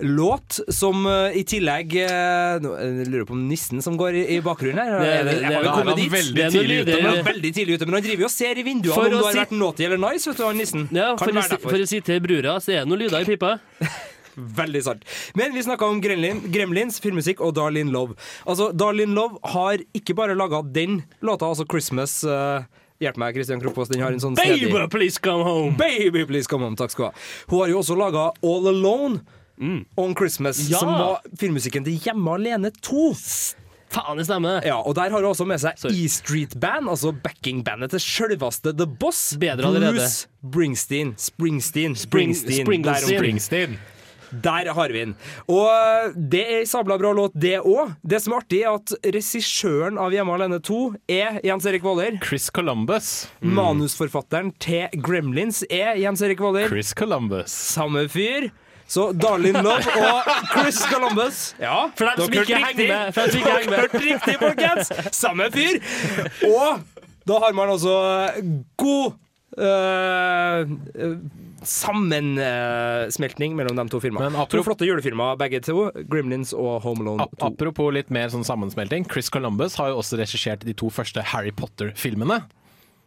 julelåt, 0.00 0.58
som 0.74 1.06
eh, 1.06 1.36
i 1.40 1.44
tillegg 1.48 1.94
eh, 2.02 2.58
nå, 2.62 2.72
Jeg 2.78 3.08
lurer 3.12 3.24
på 3.28 3.34
om 3.36 3.44
nissen 3.48 3.82
som 3.84 3.96
går 3.98 4.14
i, 4.14 4.24
i 4.36 4.40
bakgrunnen 4.44 4.78
her. 4.78 4.98
Det- 4.98 5.24
det- 5.28 5.40
jeg 5.42 5.52
har 5.54 5.64
jo 5.64 5.72
kommet 5.78 5.96
dit. 5.96 6.12
veldig 6.12 6.50
tidlig 6.52 6.80
ute, 6.82 6.94
men- 6.96 7.04
Han 7.08 7.18
er 7.18 7.22
veldig 7.32 7.52
tidlig 7.54 7.74
ute, 7.78 7.86
men 7.86 7.94
han 7.94 8.02
driver 8.02 8.20
jo 8.20 8.24
og 8.30 8.30
ser 8.36 8.58
i 8.58 8.62
vinduene 8.62 8.94
For 8.94 9.04
om 9.04 9.10
du 9.10 9.16
har 9.24 9.32
si- 9.32 9.38
vært 9.38 9.50
naughty 9.58 9.84
eller 9.84 9.98
nice, 9.98 10.26
vet 10.30 10.36
du, 10.36 10.44
han 10.44 10.56
nissen. 10.56 10.88
Ja, 10.92 11.16
for, 11.16 11.26
å, 11.32 11.60
for 11.60 11.78
å 11.78 11.86
sitere 11.88 12.20
brura, 12.20 12.58
så 12.60 12.72
er 12.72 12.84
det 12.84 12.88
noen 12.88 12.98
lyder 13.06 13.20
i 13.20 13.24
pipa. 13.24 13.58
Veldig 14.38 14.82
sant. 14.86 15.02
Men 15.34 15.52
vi 15.52 15.62
snakka 15.66 15.82
om 15.90 16.00
Gremlin, 16.00 16.40
Gremlins, 16.52 17.00
filmmusikk 17.02 17.40
og 17.42 17.54
Darlene 17.56 17.90
Love. 17.90 18.14
Altså, 18.46 18.68
Darlene 18.72 19.12
Love 19.16 19.38
har 19.42 19.78
ikke 19.98 20.14
bare 20.14 20.36
laga 20.38 20.62
den 20.62 21.00
låta, 21.26 21.48
altså 21.50 21.66
Christmas 21.66 22.20
uh, 22.24 22.62
Hjelp 23.02 23.16
meg, 23.16 23.34
Christian 23.34 23.60
Kroppås. 23.62 23.88
Den 23.90 24.00
har 24.02 24.10
en 24.14 24.18
sånn 24.18 24.34
Baby, 24.34 24.66
snedig- 24.70 24.90
please 24.90 25.18
come 25.22 25.42
home! 25.46 25.76
Baby, 25.78 26.24
please 26.26 26.46
come 26.50 26.62
home. 26.66 26.74
Takk 26.78 26.90
skal 26.90 27.04
du 27.04 27.10
ha. 27.10 27.26
Hun 27.50 27.60
har 27.60 27.68
jo 27.68 27.78
også 27.82 27.96
laga 27.98 28.24
All 28.42 28.66
Alone 28.72 29.20
on 29.96 30.14
Christmas, 30.14 30.68
Ja. 30.70 30.78
som 30.78 30.88
var 30.92 31.20
filmmusikken 31.38 31.84
til 31.84 31.98
Hjemme 31.98 32.34
alene 32.38 32.70
2. 32.82 33.14
Faen, 33.88 34.18
det 34.20 34.26
stemmer. 34.28 34.60
Ja, 34.66 34.76
og 34.84 34.94
Der 34.94 35.08
har 35.10 35.22
hun 35.22 35.30
også 35.30 35.46
med 35.48 35.58
seg 35.62 35.72
E 35.90 36.08
Street 36.08 36.58
Band, 36.60 36.88
altså 36.92 37.10
backingbandet 37.24 37.90
til 37.90 38.00
selveste 38.00 38.74
The 38.76 38.84
Boss. 38.86 39.34
Bedre 39.40 39.64
allerede. 39.64 39.94
Bruce 39.96 40.26
Springsteen. 40.44 41.14
Springsteen. 41.16 41.94
Spring- 41.96 42.34
Springsteen. 42.36 42.66
Springlesteen. 42.66 43.08
Der. 43.10 43.18
Springsteen. 43.18 43.78
Der 44.42 44.72
har 44.74 44.88
vi 44.92 44.98
den. 45.06 45.14
Og 45.48 46.12
det 46.14 46.42
er 46.44 46.58
ei 46.58 46.64
sabla 46.68 46.98
bra 47.00 47.14
låt, 47.16 47.32
det 47.32 47.62
òg. 47.64 47.94
Det 48.06 48.20
som 48.20 48.34
er 48.34 48.42
artig, 48.42 48.60
er 48.60 48.74
at 48.74 48.92
regissøren 49.14 49.96
av 49.98 50.12
Hjemme 50.12 50.34
alene 50.36 50.60
2 50.60 50.94
er 51.08 51.40
Jens 51.42 51.64
Erik 51.64 51.80
Våler. 51.82 52.18
Chris 52.22 52.50
Columbus. 52.50 53.26
Manusforfatteren 53.40 54.52
til 54.60 54.86
Gremlins 55.00 55.62
er 55.70 55.96
Jens 55.96 56.20
Erik 56.20 56.40
Våler. 56.44 56.68
Chris 56.68 56.92
Columbus. 56.92 57.48
Samme 57.50 58.04
fyr. 58.12 58.50
Så 58.88 59.10
Darlin 59.12 59.52
Love 59.60 59.84
og 60.00 60.28
Chris 60.54 60.78
Columbus. 60.88 61.40
Ja, 61.60 61.90
For 61.98 62.08
dem 62.08 62.24
som 62.24 62.32
ikke 62.40 62.56
henger 62.64 62.88
med, 62.88 63.12
for 63.12 63.20
dem 63.20 63.30
som 63.30 63.38
ikke 63.42 63.56
henger 63.58 63.70
med. 63.70 63.78
Dere 63.92 64.04
riktig, 64.06 64.36
folkens! 64.40 64.92
Samme 65.16 65.50
fyr. 65.52 65.74
Og 66.48 66.80
da 67.28 67.40
har 67.44 67.52
man 67.52 67.68
altså 67.74 67.92
god 68.80 69.12
øh, 69.60 71.18
sammensmeltning 71.68 73.56
mellom 73.58 73.76
de 73.76 73.84
to 73.92 74.00
filmene. 74.00 74.30
Men 74.30 74.36
To 74.38 74.44
apropos- 74.46 74.64
flotte 74.70 74.86
julefilmer, 74.88 75.36
begge 75.40 75.60
to. 75.60 75.90
Gremlins 76.10 76.52
og 76.56 76.80
Home 76.82 77.04
Alone 77.04 77.22
Ap 77.26 77.36
2. 77.40 77.46
apropos 77.52 77.92
litt 77.94 78.10
mer 78.14 78.28
sånn 78.32 78.44
sammensmelting. 78.46 79.04
Chris 79.10 79.28
Columbus 79.30 79.76
har 79.76 79.88
jo 79.92 79.98
også 80.00 80.16
regissert 80.20 80.64
de 80.64 80.72
to 80.72 80.88
første 80.90 81.22
Harry 81.34 81.50
Potter-filmene. 81.52 82.40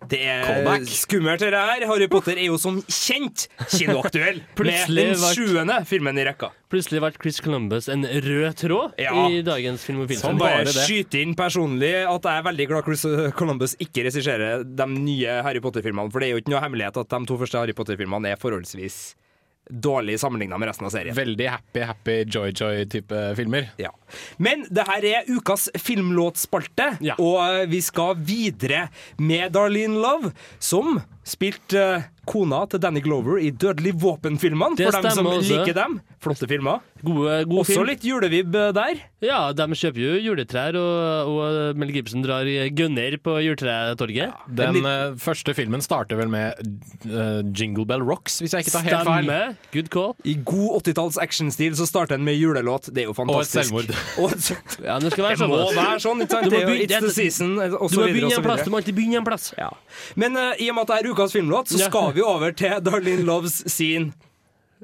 Det 0.10 0.18
er 0.26 0.42
Callback. 0.44 0.86
skummelt, 0.90 1.40
det 1.40 1.54
her. 1.54 1.86
Harry 1.88 2.08
Potter 2.10 2.34
er 2.40 2.48
jo 2.50 2.58
som 2.58 2.80
kjent 2.90 3.46
kinoaktuell 3.70 4.42
med 4.42 4.56
Plutselig 4.58 5.06
den 5.12 5.22
sjuende 5.36 5.78
filmen 5.88 6.18
i 6.18 6.26
rekka. 6.26 6.50
Plutselig 6.72 7.02
ble 7.04 7.12
Chris 7.22 7.40
Columbus 7.44 7.88
en 7.92 8.04
rød 8.08 8.56
tråd 8.60 8.94
Ja. 9.00 9.14
i 9.30 9.42
dagens 9.46 9.84
film 9.86 10.02
og 10.02 10.10
Som 10.12 10.38
filmfilm. 10.40 10.40
bare 10.42 10.66
skyter 10.74 11.22
inn 11.22 11.36
personlig 11.36 11.94
at 12.08 12.24
jeg 12.28 12.42
er 12.42 12.48
veldig 12.50 12.68
glad 12.72 12.84
Chris 12.88 13.06
Columbus 13.38 13.76
ikke 13.80 14.06
regisserer 14.08 14.64
de 14.66 14.88
nye 14.96 15.42
Harry 15.46 15.60
Potter-filmene. 15.64 16.12
For 16.12 16.20
det 16.20 16.30
er 16.30 16.32
jo 16.36 16.42
ikke 16.44 16.54
noe 16.56 16.64
hemmelighet 16.66 16.98
at 17.04 17.10
de 17.14 17.26
to 17.30 17.38
første 17.38 17.60
Harry 17.62 17.74
Potter-filmene 17.78 18.32
er 18.34 18.40
forholdsvis 18.42 19.00
dårlig 19.70 20.20
sammenligna 20.20 20.58
med 20.58 20.68
resten 20.68 20.86
av 20.86 20.90
serien. 20.90 21.16
Veldig 21.16 21.48
happy, 21.48 21.80
happy, 21.80 22.18
joy-joy-type 22.24 23.36
filmer. 23.36 23.70
Ja. 23.78 23.94
Men 24.38 24.66
det 24.70 24.86
her 24.88 25.06
er 25.06 25.30
ukas 25.32 25.70
filmlåtspalte, 25.80 26.92
og 27.18 27.70
vi 27.72 27.82
skal 27.84 28.18
videre 28.18 28.88
med 29.22 29.54
Darlene 29.56 30.02
Love, 30.02 30.34
som 30.60 31.00
spilte 31.28 31.82
eh, 31.82 32.10
kona 32.32 32.64
til 32.72 32.82
Danny 32.84 33.02
Glover 33.04 33.42
i 33.44 33.52
Dødelig 33.52 33.94
våpen-filmene, 34.02 34.78
for 34.80 35.02
dem 35.04 35.16
som 35.18 35.28
også. 35.28 35.60
liker 35.62 35.76
dem. 35.78 36.00
Flotte 36.24 36.48
filmer. 36.50 36.80
Gode, 37.02 37.40
gode 37.50 37.64
Også 37.64 37.80
film. 37.80 37.88
litt 37.90 38.04
julevibb 38.06 38.56
eh, 38.56 38.70
der. 38.78 39.00
Ja, 39.26 39.40
de 39.58 39.66
kjøper 39.78 40.02
jo 40.02 40.12
juletrær, 40.22 40.76
og, 40.78 41.32
og 41.32 41.78
Mel 41.82 41.92
Gibson 41.96 42.22
drar 42.26 42.46
gunner 42.78 43.18
på 43.26 43.36
juletretorget. 43.42 44.36
Den 44.62 44.80
eh, 44.86 45.16
første 45.22 45.56
filmen 45.58 45.82
starter 45.84 46.20
vel 46.20 46.30
med 46.32 46.58
uh, 47.10 47.42
Jingle 47.58 47.86
Bell 47.90 48.06
Rocks, 48.06 48.40
hvis 48.44 48.54
jeg 48.56 48.66
ikke 48.68 48.76
tar 48.76 48.86
helt 48.88 49.10
feil. 49.10 49.26
Stemme. 49.26 49.58
Good 49.74 49.90
call. 49.94 50.14
I 50.24 50.38
god 50.46 50.82
80-talls 50.86 51.18
actionstil 51.22 51.76
så 51.80 51.90
starter 51.90 52.18
den 52.20 52.26
med 52.28 52.38
julelåt. 52.38 52.92
Det 52.94 53.04
er 53.06 53.10
jo 53.10 53.18
fantastisk. 53.18 53.74
Og 54.22 54.32
et 54.32 54.46
selvmord. 54.46 54.78
Ja, 54.92 54.98
det 55.02 55.12
skal 55.14 55.26
være 55.26 55.36
Det 55.36 55.42
sånn. 55.42 55.52
må 55.52 55.58
altså. 55.62 55.82
være 55.82 56.02
sånn, 56.06 56.22
ikke 56.24 56.38
sant? 56.38 56.52
Det 56.52 56.62
er 56.62 56.70
jo 56.70 56.78
It's 56.86 57.06
the 57.06 57.14
season, 57.14 57.52
og 57.62 57.92
Du 57.92 58.00
må 58.00 58.08
begynne 58.10 58.38
en 58.38 58.46
plass. 58.46 58.64
Du 58.66 58.72
må 58.74 58.80
alltid 58.82 58.98
begynne 58.98 59.20
en 59.22 59.28
plass. 59.28 59.52
Ja. 59.58 59.70
Men 60.20 60.38
uh, 60.38 60.54
i 60.62 60.70
og 60.72 60.78
med 60.78 60.86
at 60.88 60.94
det 60.94 61.00
er 61.02 61.12
ukas 61.14 61.36
filmlåt, 61.36 61.72
så 61.74 61.82
Ja. 61.82 61.90
skal 61.90 62.14
vi 62.16 62.21
over 62.26 62.52
til 62.58 62.82
Darlene 62.86 63.26
Loves 63.28 63.62
sin 63.72 64.12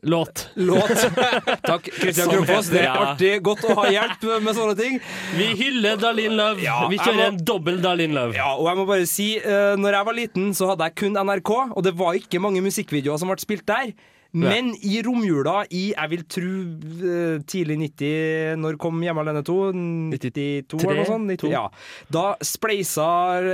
Låt. 0.06 0.50
låt. 0.54 0.92
Takk, 1.66 1.88
Kristian 1.98 2.30
Som 2.30 2.46
Det 2.70 2.82
er 2.84 2.84
ja. 2.86 2.92
artig. 3.02 3.32
Godt 3.42 3.64
å 3.66 3.74
ha 3.80 3.88
hjelp 3.90 4.28
med 4.46 4.54
sånne 4.54 4.76
ting. 4.78 5.00
Vi 5.34 5.48
hyller 5.58 5.98
Darlene 5.98 6.38
Love. 6.38 6.62
Ja, 6.62 6.84
Vi 6.92 7.00
kjører 7.02 7.18
må- 7.18 7.28
en 7.32 7.40
dobbel 7.50 7.80
Darlene 7.82 8.14
Love. 8.14 8.36
Ja, 8.38 8.52
og 8.54 8.68
jeg 8.70 8.78
må 8.78 8.86
bare 8.86 9.08
si, 9.10 9.26
uh, 9.42 9.74
når 9.76 9.98
jeg 9.98 10.06
var 10.12 10.14
liten, 10.20 10.52
så 10.54 10.70
hadde 10.70 10.86
jeg 10.86 10.96
kun 11.02 11.18
NRK, 11.18 11.52
og 11.74 11.82
det 11.84 11.96
var 11.98 12.14
ikke 12.14 12.40
mange 12.44 12.62
musikkvideoer 12.62 13.18
som 13.18 13.34
ble 13.34 13.42
spilt 13.42 13.66
der. 13.66 13.90
Men 14.36 14.74
i 14.84 15.00
romjula 15.06 15.62
i 15.72 15.92
jeg 15.94 16.12
vil 16.12 16.24
tro 16.30 16.52
eh, 17.08 17.38
tidlig 17.48 17.78
90 17.84 18.60
Når 18.62 18.78
kom 18.82 19.00
Hjemme 19.04 19.24
alene 19.24 19.44
2? 19.46 19.56
92 20.12 20.84
eller 20.84 21.00
noe 21.02 21.08
sånt? 21.08 21.32
90, 21.32 21.52
ja. 21.54 21.64
Da 22.14 22.26
spleisa, 22.44 23.08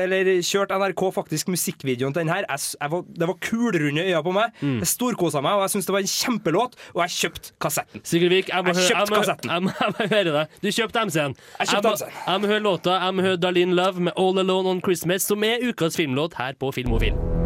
eller 0.04 0.32
kjørte 0.46 0.78
NRK 0.80 1.04
faktisk 1.16 1.52
musikkvideoen 1.54 2.16
til 2.16 2.24
den 2.24 2.34
her. 2.34 2.48
Jeg, 2.48 2.74
jeg 2.80 2.94
var, 2.94 3.04
det 3.20 3.30
var 3.30 3.38
kulrunde 3.44 4.06
øyne 4.08 4.24
på 4.26 4.34
meg. 4.36 4.56
Mm. 4.62 4.80
Jeg 4.82 4.92
storkosa 4.94 5.44
meg, 5.46 5.60
og 5.60 5.66
jeg 5.66 5.76
syntes 5.76 5.90
det 5.90 5.96
var 5.98 6.06
en 6.06 6.14
kjempelåt, 6.14 6.80
og 6.96 7.04
jeg 7.06 7.16
kjøpte 7.20 7.54
kassetten. 7.66 8.06
Sigurd 8.08 8.34
Vik, 8.34 8.50
jeg 8.50 8.66
må, 8.66 8.74
Jeg 8.74 8.82
høre, 8.82 9.04
jeg, 9.04 9.62
må, 9.62 9.70
må, 9.70 9.92
må 9.98 10.10
høre 10.16 10.36
deg. 10.40 10.58
Du 10.64 10.72
kjøpte 10.72 11.06
MC-en. 11.10 11.38
Jeg 11.60 11.74
kjøpte 11.76 11.96
MC-en. 12.00 12.20
Jeg 12.26 12.44
må 12.44 12.52
høre 12.54 12.66
låta. 12.72 12.98
Jeg 13.06 13.18
må 13.20 13.28
høre 13.30 13.42
Darlene 13.46 13.78
Love 13.78 14.10
med 14.10 14.18
All 14.18 14.44
Alone 14.46 14.78
on 14.78 14.84
Christmas, 14.84 15.30
som 15.30 15.44
er 15.48 15.64
ukas 15.70 16.00
filmlåt 16.00 16.40
her 16.42 16.58
på 16.60 16.74
Filmofil. 16.76 17.43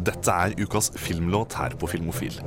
Dette 0.00 0.32
er 0.32 0.54
ukas 0.56 0.88
filmlåt 0.96 1.58
her 1.60 1.74
på 1.76 1.88
Filmofil. 1.90 2.38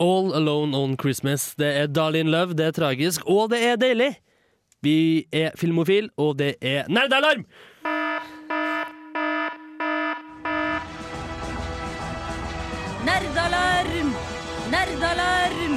All 0.00 0.32
Alone 0.32 0.76
on 0.76 0.96
Christmas. 0.96 1.54
Det 1.60 1.68
er 1.76 1.90
Darlene 1.92 2.32
Love, 2.32 2.56
det 2.56 2.70
er 2.70 2.72
tragisk, 2.72 3.26
og 3.28 3.50
det 3.52 3.60
er 3.68 3.76
deilig. 3.76 4.14
Vi 4.80 5.26
er 5.32 5.52
Filmofil, 5.60 6.08
og 6.16 6.38
det 6.40 6.54
er 6.64 6.88
Nerdealarm! 6.88 7.44
Nerdalarm! 13.04 14.14
Nerdalarm! 14.72 15.76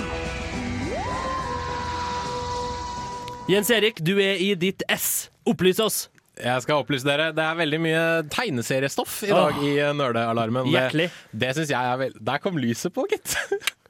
Jens 3.52 3.76
Erik, 3.76 4.00
du 4.00 4.16
er 4.24 4.40
i 4.40 4.54
ditt 4.56 4.88
ess. 4.88 5.28
Opplys 5.44 5.84
oss. 5.84 6.02
Jeg 6.40 6.64
skal 6.64 6.80
opplyse 6.80 7.06
dere. 7.06 7.34
Det 7.36 7.44
er 7.44 7.60
veldig 7.60 7.84
mye 7.84 8.04
tegneseriestoff 8.32 9.20
i 9.28 9.36
dag 9.36 9.60
oh, 9.60 9.68
i 9.68 9.76
Nerdealarmen. 10.00 10.72
Det, 10.72 11.12
det 11.36 11.56
syns 11.60 11.76
jeg 11.76 11.92
er 11.92 12.04
veldig 12.08 12.24
Der 12.32 12.40
kom 12.42 12.56
lyset 12.58 12.96
på, 12.96 13.04
gitt. 13.12 13.36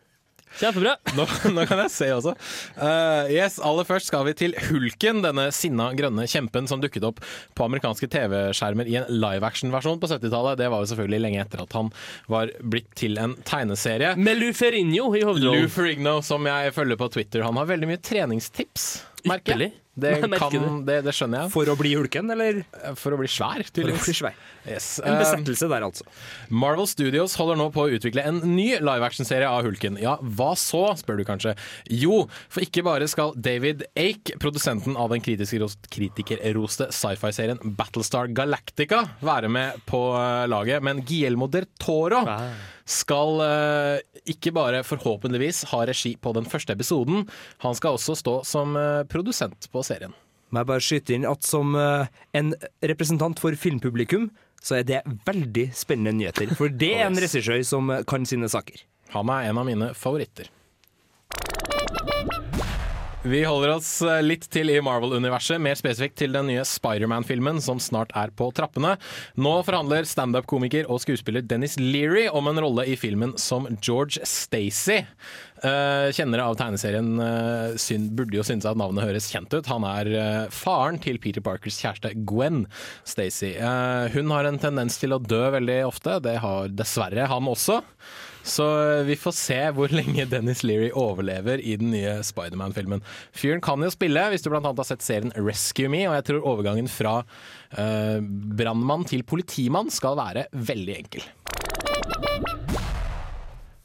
Kjempebra. 0.60 0.96
Nå, 1.18 1.26
nå 1.56 1.66
kan 1.70 1.82
jeg 1.86 1.94
se 1.94 2.10
også. 2.14 2.36
Uh, 2.78 3.30
yes, 3.32 3.60
Aller 3.64 3.88
først 3.88 4.10
skal 4.12 4.26
vi 4.28 4.36
til 4.38 4.56
Hulken, 4.68 5.24
denne 5.26 5.48
sinna 5.56 5.90
grønne 5.98 6.28
kjempen 6.30 6.70
som 6.70 6.84
dukket 6.84 7.06
opp 7.08 7.22
på 7.58 7.68
amerikanske 7.68 8.10
TV-skjermer 8.14 8.90
i 8.90 8.98
en 9.02 9.10
live 9.12 9.48
action-versjon 9.48 10.02
på 10.02 10.12
70-tallet. 10.12 10.60
Det 10.62 10.70
var 10.74 10.84
jo 10.84 10.92
selvfølgelig 10.94 11.24
lenge 11.26 11.42
etter 11.46 11.64
at 11.66 11.78
han 11.78 11.94
var 12.32 12.54
blitt 12.62 12.92
til 13.00 13.18
en 13.22 13.38
tegneserie. 13.48 14.14
Med 14.20 14.42
Lou 14.42 14.52
Ferrigno 14.58 15.10
i 15.14 15.24
hovedrollen. 15.26 15.66
Lou 15.66 15.72
Ferrigno, 15.72 16.20
som 16.26 16.46
jeg 16.50 16.76
følger 16.76 17.00
på 17.00 17.10
Twitter. 17.18 17.48
Han 17.48 17.60
har 17.62 17.70
veldig 17.74 17.94
mye 17.94 18.04
treningstips. 18.04 18.92
Merker 19.30 19.60
jeg. 19.60 19.74
Det, 19.94 20.16
kan, 20.24 20.32
det, 20.88 20.96
det 21.06 21.12
skjønner 21.14 21.44
jeg. 21.44 21.52
For 21.54 21.70
å 21.70 21.76
bli 21.78 21.92
hulken, 21.94 22.32
eller? 22.34 22.64
For 22.98 23.14
å 23.14 23.18
bli 23.20 23.28
svær, 23.30 23.62
tydeligvis. 23.70 24.24
Yes. 24.66 24.88
En 25.04 25.14
Eh, 25.14 25.20
besettelse 25.22 25.68
der, 25.70 25.86
altså. 25.86 26.08
Marvel 26.50 26.88
Studios 26.90 27.36
holder 27.38 27.60
nå 27.60 27.68
på 27.76 27.84
å 27.86 27.92
utvikle 27.94 28.24
en 28.26 28.40
ny 28.56 28.72
live-action-serie 28.82 29.46
av 29.46 29.62
Hulken. 29.68 30.00
Ja, 30.02 30.16
hva 30.18 30.56
så, 30.58 30.82
spør 30.98 31.22
du 31.22 31.26
kanskje? 31.30 31.54
Jo, 31.94 32.24
for 32.50 32.66
ikke 32.66 32.82
bare 32.88 33.06
skal 33.12 33.36
David 33.38 33.86
Ake, 33.94 34.40
produsenten 34.42 34.98
av 34.98 35.14
den 35.14 35.22
kritikerroste 35.22 36.90
sci-fi-serien 36.90 37.62
Battlestar 37.78 38.34
Galactica, 38.34 39.06
være 39.22 39.54
med 39.54 39.86
på 39.86 40.08
eh, 40.18 40.48
laget, 40.50 40.82
men 40.82 41.06
Guillermo 41.06 41.52
del 41.54 41.70
Toro 41.78 42.26
skal 42.90 43.42
eh, 43.46 44.02
ikke 44.34 44.54
bare 44.56 44.84
forhåpentligvis 44.88 45.64
ha 45.72 45.84
regi 45.88 46.16
på 46.20 46.34
den 46.36 46.48
første 46.50 46.76
episoden, 46.76 47.28
han 47.64 47.78
skal 47.78 47.98
også 47.98 48.18
stå 48.20 48.40
som 48.48 48.78
eh, 48.80 49.04
produsent 49.10 49.70
på 49.72 49.84
serien. 49.86 50.16
Må 50.54 50.62
jeg 50.62 50.70
bare 50.70 50.86
skyte 50.86 51.16
inn 51.16 51.28
at 51.30 51.46
som 51.48 51.76
eh, 51.80 52.10
en 52.38 52.54
representant 52.86 53.40
for 53.42 53.56
filmpublikum, 53.60 54.30
så 54.64 54.80
er 54.80 54.88
det 54.88 55.04
veldig 55.28 55.70
spennende 55.76 56.16
nyheter. 56.20 56.54
For 56.56 56.72
det 56.72 56.94
er 56.96 57.08
en 57.10 57.20
regissør 57.20 57.64
som 57.68 57.92
kan 58.08 58.28
sine 58.28 58.48
saker. 58.52 58.86
Han 59.14 59.32
er 59.32 59.50
en 59.50 59.60
av 59.60 59.68
mine 59.68 59.92
favoritter. 59.98 60.48
Vi 63.24 63.40
holder 63.48 63.78
oss 63.78 64.02
eh, 64.04 64.18
litt 64.20 64.50
til 64.52 64.68
i 64.68 64.82
Marvel-universet, 64.84 65.56
mer 65.64 65.78
spesifikt 65.80 66.18
til 66.20 66.34
den 66.36 66.50
nye 66.50 66.66
Spiderman-filmen 66.68 67.62
som 67.64 67.80
snart 67.80 68.12
er 68.20 68.34
på 68.36 68.50
trappene. 68.52 68.98
Nå 69.40 69.54
forhandler 69.64 70.04
standup-komiker 70.04 70.90
og 70.92 71.00
skuespiller 71.06 71.46
Dennis 71.48 71.78
Leary 71.80 72.26
om 72.28 72.50
en 72.52 72.60
rolle 72.60 72.84
i 72.92 72.98
filmen 73.00 73.32
som 73.40 73.70
George 73.78 74.20
Stacy. 74.28 74.98
Eh, 75.64 76.10
kjennere 76.12 76.50
av 76.50 76.58
tegneserien 76.60 77.14
eh, 77.24 77.78
syn, 77.80 78.10
burde 78.12 78.42
jo 78.42 78.44
synes 78.44 78.68
at 78.68 78.82
navnet 78.82 79.08
høres 79.08 79.32
kjent 79.32 79.56
ut. 79.56 79.72
Han 79.72 79.88
er 79.88 80.52
faren 80.52 81.00
til 81.00 81.22
Peter 81.24 81.48
Parkers 81.48 81.80
kjæreste 81.80 82.12
Gwen 82.28 82.66
Stacy. 83.08 83.54
Hun 84.18 84.36
har 84.36 84.52
en 84.52 84.60
tendens 84.60 85.00
til 85.00 85.16
å 85.16 85.24
dø 85.24 85.46
veldig 85.56 85.80
ofte. 85.88 86.20
Det 86.28 86.36
har 86.44 86.76
dessverre 86.76 87.32
han 87.32 87.48
også. 87.56 87.80
Så 88.44 88.68
eh, 88.68 89.04
vi 89.08 89.18
får 89.20 89.36
se 89.38 89.60
hvor 89.76 89.94
lenge 89.96 90.28
Dennis 90.30 90.64
Leary 90.68 90.92
overlever 90.92 91.62
i 91.64 91.78
den 91.80 91.94
nye 91.96 92.18
Spiderman-filmen. 92.26 93.04
Fyren 93.36 93.64
kan 93.64 93.84
jo 93.84 93.92
spille, 93.94 94.28
hvis 94.34 94.44
du 94.46 94.52
annet 94.54 94.84
har 94.84 94.90
sett 94.90 95.06
serien 95.06 95.34
Rescue 95.40 95.92
Me, 95.92 96.04
og 96.10 96.18
jeg 96.20 96.28
tror 96.30 96.50
overgangen 96.54 96.92
fra 96.92 97.22
eh, 97.72 98.20
brannmann 98.60 99.08
til 99.10 99.24
politimann 99.28 99.92
skal 99.94 100.20
være 100.20 100.48
veldig 100.52 101.00
enkel. 101.00 101.26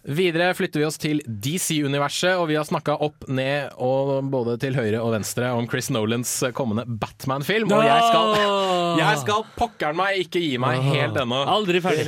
Videre 0.08 0.54
flytter 0.56 0.80
vi 0.80 0.86
oss 0.88 0.96
til 1.00 1.18
DC-universet, 1.28 2.38
og 2.40 2.46
vi 2.48 2.56
har 2.56 2.64
snakka 2.64 2.94
opp, 3.04 3.26
ned 3.28 3.74
og 3.84 4.24
både 4.32 4.54
til 4.62 4.72
høyre 4.78 5.02
og 5.04 5.12
venstre 5.12 5.50
om 5.52 5.66
Chris 5.68 5.90
Nolans 5.92 6.30
kommende 6.56 6.86
Batman-film. 6.88 7.68
Og 7.76 7.84
jeg 7.84 8.06
skal, 8.08 8.32
jeg 9.02 9.18
skal 9.20 9.44
pokkeren 9.58 9.98
meg 10.00 10.22
ikke 10.24 10.40
gi 10.40 10.54
meg 10.62 10.80
helt 10.86 11.18
ennå. 11.20 11.42
Aldri 11.52 11.82
ferdig. 11.84 12.06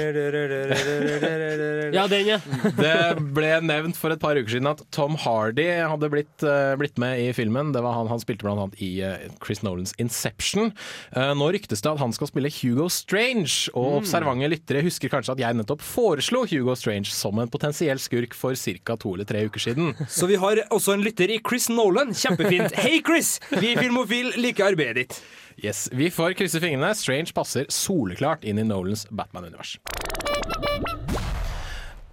Ja, 1.95 2.07
den, 2.11 2.27
ja. 2.31 2.39
Det 2.79 2.95
ble 3.37 3.51
nevnt 3.67 3.99
for 3.99 4.15
et 4.15 4.23
par 4.23 4.39
uker 4.39 4.53
siden 4.57 4.71
at 4.71 4.81
Tom 4.95 5.17
Hardy 5.21 5.67
hadde 5.91 6.11
blitt, 6.13 6.45
eh, 6.47 6.73
blitt 6.81 6.97
med 7.03 7.21
i 7.21 7.31
filmen. 7.37 7.73
Det 7.75 7.83
var 7.85 7.97
han, 7.99 8.09
han 8.11 8.23
spilte 8.23 8.47
blant 8.47 8.63
annet 8.65 8.81
i 8.85 8.91
eh, 9.05 9.27
Chris 9.45 9.61
Nolans 9.67 9.93
Inception. 10.01 10.71
Eh, 11.13 11.33
nå 11.37 11.51
ryktes 11.55 11.83
det 11.85 11.93
at 11.93 12.01
han 12.03 12.15
skal 12.17 12.31
spille 12.33 12.53
Hugo 12.61 12.89
Strange, 12.93 13.69
og 13.75 13.89
Mm. 13.91 13.97
observante 14.05 14.47
lyttere 14.53 14.83
husker 14.85 15.11
kanskje 15.11 15.33
at 15.35 15.41
jeg 15.43 15.57
nettopp 15.59 15.81
foreslo 15.83 16.45
Hugo 16.47 16.75
Strange 16.79 17.11
som 17.11 17.39
en 17.43 17.49
potensiell 17.51 17.90
skurk 17.99 18.35
for 18.37 18.55
ca. 18.55 18.97
to 18.97 19.15
eller 19.15 19.25
tre 19.25 19.43
uker 19.49 19.61
siden. 19.61 19.95
Så 20.09 20.27
vi 20.31 20.37
har 20.37 20.63
også 20.71 20.95
en 20.95 21.03
lytter 21.03 21.31
i 21.35 21.41
Chris 21.49 21.69
Nolan. 21.69 22.15
Kjempefint. 22.15 22.77
Hei, 22.79 23.01
Chris! 23.07 23.41
Vi 23.51 23.73
i 23.73 23.77
Filmofil 23.81 24.33
liker 24.37 24.71
arbeidet 24.71 24.97
ditt. 25.03 25.23
Yes, 25.61 25.89
Vi 25.93 26.11
får 26.11 26.39
krysse 26.39 26.61
fingrene. 26.63 26.95
Strange 26.95 27.35
passer 27.37 27.67
soleklart 27.69 28.45
inn 28.45 28.59
i 28.59 28.65
Nolans 28.65 29.07
Batman-univers. 29.11 29.77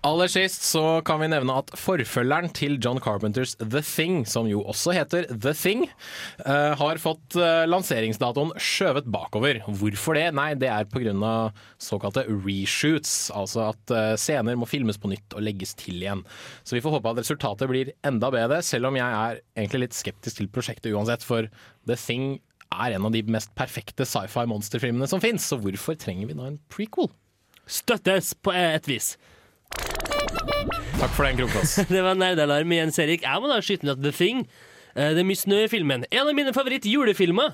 Aller 0.06 0.30
sist 0.30 0.62
så 0.62 1.00
kan 1.06 1.18
vi 1.24 1.30
nevne 1.32 1.56
at 1.58 1.72
forfølgeren 1.80 2.52
til 2.56 2.76
John 2.84 3.00
Carpenters 3.02 3.56
The 3.58 3.82
Thing, 3.82 4.22
som 4.30 4.46
jo 4.50 4.62
også 4.70 4.94
heter 4.94 5.26
The 5.32 5.54
Thing, 5.58 5.88
eh, 6.46 6.74
har 6.78 7.02
fått 7.02 7.38
eh, 7.42 7.66
lanseringsdatoen 7.66 8.54
skjøvet 8.62 9.10
bakover. 9.10 9.64
Hvorfor 9.66 10.20
det? 10.20 10.28
Nei, 10.38 10.52
det 10.60 10.70
er 10.70 10.86
pga. 10.92 11.52
såkalte 11.82 12.28
reshoots, 12.30 13.32
altså 13.34 13.72
at 13.72 13.94
eh, 13.94 14.14
scener 14.22 14.56
må 14.56 14.70
filmes 14.70 15.02
på 15.02 15.10
nytt 15.10 15.34
og 15.34 15.42
legges 15.42 15.74
til 15.80 15.98
igjen. 15.98 16.22
Så 16.64 16.78
vi 16.78 16.84
får 16.86 17.00
håpe 17.00 17.16
at 17.16 17.24
resultatet 17.24 17.72
blir 17.72 17.94
enda 18.06 18.30
bedre, 18.34 18.62
selv 18.62 18.92
om 18.92 19.00
jeg 19.00 19.08
er 19.08 19.42
egentlig 19.58 19.88
litt 19.88 19.98
skeptisk 19.98 20.38
til 20.38 20.52
prosjektet 20.54 20.94
uansett, 20.94 21.26
for 21.26 21.50
The 21.90 21.98
Thing 21.98 22.38
er 22.70 22.94
en 22.94 23.08
av 23.08 23.16
de 23.16 23.24
mest 23.34 23.50
perfekte 23.58 24.06
sci-fi 24.06 24.46
monsterfilmene 24.46 25.10
som 25.10 25.24
fins, 25.24 25.48
så 25.50 25.58
hvorfor 25.58 25.98
trenger 25.98 26.30
vi 26.30 26.38
da 26.38 26.52
en 26.52 26.62
prequel? 26.70 27.10
Støttes 27.68 28.36
på 28.40 28.54
et 28.56 28.88
vis. 28.88 29.16
Takk 30.98 31.14
for 31.14 31.28
den, 31.28 31.38
Krokås. 31.38 31.76
det 31.94 32.02
var 32.02 32.16
nerdealarm 32.18 32.72
igjen, 32.74 32.92
Serik. 32.96 33.22
Erik. 33.22 33.28
Jeg 33.28 33.42
må 33.44 33.52
da 33.52 33.60
skyte 33.62 33.86
ned 33.88 33.98
at 33.98 34.04
The 34.04 34.12
Thing 34.18 34.40
eh, 34.98 35.12
det 35.14 35.22
er 35.22 35.28
mye 35.30 35.38
snø 35.38 35.60
i 35.66 35.70
filmen. 35.72 36.06
En 36.10 36.24
av 36.26 36.34
mine 36.38 36.54
favoritt-julefilmer. 36.56 37.54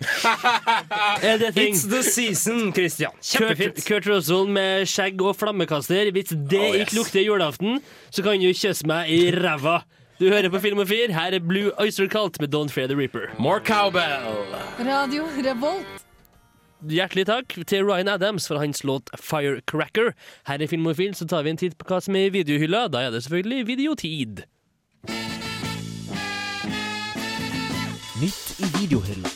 er 1.28 1.42
The 1.42 1.52
Thing. 1.52 1.74
It's 1.76 1.84
the 1.92 2.04
season, 2.08 2.72
Christian. 2.76 3.12
Kurt, 3.20 3.32
Kjempefint. 3.34 3.84
Kurt 3.88 4.08
Russell 4.08 4.48
med 4.48 4.88
skjegg 4.90 5.20
og 5.26 5.36
flammekaster. 5.42 6.12
Hvis 6.16 6.32
det 6.32 6.62
Oh, 6.62 6.70
yes. 6.72 6.86
ikke 6.88 7.00
lukter 7.02 7.26
julaften, 7.26 7.82
så 8.12 8.24
kan 8.24 8.40
du 8.40 8.48
kysse 8.54 8.88
meg 8.88 9.12
i 9.12 9.20
ræva. 9.36 9.82
Du 10.22 10.30
hører 10.30 10.48
på 10.54 10.62
Filmofil. 10.64 11.12
Her 11.12 11.36
er 11.36 11.44
Blue 11.44 11.74
Oyster 11.82 12.08
Cult 12.08 12.40
med 12.40 12.54
Don't 12.56 12.72
Fear 12.72 12.88
the 12.88 12.96
Reaper. 12.96 13.34
More 13.40 13.60
cowbell! 13.60 14.48
Radio 14.80 15.28
Revolt. 15.44 16.03
Hjertelig 16.84 17.24
takk 17.30 17.54
til 17.64 17.86
Ryan 17.88 18.10
Adams 18.12 18.50
for 18.50 18.60
hans 18.60 18.82
låt 18.84 19.08
Firecracker. 19.16 20.12
Her 20.48 20.60
i 20.60 20.68
Filmofil 20.68 21.14
så 21.16 21.24
tar 21.28 21.46
vi 21.46 21.54
en 21.54 21.60
titt 21.62 21.78
på 21.80 21.88
hva 21.88 22.02
som 22.04 22.18
er 22.20 22.28
i 22.28 22.34
videohylla. 22.34 22.90
Da 22.92 23.06
er 23.06 23.14
det 23.14 23.22
selvfølgelig 23.24 23.68
videotid. 23.70 24.42
Nytt 28.20 28.60
i 28.60 28.68
videohylla. 28.76 29.32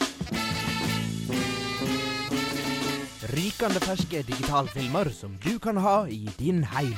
Rykende 3.32 3.84
ferske 3.86 4.26
digitalfilmer 4.28 5.12
som 5.16 5.39
du 5.45 5.56
kan 5.64 5.80
ha 5.80 6.02
i 6.12 6.28
din 6.39 6.66
heim. 6.74 6.98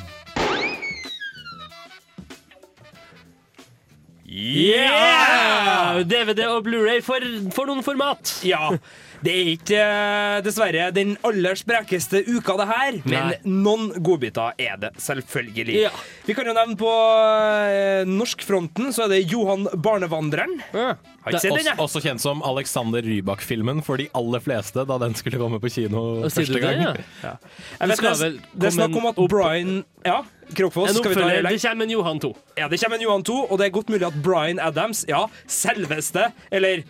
Yeah! 4.26 6.02
DVD 6.06 6.50
og 6.50 6.66
Blu-ray 6.66 7.02
for, 7.06 7.22
for 7.54 7.70
noen 7.70 7.86
format. 7.86 8.34
Ja. 8.46 8.74
Det 9.24 9.34
er 9.36 9.50
ikke 9.52 9.80
eh, 9.84 10.38
dessverre 10.46 10.90
den 10.96 11.16
aller 11.28 11.58
sprekeste 11.60 12.22
uka, 12.30 12.56
det 12.62 12.68
her. 12.70 13.00
Men 13.04 13.32
Nei. 13.34 13.38
noen 13.66 13.90
godbiter 14.06 14.54
er 14.58 14.78
det 14.80 14.94
selvfølgelig. 15.02 15.76
Ja. 15.82 15.92
Vi 16.28 16.36
kan 16.38 16.48
jo 16.48 16.54
nevne 16.56 16.78
på 16.80 16.92
eh, 16.94 18.06
norskfronten 18.08 18.94
så 18.96 19.06
er 19.08 19.14
det 19.18 19.22
Johan 19.32 19.68
Barnevandreren. 19.76 20.56
Har 20.72 20.96
Det 20.96 21.34
ikke 21.34 21.36
er 21.36 21.44
sett 21.44 21.52
den, 21.52 21.60
også, 21.60 21.70
jeg. 21.74 21.80
også 21.86 22.04
kjent 22.06 22.24
som 22.24 22.44
Alexander 22.48 23.04
Rybak-filmen 23.06 23.84
for 23.86 24.00
de 24.00 24.08
aller 24.16 24.40
fleste 24.44 24.86
da 24.88 24.98
den 25.04 25.16
skulle 25.20 25.40
komme 25.42 25.60
på 25.62 25.70
kino 25.74 26.04
Og 26.24 26.32
sier 26.32 26.48
du 26.48 26.56
første 26.56 26.56
det, 26.56 26.64
gang. 26.64 27.04
ja? 27.26 27.34
Jeg 27.82 27.92
vet, 27.92 28.00
skal 28.00 28.16
det, 28.16 28.22
vel 28.24 28.40
det 28.64 28.70
er 28.72 28.76
snakk 28.80 28.96
om 29.02 29.10
at 29.12 29.20
Brian 29.30 29.74
Ja, 30.08 30.22
Krokfoss. 30.56 30.90
En 30.90 30.96
Skal 30.98 31.12
vi 31.12 31.18
ta 31.20 31.26
oppfølger. 31.28 31.44
det 31.44 31.52
Det 31.60 31.62
kommer 31.68 31.86
en 31.86 31.92
Johan 31.94 32.20
2. 32.24 32.30
Ja, 32.58 32.68
det 32.72 32.80
kommer 32.82 32.98
en 32.98 33.04
Johan 33.04 33.24
2, 33.28 33.36
og 33.52 33.60
det 33.60 33.68
er 33.68 33.74
godt 33.76 33.92
mulig 33.94 34.08
at 34.08 34.16
Brian 34.26 34.60
Adams, 34.64 35.04
ja, 35.12 35.26
selveste, 35.46 36.24
eller 36.56 36.82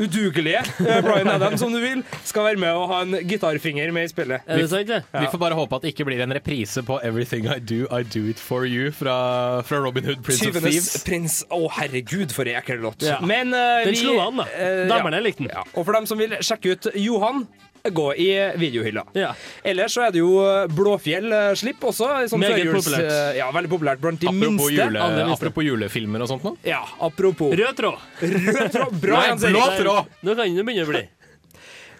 udugelige 0.00 0.62
Bryan 0.78 1.02
Brian 1.04 1.28
Adams, 1.28 1.60
som 1.60 1.72
du 1.72 1.80
vil, 1.82 2.02
skal 2.24 2.44
være 2.44 2.60
med 2.60 2.72
og 2.72 2.88
ha 2.92 3.00
en 3.04 3.16
gitarfinger 3.28 3.92
med 3.92 4.08
i 4.08 4.12
spillet. 4.12 4.46
Er 4.46 4.62
det 4.62 4.68
sant, 4.70 4.88
det? 4.88 5.02
Vi 5.12 5.26
får 5.32 5.38
bare 5.42 5.58
håpe 5.58 5.76
at 5.76 5.84
det 5.84 5.92
ikke 5.94 6.06
blir 6.08 6.22
en 6.24 6.34
reprise 6.34 6.82
på 6.86 6.98
'Everything 7.04 7.48
I 7.50 7.58
Do, 7.60 7.84
I 7.92 8.02
Do 8.02 8.24
It 8.30 8.40
For 8.40 8.66
You' 8.66 8.92
fra, 8.92 9.60
fra 9.62 9.82
Robin 9.84 10.04
Hood, 10.04 10.22
Prince 10.24 10.48
of 10.48 10.56
Thieves. 10.56 11.04
prins 11.06 11.42
Å, 11.50 11.68
herregud, 11.78 12.32
for 12.32 12.48
ei 12.48 12.56
ekkel 12.58 12.80
låt. 12.82 13.02
Ja. 13.02 13.20
Men 13.20 13.52
uh, 13.54 13.84
Den 13.84 13.92
vi- 13.94 14.00
slo 14.04 14.18
an, 14.20 14.42
da. 14.42 14.46
Damene 14.88 15.18
uh, 15.18 15.20
ja. 15.20 15.26
likte 15.26 15.44
den. 15.44 15.52
Ja. 15.52 15.64
Og 15.74 15.84
for 15.84 15.92
dem 15.92 16.06
som 16.06 16.18
vil 16.18 16.38
sjekke 16.40 16.76
ut 16.76 16.88
Johan, 16.94 17.46
gå 17.90 18.14
i 18.14 18.28
videohylla. 18.60 19.02
Ja. 19.18 19.32
Ellers 19.64 19.94
så 19.96 20.04
er 20.06 20.12
det 20.14 20.20
jo 20.22 20.36
eh, 20.46 20.66
Blåfjell-slipp 20.70 21.82
også. 21.90 22.10
Sånn 22.30 22.40
Meget 22.44 22.60
førjuls- 22.60 22.84
populært. 22.86 23.08
eh, 23.10 23.38
Ja, 23.40 23.48
veldig 23.50 23.70
populært 23.72 24.00
blant 24.04 24.20
de 24.20 24.28
Apropos, 24.28 24.70
minste. 24.70 24.76
jule, 24.76 25.00
minste. 25.16 25.32
apropos 25.34 25.64
julefilmer 25.66 26.22
og 26.22 26.28
sånt 26.28 26.44
nå. 26.46 26.56
Ja, 26.64 26.84
apropos. 27.00 27.50
Rød 27.58 27.74
tråd. 27.76 27.98
Rød 28.22 28.70
tråd. 28.76 29.00
Bra, 29.02 29.24
Nei, 29.26 29.50
blå 29.50 29.66
tråd! 29.80 30.06
Nå 30.22 30.36
kan 30.38 30.54
det 30.54 30.64
begynne 30.66 30.86
å 30.86 30.92
bli. 30.94 31.02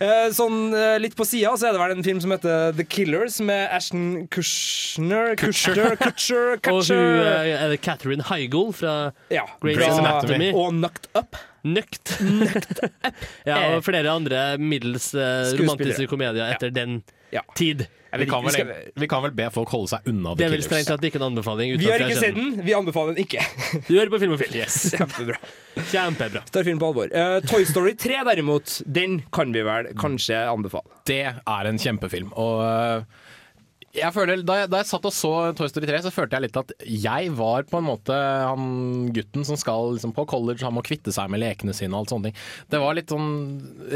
Eh, 0.03 0.31
Sånn 0.35 0.73
eh, 0.75 0.97
litt 0.99 1.15
på 1.15 1.23
sida 1.29 1.53
så 1.55 1.69
er 1.69 1.73
det 1.77 1.79
vel 1.83 1.93
en 1.95 2.03
film 2.03 2.21
som 2.21 2.33
heter 2.35 2.73
The 2.75 2.83
Killers 2.91 3.37
med 3.45 3.69
Ashton 3.71 4.27
Kushner 4.35 5.37
Kutcher, 5.39 5.95
Kutcher, 6.01 6.57
Og 6.73 6.81
hun 6.89 6.99
eh, 7.23 7.53
er 7.55 7.69
det 7.71 7.81
Catherine 7.85 8.25
Heigl 8.27 8.73
fra 8.75 9.13
ja, 9.31 9.45
Grey's 9.63 9.99
Anatomy. 10.01 10.51
Og 10.55 10.73
Knocked 10.75 11.07
Up. 11.15 11.37
Nøkt. 11.63 12.17
ja, 13.51 13.59
og 13.71 13.83
flere 13.87 14.11
andre 14.11 14.45
middels 14.59 15.13
eh, 15.15 15.53
romantiske 15.61 16.09
komedier 16.11 16.51
etter 16.51 16.73
den 16.75 17.03
tid. 17.59 17.87
Vi 18.13 18.27
kan, 18.29 18.45
vel, 18.45 18.73
vi 19.01 19.07
kan 19.09 19.23
vel 19.25 19.33
be 19.33 19.47
folk 19.55 19.71
holde 19.73 19.89
seg 19.89 20.09
unna 20.11 20.35
Det 20.37 20.45
er 20.45 20.51
vel 20.53 20.61
at 20.61 20.67
strengt 20.67 20.91
tatt 20.91 21.05
ikke 21.09 21.17
en 21.17 21.31
anbefaling. 21.31 21.79
Vi 21.81 21.89
har 21.89 22.03
ikke 22.05 22.19
sett 22.21 22.37
den, 22.37 22.59
vi 22.61 22.75
anbefaler 22.77 23.17
den 23.17 23.25
ikke. 23.25 23.41
Du 23.89 23.95
hører 23.95 24.13
på 24.13 24.21
Film 24.21 24.35
Yes. 24.53 24.77
Kjempebra. 24.99 25.39
Kjempebra. 25.89 26.43
Tar 26.53 26.67
film 26.67 26.83
på 26.83 26.91
alvor. 26.91 27.09
Uh, 27.15 27.39
Toy 27.49 27.65
Story 27.65 27.95
3 27.97 28.21
derimot, 28.29 28.75
den 28.85 29.23
kan 29.33 29.55
vi 29.57 29.65
vel 29.65 29.89
kanskje 29.97 30.43
anbefale. 30.51 30.93
Det 31.09 31.23
er 31.25 31.71
en 31.71 31.81
kjempefilm. 31.81 32.35
Og 32.37 32.61
øh, 32.67 33.22
jeg 33.93 34.15
føler, 34.15 34.41
da, 34.47 34.57
jeg, 34.63 34.71
da 34.73 34.81
jeg 34.81 34.89
satt 34.89 35.07
og 35.09 35.13
så 35.13 35.33
Toy 35.57 35.69
Story 35.69 35.89
3, 35.91 36.03
så 36.07 36.13
følte 36.15 36.39
jeg 36.39 36.47
litt 36.47 36.59
at 36.61 36.73
jeg 36.89 37.33
var 37.37 37.67
på 37.69 37.81
en 37.81 37.89
måte 37.91 38.17
han 38.17 39.11
gutten 39.13 39.45
som 39.45 39.59
skal 39.61 39.95
liksom, 39.99 40.15
på 40.17 40.25
college, 40.31 40.65
han 40.65 40.77
må 40.77 40.85
kvitte 40.87 41.13
seg 41.13 41.29
med 41.33 41.43
lekene 41.45 41.77
sine 41.77 41.93
og 41.93 42.05
alt 42.05 42.15
sånne 42.15 42.31
ting. 42.31 42.43
Det 42.73 42.81
var 42.81 42.97
litt 42.97 43.13
sånn 43.13 43.31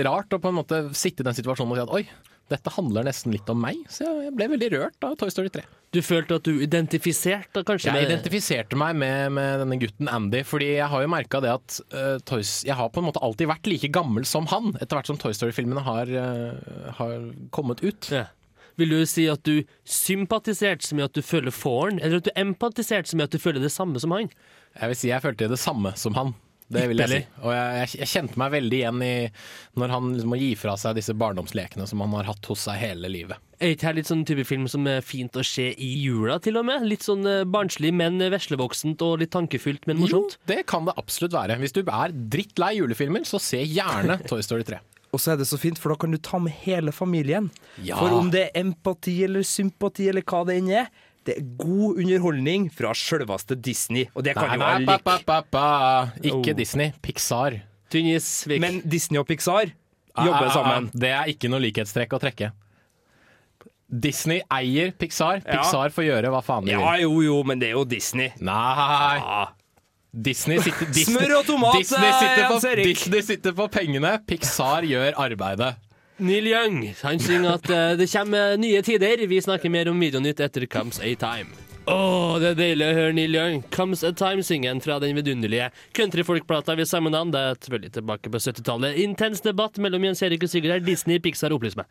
rart 0.05 0.37
å 0.37 0.43
på 0.43 0.53
en 0.53 0.61
måte 0.61 0.83
sitte 0.97 1.25
i 1.25 1.29
den 1.29 1.39
situasjonen 1.39 1.73
og 1.73 1.81
si 1.81 1.87
at 1.87 1.95
oi, 1.97 2.35
dette 2.53 2.71
handler 2.77 3.09
nesten 3.09 3.33
litt 3.35 3.49
om 3.51 3.59
meg. 3.59 3.81
Så 3.91 4.05
jeg, 4.05 4.29
jeg 4.29 4.37
ble 4.37 4.53
veldig 4.53 4.71
rørt 4.77 5.09
av 5.09 5.17
Toy 5.19 5.33
Story 5.33 5.51
3. 5.55 5.65
Du 5.97 6.03
følte 6.05 6.37
at 6.39 6.47
du 6.47 6.61
identifiserte 6.61 7.63
kanskje 7.67 7.95
Jeg 7.95 8.09
identifiserte 8.11 8.77
meg 8.79 8.99
med, 9.01 9.33
med 9.35 9.63
denne 9.63 9.79
gutten 9.81 10.11
Andy, 10.13 10.45
fordi 10.47 10.75
jeg 10.77 10.93
har 10.93 11.03
jo 11.07 11.11
merka 11.11 11.41
det 11.43 11.57
at 11.57 11.81
uh, 11.97 12.17
Toys, 12.29 12.59
jeg 12.69 12.77
har 12.77 12.93
på 12.93 13.01
en 13.01 13.09
måte 13.09 13.23
alltid 13.25 13.49
vært 13.51 13.71
like 13.71 13.91
gammel 13.97 14.29
som 14.29 14.49
han, 14.53 14.75
etter 14.77 14.99
hvert 14.99 15.11
som 15.11 15.19
Toy 15.21 15.35
Story-filmene 15.35 15.87
har, 15.89 16.13
uh, 16.13 16.91
har 17.01 17.31
kommet 17.57 17.81
ut. 17.87 18.11
Vil 18.77 18.93
du 18.93 19.05
si 19.09 19.27
at 19.33 19.45
du 19.49 19.63
sympatiserte 19.89 20.85
så 20.87 20.97
mye 20.97 21.09
at 21.09 21.17
du 21.17 21.25
føler 21.25 21.55
fåren, 21.55 22.01
eller 22.01 22.21
at 22.21 22.29
du 22.29 22.35
empatiserte 22.37 23.13
så 23.13 23.19
mye 23.19 23.31
at 23.31 23.37
du 23.37 23.41
føler 23.43 23.65
det 23.65 23.73
samme 23.73 24.01
som 24.03 24.13
han? 24.17 24.29
Jeg 24.77 24.93
vil 24.93 25.01
si 25.01 25.13
jeg 25.13 25.25
følte 25.25 25.49
det 25.53 25.61
samme 25.63 25.95
som 25.97 26.19
han. 26.19 26.35
Det 26.67 26.83
vil 26.91 26.99
jeg 26.99 27.11
si. 27.13 27.19
Og 27.45 27.53
jeg, 27.55 27.75
jeg, 27.79 27.91
jeg 28.01 28.11
kjente 28.11 28.41
meg 28.43 28.51
veldig 28.57 28.79
igjen 28.81 29.03
i 29.07 29.11
når 29.79 29.93
han 29.95 30.09
liksom 30.17 30.33
må 30.33 30.39
gi 30.41 30.49
fra 30.59 30.75
seg 30.81 30.97
disse 30.99 31.15
barndomslekene 31.15 31.87
som 31.87 32.03
han 32.03 32.17
har 32.19 32.27
hatt 32.33 32.49
hos 32.51 32.65
seg 32.67 32.81
hele 32.81 33.11
livet. 33.13 33.39
Er 33.63 33.77
ikke 33.77 33.87
her 33.89 33.97
litt 34.01 34.11
sånn 34.11 34.25
type 34.29 34.43
film 34.49 34.67
som 34.69 34.89
er 34.91 35.05
fint 35.07 35.39
å 35.39 35.45
se 35.47 35.69
i 35.71 35.91
jula, 36.03 36.41
til 36.43 36.59
og 36.59 36.67
med? 36.69 36.89
Litt 36.91 37.07
sånn 37.07 37.23
eh, 37.31 37.45
barnslig, 37.49 37.95
men 37.97 38.19
veslevoksent 38.35 39.05
og 39.07 39.23
litt 39.23 39.33
tankefylt, 39.37 39.87
men 39.89 40.03
morsomt? 40.03 40.37
Jo, 40.37 40.51
det 40.51 40.59
kan 40.69 40.91
det 40.91 40.97
absolutt 40.99 41.39
være. 41.39 41.57
Hvis 41.63 41.77
du 41.77 41.85
er 41.85 42.19
drittlei 42.35 42.75
julefilmer, 42.81 43.25
så 43.29 43.41
se 43.41 43.63
gjerne 43.63 44.19
Toy 44.29 44.43
Story 44.45 44.67
3. 44.67 44.83
Og 45.17 45.23
så 45.23 45.33
er 45.33 45.39
det 45.41 45.47
så 45.49 45.57
fint, 45.61 45.79
for 45.81 45.95
da 45.95 45.97
kan 46.03 46.13
du 46.13 46.19
ta 46.21 46.37
med 46.43 46.53
hele 46.67 46.93
familien. 46.93 47.49
Ja. 47.81 47.97
For 47.97 48.13
om 48.19 48.29
det 48.35 48.51
er 48.51 48.61
empati 48.61 49.15
eller 49.25 49.47
sympati 49.49 50.11
eller 50.13 50.21
hva 50.29 50.43
det 50.49 50.59
enn 50.61 50.69
er, 50.83 50.91
det 51.27 51.39
er 51.41 51.47
god 51.59 51.97
underholdning 52.05 52.69
fra 52.71 52.93
sjølveste 52.95 53.57
Disney. 53.65 54.05
Og 54.15 54.23
det 54.29 54.35
kan 54.37 54.53
Nei, 54.53 54.59
jo 54.61 54.67
alle 54.69 54.99
like. 55.01 55.65
Ikke 56.23 56.53
Oh. 56.53 56.59
Disney, 56.61 56.93
Pixar. 57.03 57.57
Men 58.61 58.83
Disney 58.85 59.19
og 59.23 59.27
Pixar 59.31 59.73
jobber 60.17 60.47
Ah, 60.47 60.53
sammen. 60.53 60.53
ah, 60.53 60.53
sammen. 60.53 60.91
Det 60.95 61.11
er 61.17 61.33
ikke 61.33 61.49
noe 61.51 61.61
likhetstrekk 61.65 62.13
å 62.17 62.21
trekke. 62.23 62.53
Disney 63.89 64.41
eier 64.51 64.91
Pixar. 64.99 65.41
Ja. 65.45 65.57
Pixar 65.61 65.93
får 65.95 66.07
gjøre 66.09 66.31
hva 66.35 66.43
faen 66.45 66.65
de 66.67 66.73
Ja, 66.75 66.81
vil. 66.93 67.03
jo, 67.07 67.21
jo, 67.23 67.43
men 67.47 67.59
det 67.63 67.69
er 67.71 67.77
jo 67.79 67.85
Disney. 67.85 68.33
Nei. 68.41 69.47
Disney 70.13 70.61
sitter, 70.65 70.87
Disney, 70.97 71.19
Smør 71.19 71.39
og 71.41 71.49
tomat, 71.49 71.81
Disney, 71.81 72.07
eh, 72.09 72.21
sitter 72.21 72.49
på. 72.49 72.83
Disney 72.83 73.23
sitter 73.23 73.57
på 73.57 73.67
pengene, 73.73 74.15
Pixar 74.27 74.87
gjør 74.89 75.19
arbeidet. 75.27 75.75
Neil 76.17 76.47
Young 76.49 76.79
han 77.03 77.21
synger 77.21 77.59
at 77.59 77.67
uh, 77.69 77.93
det 77.99 78.09
kommer 78.09 78.57
nye 78.57 78.81
tider. 78.83 79.27
Vi 79.29 79.41
snakker 79.45 79.69
mer 79.69 79.91
om 79.91 80.01
Videonytt 80.01 80.41
etter 80.41 80.65
Comes 80.67 81.01
a 81.01 81.13
Time. 81.21 81.53
Åh, 81.87 82.39
det 82.43 82.49
er 82.49 82.57
deilig 82.59 82.87
å 82.87 82.95
høre 82.97 83.15
Neil 83.15 83.37
Young. 83.37 83.61
Comes 83.75 84.01
a 84.03 84.15
Time 84.17 84.43
synger 84.43 84.73
han 84.73 84.81
fra 84.83 84.97
den 85.03 85.13
vidunderlige 85.19 85.69
countryfolkplata 85.95 86.75
ved 86.79 86.89
samme 86.89 87.13
navn. 87.13 87.35
Det 87.35 87.43
er 87.43 87.61
selvfølgelig 87.61 87.93
tilbake 87.99 88.33
på 88.33 88.41
70-tallet. 88.43 88.97
Intens 89.05 89.45
debatt 89.45 89.77
mellom 89.79 90.09
Jens 90.09 90.25
Erik 90.25 90.49
og 90.49 90.51
Sigurd 90.51 90.73
her. 90.73 90.83
Disney, 90.87 91.21
Pixar, 91.23 91.55
opplys 91.55 91.77
meg. 91.79 91.91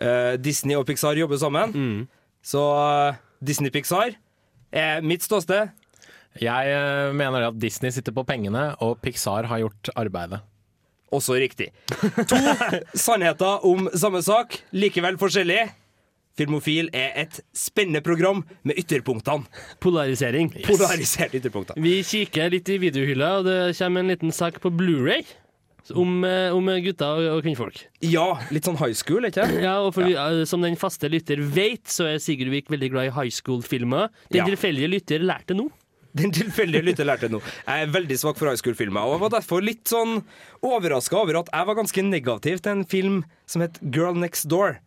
Uh, 0.00 0.34
Disney 0.40 0.78
og 0.78 0.86
Pixar 0.88 1.20
jobber 1.20 1.38
sammen. 1.38 1.76
Mm. 1.76 2.00
Så 2.42 2.64
uh, 2.64 3.20
Disney-Pixar 3.44 4.16
er 4.72 5.04
mitt 5.04 5.22
ståsted. 5.28 5.70
Jeg 6.42 6.70
eh, 6.74 7.12
mener 7.16 7.48
at 7.48 7.58
Disney 7.60 7.90
sitter 7.94 8.14
på 8.16 8.24
pengene, 8.28 8.70
og 8.84 8.98
Pixar 9.02 9.48
har 9.50 9.62
gjort 9.64 9.90
arbeidet. 9.98 10.40
Også 11.14 11.38
riktig. 11.40 11.70
To 12.28 12.38
sannheter 13.06 13.64
om 13.66 13.88
samme 13.96 14.20
sak, 14.22 14.58
likevel 14.76 15.16
forskjellig. 15.20 15.62
Filmofil 16.38 16.86
er 16.94 17.16
et 17.24 17.40
spennende 17.56 18.02
program 18.04 18.44
med 18.62 18.78
ytterpunktene. 18.78 19.48
Polarisering. 19.82 20.52
Polariserte 20.62 21.40
ytterpunkter. 21.40 21.80
Vi 21.82 21.96
kikker 22.06 22.52
litt 22.54 22.68
i 22.70 22.78
videohylla, 22.78 23.32
og 23.40 23.48
det 23.48 23.58
kommer 23.80 24.04
en 24.04 24.12
liten 24.12 24.34
sak 24.34 24.60
på 24.62 24.70
Blu-ray 24.70 25.24
om, 25.96 26.20
eh, 26.28 26.52
om 26.54 26.68
gutta 26.84 27.08
og, 27.16 27.24
og 27.38 27.42
kvinnfolk. 27.46 27.80
Ja, 28.04 28.28
litt 28.54 28.68
sånn 28.68 28.78
high 28.78 28.94
school, 28.94 29.26
ikke 29.26 29.48
Ja, 29.64 29.78
og 29.82 29.94
for 29.96 30.04
vi, 30.06 30.14
eh, 30.14 30.44
Som 30.46 30.62
den 30.62 30.76
faste 30.78 31.08
lytter 31.10 31.40
vet, 31.42 31.88
så 31.90 32.06
er 32.12 32.22
Sigurd 32.22 32.52
Vik 32.54 32.68
veldig 32.70 32.90
glad 32.92 33.08
i 33.10 33.14
high 33.16 33.32
school-filmer. 33.34 34.12
Den 34.30 34.44
Ja. 34.44 34.46
tilfeldige 34.52 34.92
lytter 34.92 35.24
lærte 35.24 35.56
nå. 35.58 35.70
Den 36.16 36.32
tilfeldige 36.32 36.82
lytter 36.86 37.04
lærte 37.04 37.28
nå. 37.30 37.38
Jeg 37.66 37.82
er 37.84 37.90
veldig 37.92 38.16
svak 38.18 38.38
for 38.40 38.48
high 38.48 38.56
school-filmer, 38.58 39.04
og 39.04 39.18
jeg 39.18 39.20
var 39.26 39.32
derfor 39.36 39.60
litt 39.62 39.84
sånn 39.90 40.22
overraska 40.64 41.18
over 41.20 41.42
at 41.42 41.50
jeg 41.52 41.66
var 41.68 41.76
ganske 41.78 42.02
negativ 42.08 42.62
til 42.64 42.72
en 42.72 42.84
film 42.88 43.18
som 43.46 43.62
het 43.62 43.76
Girl 43.94 44.16
Next 44.16 44.48
Door. 44.50 44.78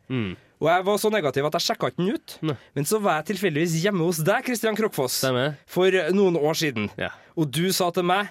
Og 0.61 0.67
jeg 0.69 0.85
var 0.85 0.97
så 1.01 1.09
negativ 1.13 1.45
at 1.47 1.55
jeg 1.57 1.65
sjekka 1.69 1.87
ikke 1.89 2.01
den 2.03 2.11
ut. 2.17 2.35
Men 2.77 2.85
så 2.85 2.99
var 3.01 3.21
jeg 3.21 3.31
tilfeldigvis 3.35 3.79
hjemme 3.85 4.03
hos 4.05 4.19
deg, 4.25 4.43
Christian 4.45 4.75
Krokfoss, 4.77 5.21
for 5.65 5.89
noen 6.13 6.37
år 6.37 6.53
siden. 6.59 6.89
Og 7.37 7.49
du 7.49 7.71
sa 7.73 7.89
til 7.95 8.03
meg 8.05 8.29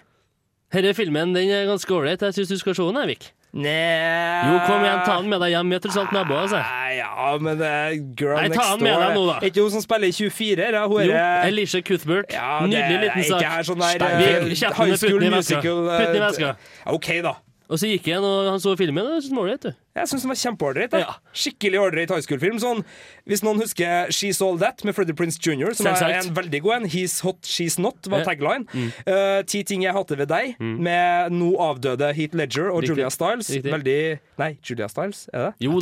Denne 0.70 0.92
filmen 0.94 1.32
den 1.34 1.48
er 1.50 1.64
ganske 1.66 1.90
ålreit. 1.90 2.20
Jeg 2.22 2.36
syns 2.36 2.48
du 2.52 2.58
skal 2.60 2.76
se 2.78 2.84
den, 2.86 3.00
Evik. 3.02 3.32
Nei 3.50 4.46
Jo, 4.46 4.58
kom 4.66 4.84
igjen, 4.84 5.00
ta 5.04 5.16
den 5.20 5.28
med 5.32 5.40
deg 5.42 5.50
hjem. 5.56 5.72
Vi 5.72 5.74
er 5.74 5.82
tross 5.82 5.96
alt 5.98 6.12
naboer, 6.14 6.44
altså. 6.46 6.60
Ja, 6.94 7.32
men 7.42 7.62
er 7.66 7.96
Girl 8.18 8.36
Nei, 8.38 8.48
ta 8.54 8.62
han 8.70 8.82
med 8.84 8.94
Door 8.94 9.02
deg 9.02 9.16
nå, 9.18 9.24
da. 9.26 9.36
Er 9.40 9.50
ikke 9.50 9.64
hun 9.66 9.74
som 9.74 9.82
spiller 9.82 10.06
i 10.06 10.14
24? 10.14 10.68
Ja, 10.76 10.84
hun 10.86 11.02
Jo, 11.08 11.16
er 11.18 11.48
Elisha 11.50 11.80
Cuthbert. 11.82 12.30
Ja, 12.36 12.60
det 12.62 12.70
Nydelig 12.70 12.94
er 12.94 13.04
liten 13.08 13.24
ikke 13.24 13.40
sak. 13.40 13.42
her 13.50 13.62
sånn 13.66 13.82
der, 13.82 14.06
Vi- 14.20 14.24
eh, 14.24 14.54
kjeften 14.54 14.78
high 14.86 14.96
school 14.96 15.18
putten 15.18 15.26
i 15.26 15.34
veska. 15.34 15.56
musical, 15.56 15.90
eh, 15.90 15.98
Putten 15.98 16.16
i 16.16 16.24
veska. 16.28 16.56
OK, 16.86 17.08
da. 17.26 17.34
Og 17.70 17.78
så 17.78 17.86
gikk 17.90 18.06
han, 18.14 18.24
og 18.24 18.50
han 18.50 18.58
så 18.62 18.76
filmen, 18.78 19.06
og 19.06 19.22
den 19.22 19.36
var 19.36 19.44
ålreit, 19.44 19.60
du. 19.62 19.72
Jeg 19.98 20.06
syns 20.06 20.22
den 20.22 20.30
var 20.30 20.38
kjempeålreit. 20.38 20.92
Ja. 21.02 21.16
Skikkelig 21.34 21.80
ålreit 21.82 22.12
high 22.14 22.22
school-film. 22.22 22.60
Sånn, 22.62 22.84
hvis 23.26 23.42
noen 23.42 23.58
husker 23.62 24.12
She's 24.14 24.38
All 24.44 24.58
That 24.60 24.84
med 24.86 24.94
Freddie 24.94 25.16
Prince 25.18 25.40
Jr., 25.42 25.74
som 25.74 25.90
er 25.90 26.16
en 26.20 26.30
veldig 26.36 26.60
god 26.62 26.76
en. 26.76 26.88
He's 26.92 27.18
Hot, 27.26 27.42
She's 27.42 27.78
Not 27.82 28.06
var 28.10 28.22
tagline. 28.28 28.68
Mm. 28.70 28.90
Uh, 29.02 29.40
Ti 29.50 29.64
ting 29.66 29.82
jeg 29.82 29.96
hater 29.96 30.20
ved 30.20 30.30
deg, 30.30 30.54
med 30.60 31.34
nå 31.34 31.50
avdøde 31.60 32.12
Heath 32.14 32.38
Ledger 32.38 32.70
og 32.70 32.84
Riktig. 32.84 32.94
Julia 32.94 33.10
Stiles. 33.10 33.50
Riktig. 33.50 33.74
Veldig 33.74 33.98
Nei, 34.40 34.54
Julia 34.64 34.88
Stiles, 34.88 35.26
er 35.34 35.50
det? 35.50 35.66
Jo. 35.66 35.74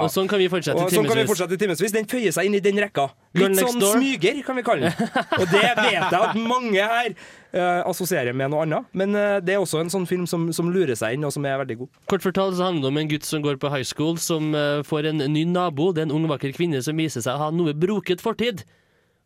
Og 0.00 0.08
sånn 0.10 0.30
kan 0.30 0.40
vi 0.40 0.48
fortsette 0.50 0.80
Og 0.80 0.90
sånn 0.90 1.06
kan 1.06 1.20
vi 1.20 1.26
fortsette 1.28 1.54
i 1.54 1.60
timevis. 1.60 1.94
Den 1.94 2.08
føyer 2.08 2.34
seg 2.34 2.48
inn 2.48 2.56
i 2.58 2.62
den 2.64 2.80
rekka. 2.82 3.10
Litt 3.38 3.56
sånn 3.56 3.78
Door. 3.80 3.96
smyger, 3.96 4.40
kan 4.44 4.58
vi 4.58 4.64
kalle 4.66 4.90
den. 4.90 5.12
Og 5.40 5.46
det 5.52 5.62
vet 5.62 5.84
jeg 5.92 6.02
at 6.18 6.36
mange 6.36 6.82
her 6.82 7.14
uh, 7.14 7.88
assosierer 7.88 8.34
med 8.36 8.52
noe 8.52 8.66
annet. 8.66 8.88
Men 8.96 9.14
uh, 9.16 9.38
det 9.44 9.54
er 9.54 9.62
også 9.62 9.80
en 9.80 9.92
sånn 9.92 10.08
film 10.08 10.26
som, 10.30 10.50
som 10.56 10.68
lurer 10.72 10.96
seg 10.98 11.16
inn, 11.16 11.24
og 11.28 11.32
som 11.34 11.46
er 11.48 11.60
veldig 11.62 11.78
god. 11.84 11.92
Kort 12.12 12.26
fortalt 12.26 12.58
så 12.58 12.68
handler 12.68 12.88
det 12.88 12.92
om 12.92 13.00
en 13.04 13.12
gutt 13.14 13.28
som 13.28 13.41
går 13.44 13.58
på 13.62 13.70
high 13.72 13.86
school, 13.86 14.16
som 14.22 14.54
eh, 14.54 14.82
får 14.86 15.10
en 15.12 15.24
ny 15.32 15.44
nabo. 15.50 15.90
Det 15.92 16.04
er 16.04 16.08
en 16.10 16.14
ung, 16.16 16.28
vakker 16.30 16.54
kvinne 16.56 16.80
som 16.84 16.98
viser 16.98 17.24
seg 17.24 17.36
å 17.36 17.46
ha 17.46 17.50
noe 17.54 17.74
broket 17.74 18.22
fortid. 18.24 18.64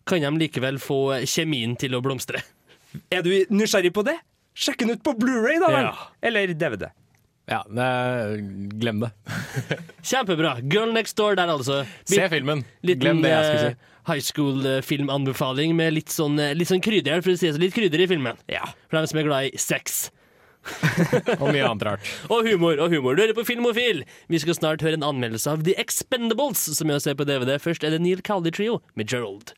Kan 0.06 0.22
de 0.22 0.30
likevel 0.46 0.78
få 0.82 1.22
kjemien 1.26 1.74
til 1.78 1.96
å 1.98 2.02
blomstre? 2.04 2.42
Er 3.12 3.24
du 3.26 3.32
nysgjerrig 3.50 3.92
på 3.96 4.04
det? 4.06 4.18
Sjekk 4.56 4.84
den 4.84 4.94
ut 4.96 5.02
på 5.04 5.12
Blu-ray 5.18 5.58
da 5.60 5.68
vel! 5.72 5.88
Ja. 5.90 6.06
Eller 6.24 6.54
DVD. 6.56 6.86
Ja, 7.46 7.60
det, 7.70 7.88
glem 8.80 9.02
det. 9.04 9.10
Kjempebra. 10.10 10.56
Girl 10.66 10.94
Next 10.94 11.14
Door 11.18 11.36
der, 11.38 11.50
altså. 11.52 11.82
Se 12.08 12.24
filmen. 12.32 12.64
Liten, 12.82 13.04
Glem 13.04 13.20
det 13.22 13.30
jeg 13.30 13.44
skulle 13.50 13.66
si. 13.66 13.74
eh, 13.76 13.92
high 14.10 14.22
school-filmanbefaling 14.24 15.74
med 15.78 15.94
litt 15.94 16.10
sånn, 16.14 16.38
eh, 16.42 16.54
litt 16.58 16.70
sånn 16.70 16.82
krydder, 16.82 17.22
for 17.22 17.34
å 17.34 17.38
si 17.38 17.50
det. 17.50 17.60
Litt 17.62 17.76
krydder 17.76 18.02
i 18.02 18.08
filmen. 18.10 18.38
For 18.88 18.98
dem 18.98 19.06
som 19.10 19.20
er 19.20 19.28
glad 19.28 19.50
i 19.50 19.60
sex. 19.62 20.08
Og 21.42 21.50
mye 21.50 21.66
annet 21.66 21.86
rart. 21.86 22.14
Og 22.30 22.46
humor 22.48 22.80
og 22.82 22.94
humor. 22.94 23.16
Du 23.16 23.22
hører 23.24 23.36
på 23.36 23.46
Filmofil. 23.48 24.04
Vi 24.32 24.40
skal 24.42 24.58
snart 24.58 24.84
høre 24.84 24.98
en 24.98 25.06
anmeldelse 25.06 25.52
av 25.52 25.66
The 25.66 25.76
Expendables, 25.80 26.66
som 26.78 26.90
jeg 26.92 27.04
ser 27.04 27.18
på 27.18 27.28
DVD. 27.28 27.56
Først 27.62 27.86
er 27.86 27.94
det 27.94 28.02
Neil 28.04 28.24
Cowley 28.26 28.54
Trio 28.54 28.80
med 28.94 29.08
Gerald. 29.10 29.54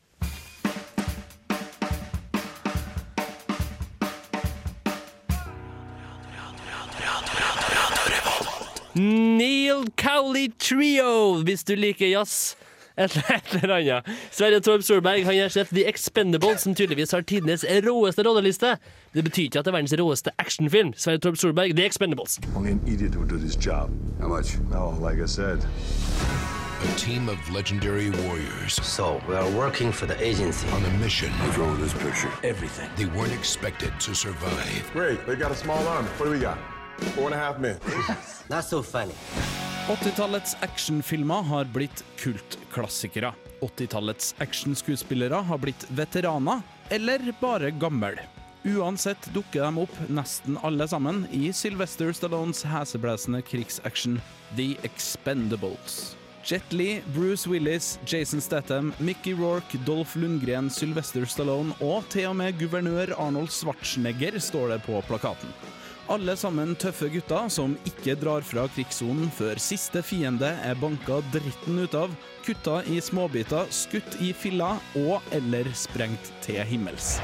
Neil 8.99 9.85
Cowley 9.95 10.49
Trio, 10.59 11.39
hvis 11.45 11.63
du 11.63 11.75
liker 11.77 12.09
jazz. 12.09 12.55
Eller 12.99 13.31
et 13.35 13.53
eller 13.63 13.75
annet. 13.77 14.09
Sverre 14.31 14.59
Torp 14.59 14.83
Solberg 14.83 15.23
han 15.23 15.37
har 15.39 15.49
sett 15.53 15.69
The 15.71 15.85
Expendables, 15.87 16.61
som 16.65 16.75
tydeligvis 16.75 17.11
har 17.15 17.21
tidenes 17.23 17.63
råeste 17.85 18.25
rolleliste. 18.27 18.75
Det 19.15 19.23
betyr 19.23 19.47
ikke 19.47 19.61
at 19.61 19.65
det 19.65 19.71
er 19.71 19.77
verdens 19.77 19.95
råeste 20.01 20.33
actionfilm. 20.37 20.91
Sverre 20.99 21.21
Torp 21.23 21.37
Solberg, 21.39 21.75
The 21.77 21.85
Expendables. 21.87 22.39
Only 22.55 22.71
an 22.75 22.81
idiot 22.87 23.15
would 23.15 23.29
do 23.31 23.37
this 23.39 23.55
job. 23.55 23.89
How 24.19 24.27
much? 24.27 24.57
No, 24.69 24.91
like 24.99 25.23
I 25.23 25.27
said. 25.27 25.63
A 26.81 26.95
team 26.97 27.27
of 27.27 27.37
legendary 27.51 28.09
warriors. 28.23 28.79
So, 28.83 29.21
we 29.27 29.35
are 29.35 29.49
working 29.57 29.91
for 29.91 30.05
the 30.05 30.15
agency. 30.23 30.67
On 30.69 30.83
a 30.85 30.89
mission. 30.99 31.29
What's 31.43 31.57
wrong 31.57 31.71
with 31.71 31.81
this 31.81 31.93
picture? 32.03 32.31
Everything. 32.43 32.89
They 32.95 33.07
weren't 33.17 33.33
expected 33.33 33.91
to 33.99 34.13
survive. 34.15 34.89
Great, 34.93 35.25
they 35.25 35.35
got 35.35 35.51
a 35.51 35.55
small 35.55 35.85
army. 35.87 36.07
What 36.17 36.27
do 36.27 36.31
we 36.31 36.39
got? 36.39 36.57
Four 37.15 37.25
and 37.25 37.33
a 37.33 37.37
half 37.37 37.59
men. 37.59 37.77
Not 38.49 38.63
so 38.63 38.81
funny. 38.81 39.13
80-tallets 39.89 40.55
actionfilmer 40.61 41.41
har 41.41 41.65
blitt 41.65 42.03
kultklassikere. 42.17 43.31
80-tallets 43.61 44.35
actionskuespillere 44.37 45.39
har 45.47 45.57
blitt 45.57 45.85
veteraner, 45.97 46.61
eller 46.93 47.31
bare 47.39 47.71
gamle. 47.71 48.11
Uansett 48.69 49.31
dukker 49.33 49.65
de 49.65 49.81
opp, 49.81 49.95
nesten 50.13 50.59
alle 50.61 50.85
sammen, 50.87 51.23
i 51.33 51.49
Sylvester 51.49 52.13
Stallones 52.13 52.61
heseblesende 52.69 53.41
krigsaction 53.41 54.19
The 54.53 54.75
Expendables. 54.85 56.13
Jet 56.45 56.69
Li, 56.69 57.01
Bruce 57.15 57.49
Willis, 57.49 57.95
Jason 58.05 58.45
Statham, 58.45 58.93
Mickey 58.99 59.33
Rourke, 59.33 59.81
Dolph 59.89 60.13
Lundgren, 60.21 60.69
Sylvester 60.69 61.25
Stallone 61.25 61.73
og 61.81 62.05
til 62.13 62.29
og 62.29 62.37
med 62.43 62.61
guvernør 62.61 63.17
Arnold 63.17 63.49
Schwarzenegger 63.57 64.37
står 64.37 64.75
det 64.75 64.81
på 64.85 65.01
plakaten. 65.09 65.49
Alle 66.09 66.33
sammen 66.33 66.71
tøffe 66.81 67.05
gutter 67.13 67.51
som 67.53 67.75
ikke 67.85 68.15
drar 68.17 68.41
fra 68.41 68.63
krigssonen 68.73 69.29
før 69.29 69.59
siste 69.61 70.01
fiende 70.01 70.49
er 70.65 70.79
banka 70.81 71.19
dritten 71.29 71.77
ut 71.83 71.93
av, 71.93 72.15
kutta 72.47 72.79
i 72.89 72.97
småbiter, 72.97 73.69
skutt 73.69 74.17
i 74.17 74.31
filler 74.33 74.81
og 75.03 75.21
eller 75.37 75.69
sprengt 75.77 76.31
til 76.41 76.63
himmels. 76.65 77.19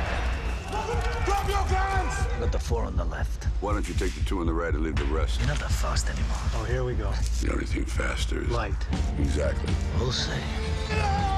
Drop 1.26 1.50
your 1.50 1.66
guns! 1.72 2.14
Got 2.40 2.52
the 2.52 2.60
four 2.60 2.86
on 2.86 2.96
the 2.96 3.06
left. 3.06 3.48
Why 3.60 3.74
don't 3.74 3.90
you 3.90 3.96
take 3.96 4.14
the 4.14 4.24
two 4.24 4.40
on 4.40 4.46
the 4.46 4.54
right 4.54 4.76
and 4.76 4.84
leave 4.84 4.98
the 4.98 5.06
rest? 5.06 5.40
You're 5.40 5.50
not 5.50 5.60
that 5.60 5.72
fast 5.72 6.08
anymore. 6.08 6.38
Oh, 6.54 6.66
here 6.66 6.84
we 6.84 6.94
go. 6.94 7.10
The 7.42 7.54
only 7.54 7.66
thing 7.66 7.86
faster 7.86 8.44
is... 8.44 8.50
Light. 8.50 8.78
Exactly. 9.18 9.74
We'll 9.98 10.12
see. 10.12 11.35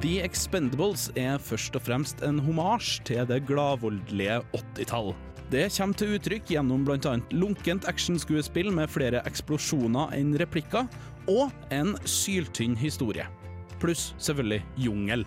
The 0.00 0.22
Expendables 0.24 1.10
er 1.20 1.36
først 1.44 1.74
og 1.76 1.82
fremst 1.84 2.22
en 2.24 2.38
homasj 2.40 3.02
til 3.04 3.26
det 3.28 3.42
gladvoldelige 3.44 4.38
80-tall. 4.54 5.10
Det 5.52 5.66
kommer 5.74 5.98
til 6.00 6.14
uttrykk 6.16 6.46
gjennom 6.54 6.86
bl.a. 6.86 7.12
lunkent 7.36 7.84
actionskuespill 7.90 8.70
med 8.72 8.88
flere 8.88 9.20
eksplosjoner 9.28 10.14
enn 10.16 10.32
replikker, 10.40 10.88
og 11.28 11.52
en 11.68 11.92
syltynn 12.08 12.78
historie. 12.80 13.28
Pluss 13.82 14.14
selvfølgelig 14.16 14.62
jungel. 14.88 15.26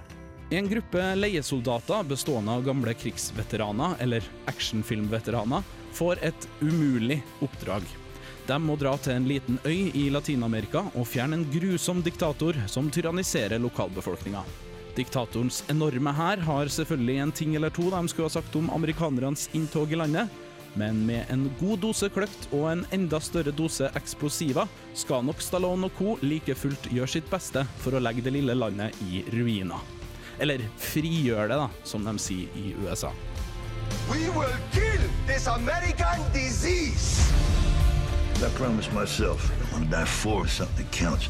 En 0.50 0.66
gruppe 0.72 1.06
leiesoldater 1.22 2.10
bestående 2.10 2.58
av 2.58 2.66
gamle 2.66 2.98
krigsveteraner, 2.98 4.00
eller 4.02 4.26
actionfilmveteraner, 4.50 5.62
får 5.94 6.26
et 6.34 6.50
umulig 6.66 7.22
oppdrag. 7.46 7.86
De 8.48 8.58
må 8.60 8.76
dra 8.76 8.92
til 9.00 9.16
en 9.16 9.28
liten 9.28 9.58
øy 9.64 9.88
i 9.96 10.10
Latin-Amerika 10.12 10.82
og 11.00 11.08
fjerne 11.08 11.38
en 11.40 11.46
grusom 11.48 12.02
diktator 12.04 12.58
som 12.68 12.90
tyranniserer 12.92 13.62
lokalbefolkninga. 13.64 14.42
Diktatorens 14.98 15.62
enorme 15.72 16.12
hær 16.14 16.44
har 16.44 16.70
selvfølgelig 16.70 17.22
en 17.24 17.32
ting 17.32 17.56
eller 17.56 17.72
to 17.74 17.88
de 17.90 18.02
skulle 18.12 18.28
ha 18.28 18.34
sagt 18.36 18.56
om 18.60 18.68
amerikanernes 18.76 19.48
inntog 19.56 19.92
i 19.92 19.98
landet, 19.98 20.28
men 20.76 21.06
med 21.08 21.32
en 21.32 21.48
god 21.60 21.80
dose 21.86 22.10
kløkt 22.12 22.50
og 22.52 22.68
en 22.72 22.84
enda 22.92 23.22
større 23.24 23.54
dose 23.56 23.88
eksplosiver 23.96 24.68
skal 24.98 25.24
nok 25.24 25.42
Stallone 25.42 25.88
og 25.88 25.96
co. 25.98 26.18
like 26.22 26.56
fullt 26.56 26.92
gjøre 26.92 27.16
sitt 27.16 27.30
beste 27.32 27.64
for 27.80 27.96
å 27.96 28.04
legge 28.04 28.26
det 28.26 28.36
lille 28.36 28.58
landet 28.58 28.98
i 29.08 29.24
ruiner. 29.32 29.80
Eller 30.42 30.66
frigjøre 30.82 31.48
det, 31.48 31.62
da, 31.62 31.70
som 31.88 32.04
de 32.04 32.18
sier 32.20 32.52
i 32.60 32.76
USA. 32.84 33.14
We 34.12 34.28
will 34.36 34.58
kill 34.74 35.10
this 35.28 35.48
American 35.48 36.20
disease! 36.34 37.24
I 38.44 38.50
promised 38.50 38.92
myself 38.94 39.52
I 39.52 39.74
want 39.74 39.86
to 39.86 39.98
die 39.98 40.06
for 40.06 40.48
something 40.48 40.86
that 40.86 40.92
counts. 40.92 41.30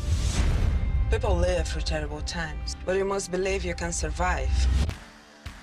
People 1.12 1.36
live 1.36 1.68
through 1.68 1.86
terrible 1.86 2.22
times, 2.22 2.76
but 2.86 2.96
you 2.96 3.06
must 3.06 3.32
believe 3.32 3.64
you 3.64 3.76
can 3.76 3.94
survive. 3.94 4.50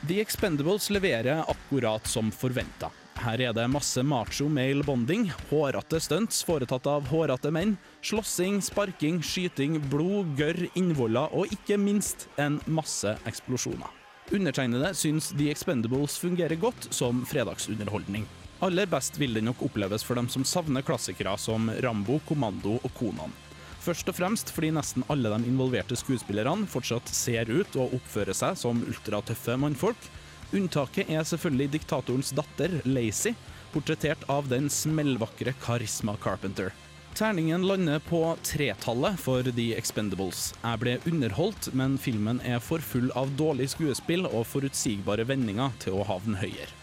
The 0.06 0.20
Expendables 0.20 0.90
leverer 0.90 1.44
akkurat 1.48 2.06
som 2.06 2.30
forventa. 2.30 2.90
Her 3.14 3.40
er 3.40 3.52
det 3.52 3.66
masse 3.68 4.02
macho 4.02 4.48
male 4.48 4.84
bonding, 4.84 5.32
hårete 5.50 6.00
stunts 6.00 6.44
foretatt 6.46 6.86
av 6.86 7.08
hårete 7.10 7.50
menn, 7.50 7.76
slåssing, 8.00 8.62
sparking, 8.62 9.18
skyting, 9.22 9.80
blod, 9.90 10.30
gørr, 10.38 10.68
innvoller 10.78 11.34
og 11.34 11.50
ikke 11.52 11.76
minst 11.76 12.28
en 12.38 12.60
masse 12.66 13.18
eksplosjoner. 13.26 13.90
Undertegnede 14.30 14.94
syns 14.94 15.32
The 15.34 15.50
Expendables 15.50 16.14
fungerer 16.22 16.54
godt 16.62 16.92
som 16.94 17.24
fredagsunderholdning. 17.26 18.28
Aller 18.60 18.86
best 18.86 19.16
vil 19.18 19.34
den 19.34 19.46
nok 19.48 19.62
oppleves 19.64 20.02
for 20.04 20.18
dem 20.20 20.26
som 20.28 20.44
savner 20.44 20.84
klassikere 20.84 21.32
som 21.40 21.70
Rambo, 21.80 22.18
Kommando 22.28 22.74
og 22.84 22.90
Konan. 22.98 23.32
Først 23.80 24.10
og 24.12 24.18
fremst 24.18 24.50
fordi 24.52 24.68
nesten 24.76 25.04
alle 25.08 25.30
de 25.32 25.48
involverte 25.48 25.96
skuespillerne 25.96 26.68
fortsatt 26.68 27.08
ser 27.08 27.48
ut 27.48 27.78
og 27.80 27.94
oppfører 27.96 28.36
seg 28.36 28.58
som 28.60 28.82
ultratøffe 28.84 29.56
mannfolk. 29.56 30.10
Unntaket 30.52 31.08
er 31.08 31.24
selvfølgelig 31.24 31.70
diktatorens 31.78 32.34
datter, 32.36 32.74
Lacey, 32.84 33.32
portrettert 33.72 34.26
av 34.28 34.50
den 34.50 34.68
smellvakre 34.68 35.54
Karisma 35.62 36.18
Carpenter. 36.20 36.74
Terningen 37.16 37.64
lander 37.66 38.02
på 38.04 38.20
tretallet 38.44 39.16
for 39.24 39.46
The 39.56 39.70
Expendables. 39.78 40.50
Jeg 40.60 40.82
ble 40.84 40.98
underholdt, 41.08 41.70
men 41.72 41.96
filmen 41.98 42.44
er 42.44 42.60
for 42.60 42.84
full 42.84 43.08
av 43.16 43.32
dårlig 43.40 43.70
skuespill 43.72 44.28
og 44.28 44.44
forutsigbare 44.52 45.24
vendinger 45.32 45.72
til 45.80 45.96
å 45.96 46.06
havne 46.12 46.38
høyere. 46.44 46.79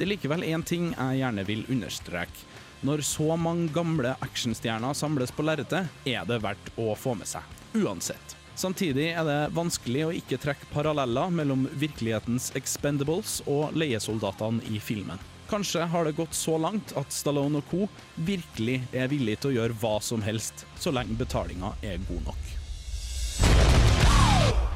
Det 0.00 0.06
er 0.06 0.14
likevel 0.14 0.46
én 0.48 0.62
ting 0.64 0.84
jeg 0.94 1.18
gjerne 1.18 1.42
vil 1.44 1.66
understreke. 1.68 2.46
Når 2.88 3.02
så 3.04 3.34
mange 3.36 3.66
gamle 3.68 4.14
actionstjerner 4.24 4.96
samles 4.96 5.28
på 5.36 5.44
lerretet, 5.44 5.90
er 6.08 6.24
det 6.24 6.38
verdt 6.40 6.70
å 6.80 6.94
få 6.96 7.12
med 7.20 7.28
seg. 7.28 7.44
Uansett. 7.76 8.32
Samtidig 8.56 9.10
er 9.10 9.28
det 9.28 9.52
vanskelig 9.52 10.06
å 10.06 10.14
ikke 10.16 10.38
trekke 10.40 10.70
paralleller 10.72 11.28
mellom 11.36 11.66
virkelighetens 11.82 12.48
Expendables 12.56 13.42
og 13.44 13.76
leiesoldatene 13.76 14.64
i 14.72 14.80
filmen. 14.80 15.20
Kanskje 15.52 15.84
har 15.92 16.08
det 16.08 16.16
gått 16.16 16.32
så 16.32 16.56
langt 16.56 16.96
at 16.96 17.12
Stallone 17.12 17.60
og 17.60 17.68
co. 17.68 17.84
virkelig 18.16 18.80
er 18.96 19.12
villig 19.12 19.36
til 19.42 19.52
å 19.52 19.56
gjøre 19.58 19.76
hva 19.84 19.98
som 20.00 20.24
helst, 20.24 20.64
så 20.80 20.96
lenge 20.96 21.20
betalinga 21.20 21.76
er 21.84 22.00
god 22.08 22.32
nok. 22.32 23.89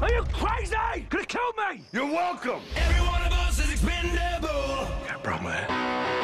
Are 0.01 0.11
you 0.11 0.25
crazy? 0.33 0.75
Could 1.11 1.21
have 1.21 1.29
killed 1.29 1.55
me! 1.57 1.83
You're 1.93 2.07
welcome! 2.07 2.61
Every 2.77 3.07
one 3.07 3.23
of 3.23 3.33
us 3.33 3.59
is 3.59 3.71
expendable! 3.73 4.89
Got 5.07 5.17
a 5.17 5.19
problem 5.19 6.24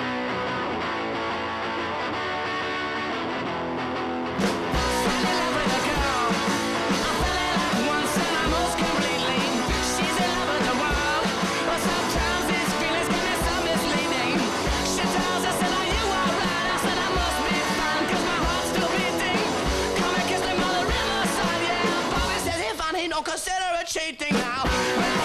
Consider 23.22 23.80
it 23.80 23.86
cheating 23.86 24.32
now. 24.32 25.19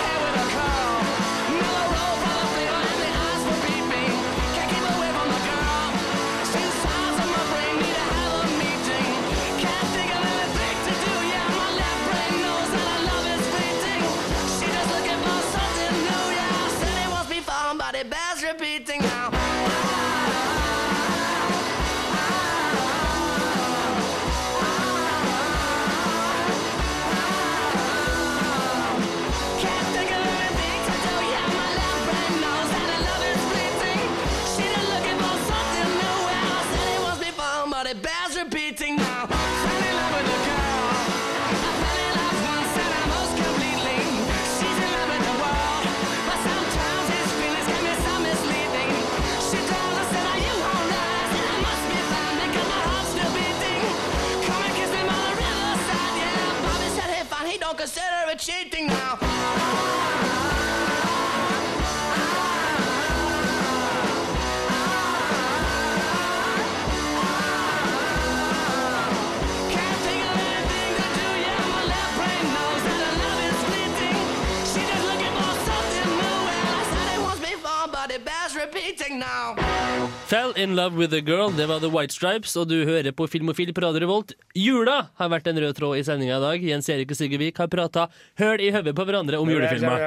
Fell 79.06 80.52
in 80.58 80.76
love 80.76 80.98
with 80.98 81.14
a 81.14 81.22
girl, 81.22 81.52
det 81.52 81.68
var 81.68 81.80
The 81.80 81.90
White 81.90 82.14
Stripes, 82.14 82.56
og 82.58 82.70
du 82.72 82.80
hører 82.88 83.12
på 83.14 83.28
Filmofil 83.30 83.70
på 83.74 83.84
Radio 83.84 84.02
Revolt. 84.02 84.34
Jula 84.58 84.96
har 85.20 85.30
vært 85.30 85.46
en 85.52 85.60
rød 85.62 85.76
tråd 85.78 86.00
i 86.00 86.04
sendinga 86.08 86.40
i 86.40 86.42
dag. 86.42 86.66
Jens 86.72 86.90
Erik 86.90 87.14
og 87.14 87.20
Sigurvik 87.20 87.62
har 87.62 87.70
prata 87.70 88.08
høl 88.42 88.64
i 88.66 88.72
hodet 88.74 88.96
på 88.98 89.06
hverandre 89.06 89.38
om 89.38 89.52
julefilmer. 89.54 90.02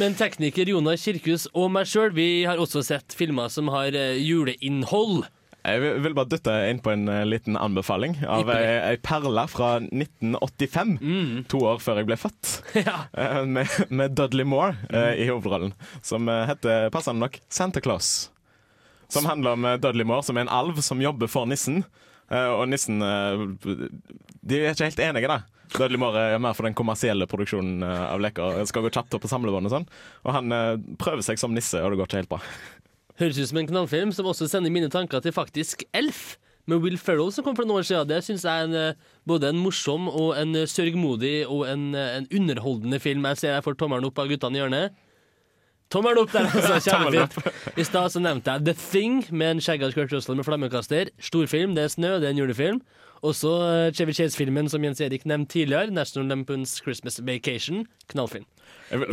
Men 0.00 0.16
tekniker 0.16 0.72
Jonas 0.72 1.04
Kirkhus 1.04 1.44
og 1.52 1.68
meg 1.76 1.92
sjøl, 1.92 2.16
vi 2.16 2.46
har 2.48 2.56
også 2.56 2.80
sett 2.86 3.12
filmer 3.18 3.52
som 3.52 3.68
har 3.76 3.92
eh, 3.92 4.16
juleinnhold. 4.24 5.26
Jeg 5.66 5.80
vil 5.82 5.96
vil 6.04 6.14
bare 6.14 6.30
dytte 6.30 6.52
inn 6.70 6.78
på 6.82 6.92
en 6.92 7.08
eh, 7.10 7.24
liten 7.26 7.56
anbefaling 7.58 8.16
av 8.22 8.50
ei, 8.54 8.60
ei 8.92 8.98
perle 9.02 9.46
fra 9.50 9.76
1985. 9.82 10.92
To 11.50 11.62
år 11.72 11.80
før 11.82 12.00
jeg 12.02 12.10
ble 12.10 12.20
født. 12.20 12.52
Eh, 13.16 13.42
med, 13.48 13.70
med 13.88 14.12
Dudley 14.18 14.44
Moore 14.46 14.76
eh, 14.92 15.22
i 15.24 15.26
hovedrollen. 15.30 15.72
Som 16.04 16.28
heter 16.28 16.90
passende 16.94 17.22
nok 17.24 17.38
Santa 17.48 17.80
Claus. 17.82 18.28
Som 19.08 19.26
handler 19.28 19.56
om 19.56 19.66
Dudley 19.80 20.06
Moore, 20.06 20.24
som 20.26 20.36
er 20.36 20.44
en 20.46 20.52
alv 20.52 20.78
som 20.84 21.00
jobber 21.02 21.30
for 21.30 21.48
nissen. 21.48 21.82
Og 22.28 22.64
nissen 22.68 22.98
De 22.98 24.58
er 24.58 24.72
ikke 24.74 24.88
helt 24.88 25.02
enige, 25.04 25.30
da. 25.30 25.38
Dudley 25.76 26.00
Moore 26.02 26.24
er 26.34 26.42
mer 26.42 26.56
for 26.58 26.66
den 26.66 26.76
kommersielle 26.76 27.28
produksjonen 27.30 27.84
av 27.86 28.20
leker. 28.22 28.60
Skal 28.68 28.84
gå 28.84 28.92
kjapt 28.92 29.14
opp 29.16 29.24
på 29.24 29.30
samlebånd 29.30 29.70
og 29.70 29.76
sånn. 29.76 29.86
Og 30.26 30.34
han 30.36 30.56
prøver 31.00 31.24
seg 31.26 31.40
som 31.40 31.54
nisse, 31.54 31.80
og 31.80 31.94
det 31.94 32.00
går 32.02 32.10
ikke 32.10 32.22
helt 32.24 32.34
bra. 32.34 32.42
Høres 33.16 33.38
ut 33.40 33.48
som 33.48 33.62
en 33.62 33.68
knallfilm 33.70 34.10
som 34.12 34.26
også 34.28 34.44
sender 34.50 34.72
mine 34.72 34.90
tanker 34.92 35.22
til 35.24 35.32
faktisk 35.32 35.86
Elf. 35.96 36.36
Med 36.68 36.82
Will 36.82 36.98
Ferrell 36.98 37.30
som 37.32 37.44
kom 37.46 37.54
for 37.56 37.64
noen 37.64 37.80
år 37.80 37.86
siden. 37.86 38.08
Det 38.10 38.18
syns 38.26 38.44
jeg 38.44 38.50
er 38.50 38.66
en, 38.66 38.74
eh, 38.74 38.98
både 39.24 39.48
en 39.48 39.60
morsom 39.62 40.08
og 40.10 40.34
en 40.36 40.54
eh, 40.54 40.66
sørgmodig 40.66 41.46
og 41.46 41.62
en, 41.70 41.94
eh, 41.94 42.16
en 42.18 42.26
underholdende 42.28 43.00
film. 43.00 43.24
Jeg 43.24 43.38
ser 43.38 43.54
jeg 43.54 43.64
får 43.64 43.78
tommelen 43.78 44.04
opp 44.04 44.18
av 44.18 44.28
guttene 44.28 44.58
i 44.58 44.60
hjørnet. 44.60 44.98
Tommelen 45.92 46.24
opp 46.24 46.32
der, 46.34 46.48
altså. 46.50 46.78
Kjempefint. 46.82 47.76
I 47.78 47.84
stad 47.86 48.10
så 48.16 48.22
nevnte 48.22 48.56
jeg 48.56 48.66
The 48.66 48.74
Thing 48.80 49.20
med 49.30 49.56
en 49.56 49.60
skjegga 49.62 49.92
Kurt 49.94 50.14
Russell 50.14 50.38
med 50.38 50.46
flammekaster. 50.48 51.12
Storfilm, 51.22 51.76
det 51.76 51.84
er 51.86 51.92
snø, 51.94 52.16
det 52.22 52.26
er 52.26 52.34
en 52.34 52.40
julefilm. 52.42 52.80
Også 53.26 53.50
eh, 53.64 53.92
Chevy 53.96 54.12
Chase-filmen 54.16 54.68
som 54.70 54.82
Jens 54.84 55.00
Erik 55.00 55.24
nevnte 55.28 55.54
tidligere, 55.56 55.94
National 55.94 56.28
Lampoons 56.32 56.76
Christmas 56.82 57.20
Vacation. 57.24 57.86
Knallfilm. 58.12 58.44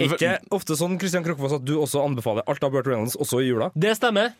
Ikke 0.01 0.39
ofte 0.53 0.77
sånn 0.77 0.97
Christian 1.01 1.25
Krokfoss, 1.25 1.55
at 1.59 1.67
du 1.67 1.75
også 1.77 2.01
anbefaler 2.03 2.45
alt 2.49 2.65
av 2.65 2.73
Burt 2.73 2.89
Reynolds 2.89 3.15
også 3.21 3.43
i 3.43 3.51
jula? 3.51 3.69
Det 3.77 3.93
stemmer. 3.99 4.33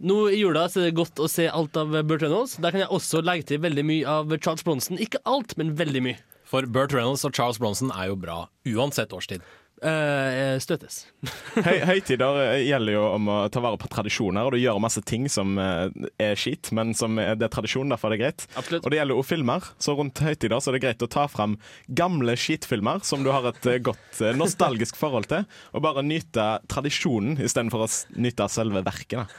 Nå 0.00 0.16
i 0.32 0.40
jula 0.40 0.64
så 0.72 0.80
er 0.80 0.90
det 0.90 0.96
godt 0.96 1.20
å 1.20 1.28
se 1.28 1.46
alt 1.48 1.76
av 1.76 1.94
Burt 2.08 2.24
Reynolds. 2.24 2.56
Der 2.60 2.74
kan 2.74 2.82
jeg 2.82 2.90
også 2.92 3.22
legge 3.24 3.50
til 3.52 3.62
veldig 3.62 3.86
mye 3.86 4.18
av 4.18 4.34
Charles 4.38 4.66
Bronson. 4.66 5.00
Ikke 5.00 5.22
alt, 5.28 5.56
men 5.60 5.74
veldig 5.78 6.04
mye. 6.06 6.20
For 6.50 6.66
Burt 6.66 6.94
Reynolds 6.96 7.22
og 7.28 7.34
Charles 7.36 7.60
Bronson 7.62 7.92
er 7.94 8.10
jo 8.10 8.16
bra 8.18 8.42
uansett 8.66 9.12
årstid. 9.14 9.44
Eh, 9.80 10.58
støtes. 10.60 11.06
Høy, 11.66 11.78
høytider 11.88 12.38
eh, 12.42 12.62
gjelder 12.68 12.94
jo 12.94 13.04
om 13.14 13.28
å 13.32 13.36
ta 13.52 13.62
vare 13.64 13.78
på 13.80 13.88
tradisjoner, 13.88 14.44
og 14.44 14.52
du 14.52 14.60
gjør 14.60 14.80
masse 14.82 15.00
ting 15.08 15.24
som 15.32 15.56
eh, 15.56 15.88
er 16.20 16.36
skit, 16.36 16.68
men 16.76 16.92
som 16.96 17.16
er, 17.20 17.32
det 17.40 17.46
er 17.48 17.54
tradisjon, 17.54 17.88
derfor 17.88 18.10
er 18.10 18.18
det 18.18 18.20
greit. 18.20 18.44
Absolutt. 18.60 18.84
Og 18.84 18.92
det 18.92 18.98
gjelder 19.00 19.16
jo 19.16 19.24
filmer, 19.24 19.70
så 19.80 19.94
rundt 19.96 20.20
høytider 20.20 20.60
så 20.60 20.70
er 20.70 20.76
det 20.76 20.82
greit 20.84 21.04
å 21.04 21.08
ta 21.08 21.24
fram 21.32 21.56
gamle 21.96 22.34
skitfilmer 22.36 23.00
som 23.08 23.24
du 23.24 23.30
har 23.32 23.48
et 23.48 23.70
eh, 23.72 23.78
godt 23.88 24.20
eh, 24.20 24.36
nostalgisk 24.36 25.00
forhold 25.00 25.30
til, 25.32 25.46
og 25.72 25.84
bare 25.86 26.04
nyte 26.04 26.50
tradisjonen 26.68 27.40
istedenfor 27.40 27.86
å 27.86 27.90
nyte 28.20 28.50
selve 28.52 28.84
verket. 28.84 29.32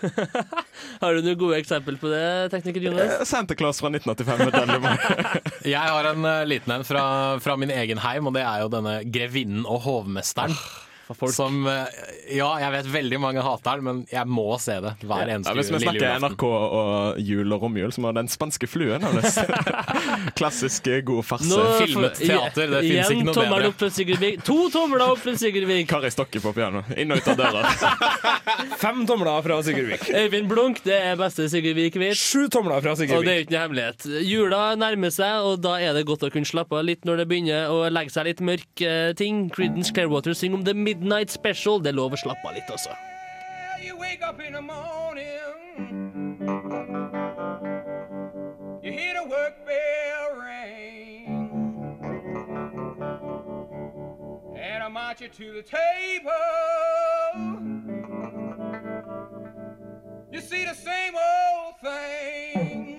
Har 1.04 1.14
du 1.14 1.22
noen 1.22 1.38
gode 1.38 1.62
eksempel 1.62 2.02
på 2.02 2.10
det, 2.10 2.26
tekniker 2.56 2.90
Jonas? 2.90 3.20
Uh, 3.22 3.26
Santa 3.30 3.58
Claus 3.58 3.82
fra 3.84 3.94
1985 3.94 4.82
med 4.82 5.06
Jeg 5.76 5.86
har 5.86 6.12
en 6.16 6.26
uh, 6.26 6.42
liten 6.50 6.74
en 6.74 6.88
fra, 6.88 7.06
fra 7.44 7.60
min 7.62 7.74
egen 7.74 8.02
heim, 8.02 8.26
og 8.26 8.34
det 8.34 8.46
er 8.48 8.66
jo 8.66 8.74
denne 8.74 8.98
grevinnen 9.06 9.70
og 9.70 9.86
hovmesteren 9.86 10.31
masteren. 10.36 10.56
Som 11.36 11.66
eh, 11.68 11.86
Ja, 12.38 12.50
jeg 12.62 12.72
vet 12.78 12.90
veldig 12.94 13.20
mange 13.22 13.42
hater 13.46 13.80
den, 13.82 13.84
men 13.88 14.02
jeg 14.12 14.28
må 14.32 14.46
se 14.62 14.78
det 14.84 14.94
hver 15.04 15.28
eneste 15.34 15.52
Ja, 15.52 15.58
hvis 15.58 15.72
vi 15.74 15.82
snakker. 15.84 16.20
NRK 16.24 16.44
og 16.52 17.20
jul 17.22 17.56
og 17.56 17.66
romjul, 17.68 17.92
så 17.96 18.04
må 18.06 18.14
Den 18.16 18.30
spanske 18.32 18.68
fluen 18.70 19.02
nevnes. 19.04 19.38
Klassisk 20.40 20.88
eh, 20.88 21.02
god 21.06 21.24
farse. 21.26 21.50
Nå- 21.50 21.60
Filmet 21.82 22.18
teater, 22.20 22.70
det 22.72 22.82
finnes 22.86 23.12
ikke 23.14 23.28
noe 23.28 23.36
bedre. 23.36 23.72
opp 23.72 23.86
Sigurd 23.92 24.44
To 24.48 24.58
tomler 24.74 25.04
opp 25.06 25.22
fra 25.24 25.34
Sigurd 25.40 25.68
Vik. 25.70 25.88
Kari 25.92 26.12
Stokke 26.14 26.42
på 26.44 26.54
piano. 26.56 26.84
Inn 27.00 27.12
og 27.14 27.22
ut 27.22 27.30
av 27.34 27.40
døra. 27.40 27.64
Fem 28.82 29.04
tomler 29.10 29.42
fra 29.46 29.58
Sigurd 29.66 29.90
Vik. 29.94 30.08
Øyvind 30.22 30.50
Blunk, 30.52 30.82
det 30.86 30.98
er 31.12 31.18
beste 31.20 31.48
Sigurd 31.52 31.78
Vik 31.80 31.98
vet. 32.02 32.18
Sju 32.20 32.48
tomler 32.54 32.82
fra 32.84 32.96
Sigurd 33.00 33.22
Og 33.22 33.28
det 33.28 33.34
er 33.36 33.40
Vik. 33.42 33.48
ikke 33.50 33.56
noe 33.58 33.64
hemmelighet. 33.66 34.08
Jula 34.28 34.62
nærmer 34.80 35.14
seg, 35.14 35.46
og 35.48 35.60
da 35.64 35.76
er 35.84 35.96
det 35.98 36.06
godt 36.10 36.26
å 36.28 36.32
kunne 36.34 36.48
slappe 36.50 36.78
av 36.80 36.86
litt 36.88 37.06
når 37.08 37.24
det 37.24 37.28
begynner 37.32 37.72
å 37.74 37.82
legge 37.92 38.14
seg 38.14 38.30
litt 38.30 38.44
mørke 38.46 38.94
ting. 39.20 39.44
Creedence 39.54 39.94
Clearwater 39.96 40.36
synger 40.38 40.62
om 40.62 40.66
The 40.68 40.76
Midnight 41.02 41.32
Special. 41.32 41.80
Det 41.82 41.90
er 41.90 41.96
lov 41.98 42.14
å 42.14 42.18
slappe 42.22 42.46
av 42.46 42.54
litt 42.54 42.70
også. 42.70 42.94
You 43.82 43.98
wake 43.98 44.22
up 44.22 44.40
in 44.40 44.54
the 44.54 44.62
morning, 44.62 45.26
you 48.84 48.92
hear 48.92 49.16
the 49.16 49.24
work 49.28 49.66
bell 49.66 50.38
ring, 50.38 51.50
and 54.56 54.84
I 54.84 54.88
march 54.88 55.22
you 55.22 55.30
to 55.30 55.54
the 55.54 55.64
table. 55.64 56.30
You 60.32 60.40
see 60.40 60.66
the 60.66 60.76
same 60.76 61.16
old 61.16 61.80
thing. 61.82 62.98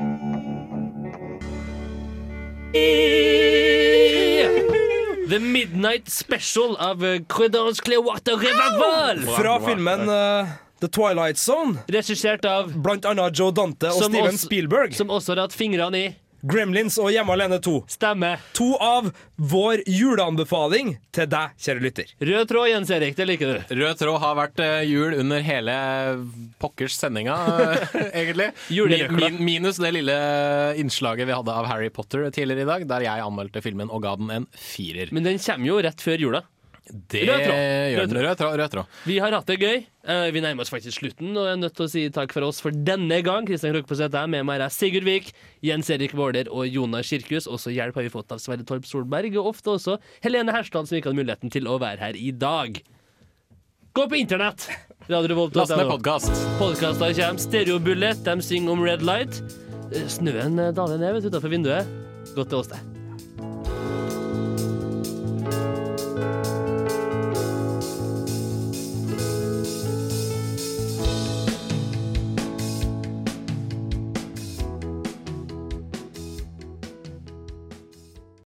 The 5.33 5.39
Midnight 5.39 6.11
Special 6.11 6.77
av 6.77 6.99
Credence 7.01 7.25
Creedence 7.29 7.81
Clearwater 7.81 8.37
Revival. 8.37 9.23
Fra 9.37 9.61
filmen 9.65 10.01
uh, 10.09 10.49
The 10.81 10.89
Twilight 10.89 11.39
Zone. 11.39 11.79
Regissert 11.89 12.45
av 12.45 12.69
Blant 12.83 13.07
annet 13.09 13.39
Joe 13.41 13.49
Dante 13.51 13.89
og 13.89 14.03
Steven 14.11 14.29
også- 14.29 14.45
Spielberg. 14.45 14.93
Som 14.95 15.09
også 15.09 15.33
har 15.33 15.47
hatt 15.47 15.57
fingrene 15.57 15.97
i 15.97 16.11
Gremlins 16.43 16.97
og 16.99 17.13
Hjemme 17.15 17.37
alene 17.37 17.61
2. 17.63 17.73
Stemmer. 17.93 18.41
To 18.59 18.73
av 18.83 19.13
vår 19.39 19.85
juleanbefaling 19.87 20.97
til 21.15 21.29
deg, 21.31 21.53
kjære 21.63 21.83
lytter. 21.85 22.15
Rød 22.19 22.49
tråd, 22.51 22.69
Jens 22.73 22.91
Erik, 22.95 23.15
det 23.19 23.27
liker 23.31 23.53
du. 23.53 23.75
Rød 23.79 24.01
tråd 24.01 24.19
har 24.25 24.39
vært 24.41 24.63
eh, 24.65 24.81
jul 24.91 25.15
under 25.23 25.45
hele 25.47 25.77
pokkers 26.63 26.97
sendinga, 26.99 27.37
egentlig. 28.21 28.51
Min, 29.15 29.39
minus 29.47 29.79
det 29.83 29.93
lille 29.95 30.17
innslaget 30.83 31.31
vi 31.31 31.37
hadde 31.37 31.55
av 31.55 31.71
Harry 31.71 31.93
Potter 31.95 32.27
tidligere 32.35 32.67
i 32.67 32.71
dag, 32.73 32.89
der 32.91 33.07
jeg 33.07 33.27
anmeldte 33.29 33.63
filmen 33.63 33.93
og 33.93 34.03
ga 34.03 34.17
den 34.19 34.35
en 34.35 34.49
firer. 34.59 35.15
Men 35.15 35.29
den 35.29 35.39
kommer 35.43 35.71
jo 35.71 35.79
rett 35.87 36.03
før 36.03 36.27
jula. 36.27 36.43
Det 36.93 37.23
Rød 37.25 37.41
tråd. 37.47 37.61
gjør 37.97 38.07
den. 38.11 38.19
Rød 38.27 38.37
tråd. 38.37 38.55
Rød 38.61 38.71
tråd. 38.75 38.87
Vi 39.09 39.15
har 39.25 39.33
hatt 39.33 39.47
det 39.49 39.57
gøy. 39.63 39.79
Eh, 40.05 40.31
Vi 40.35 40.41
nærmer 40.45 40.61
oss 40.61 40.71
faktisk 40.71 40.99
slutten, 41.01 41.31
og 41.37 41.47
jeg 41.49 41.53
er 41.55 41.61
nødt 41.63 41.75
til 41.79 41.87
å 41.87 41.91
si 41.91 42.03
takk 42.13 42.33
for 42.37 42.43
oss 42.45 42.61
for 42.61 42.71
denne 42.71 43.23
gang. 43.25 43.47
Kristian 43.49 43.73
Krokfoss 43.73 44.01
er. 44.05 44.27
Med 44.29 44.45
meg 44.45 44.61
er 44.61 44.69
Sigurd 44.69 45.05
Vik, 45.09 45.33
Jens 45.65 45.89
Erik 45.89 46.13
Våler 46.13 46.51
og 46.53 46.67
Jonas 46.69 47.09
Kirkhus. 47.09 47.47
Også 47.49 47.73
hjelp 47.73 47.95
har 47.97 48.03
vi 48.05 48.13
fått 48.13 48.31
av 48.33 48.39
Sverre 48.45 48.67
Torp 48.69 48.85
Solberg, 48.85 49.33
og 49.41 49.55
ofte 49.55 49.71
også 49.79 49.97
Helene 50.23 50.53
Herstad, 50.53 50.87
som 50.87 50.99
ikke 50.99 51.09
hadde 51.09 51.23
muligheten 51.25 51.51
til 51.51 51.65
å 51.67 51.79
være 51.81 51.99
her 51.99 52.15
i 52.21 52.31
dag. 52.31 52.83
Gå 53.95 54.09
på 54.09 54.17
internett! 54.21 54.69
Last 55.09 55.29
ned 55.29 55.89
podkast. 55.89 56.31
Podkaster 56.59 57.13
kommer. 57.17 57.39
Stereobullet, 57.41 58.23
de 58.25 58.37
synger 58.45 58.71
om 58.77 58.83
Red 58.85 59.03
Light. 59.03 59.41
Eh, 59.93 60.05
Snøen 60.09 60.59
eh, 60.61 60.73
daler 60.77 60.99
ned 61.01 61.25
utafor 61.25 61.49
vinduet. 61.49 61.89
Godt 62.37 62.49
til 62.53 62.59
oss, 62.61 62.69
det. 62.69 62.92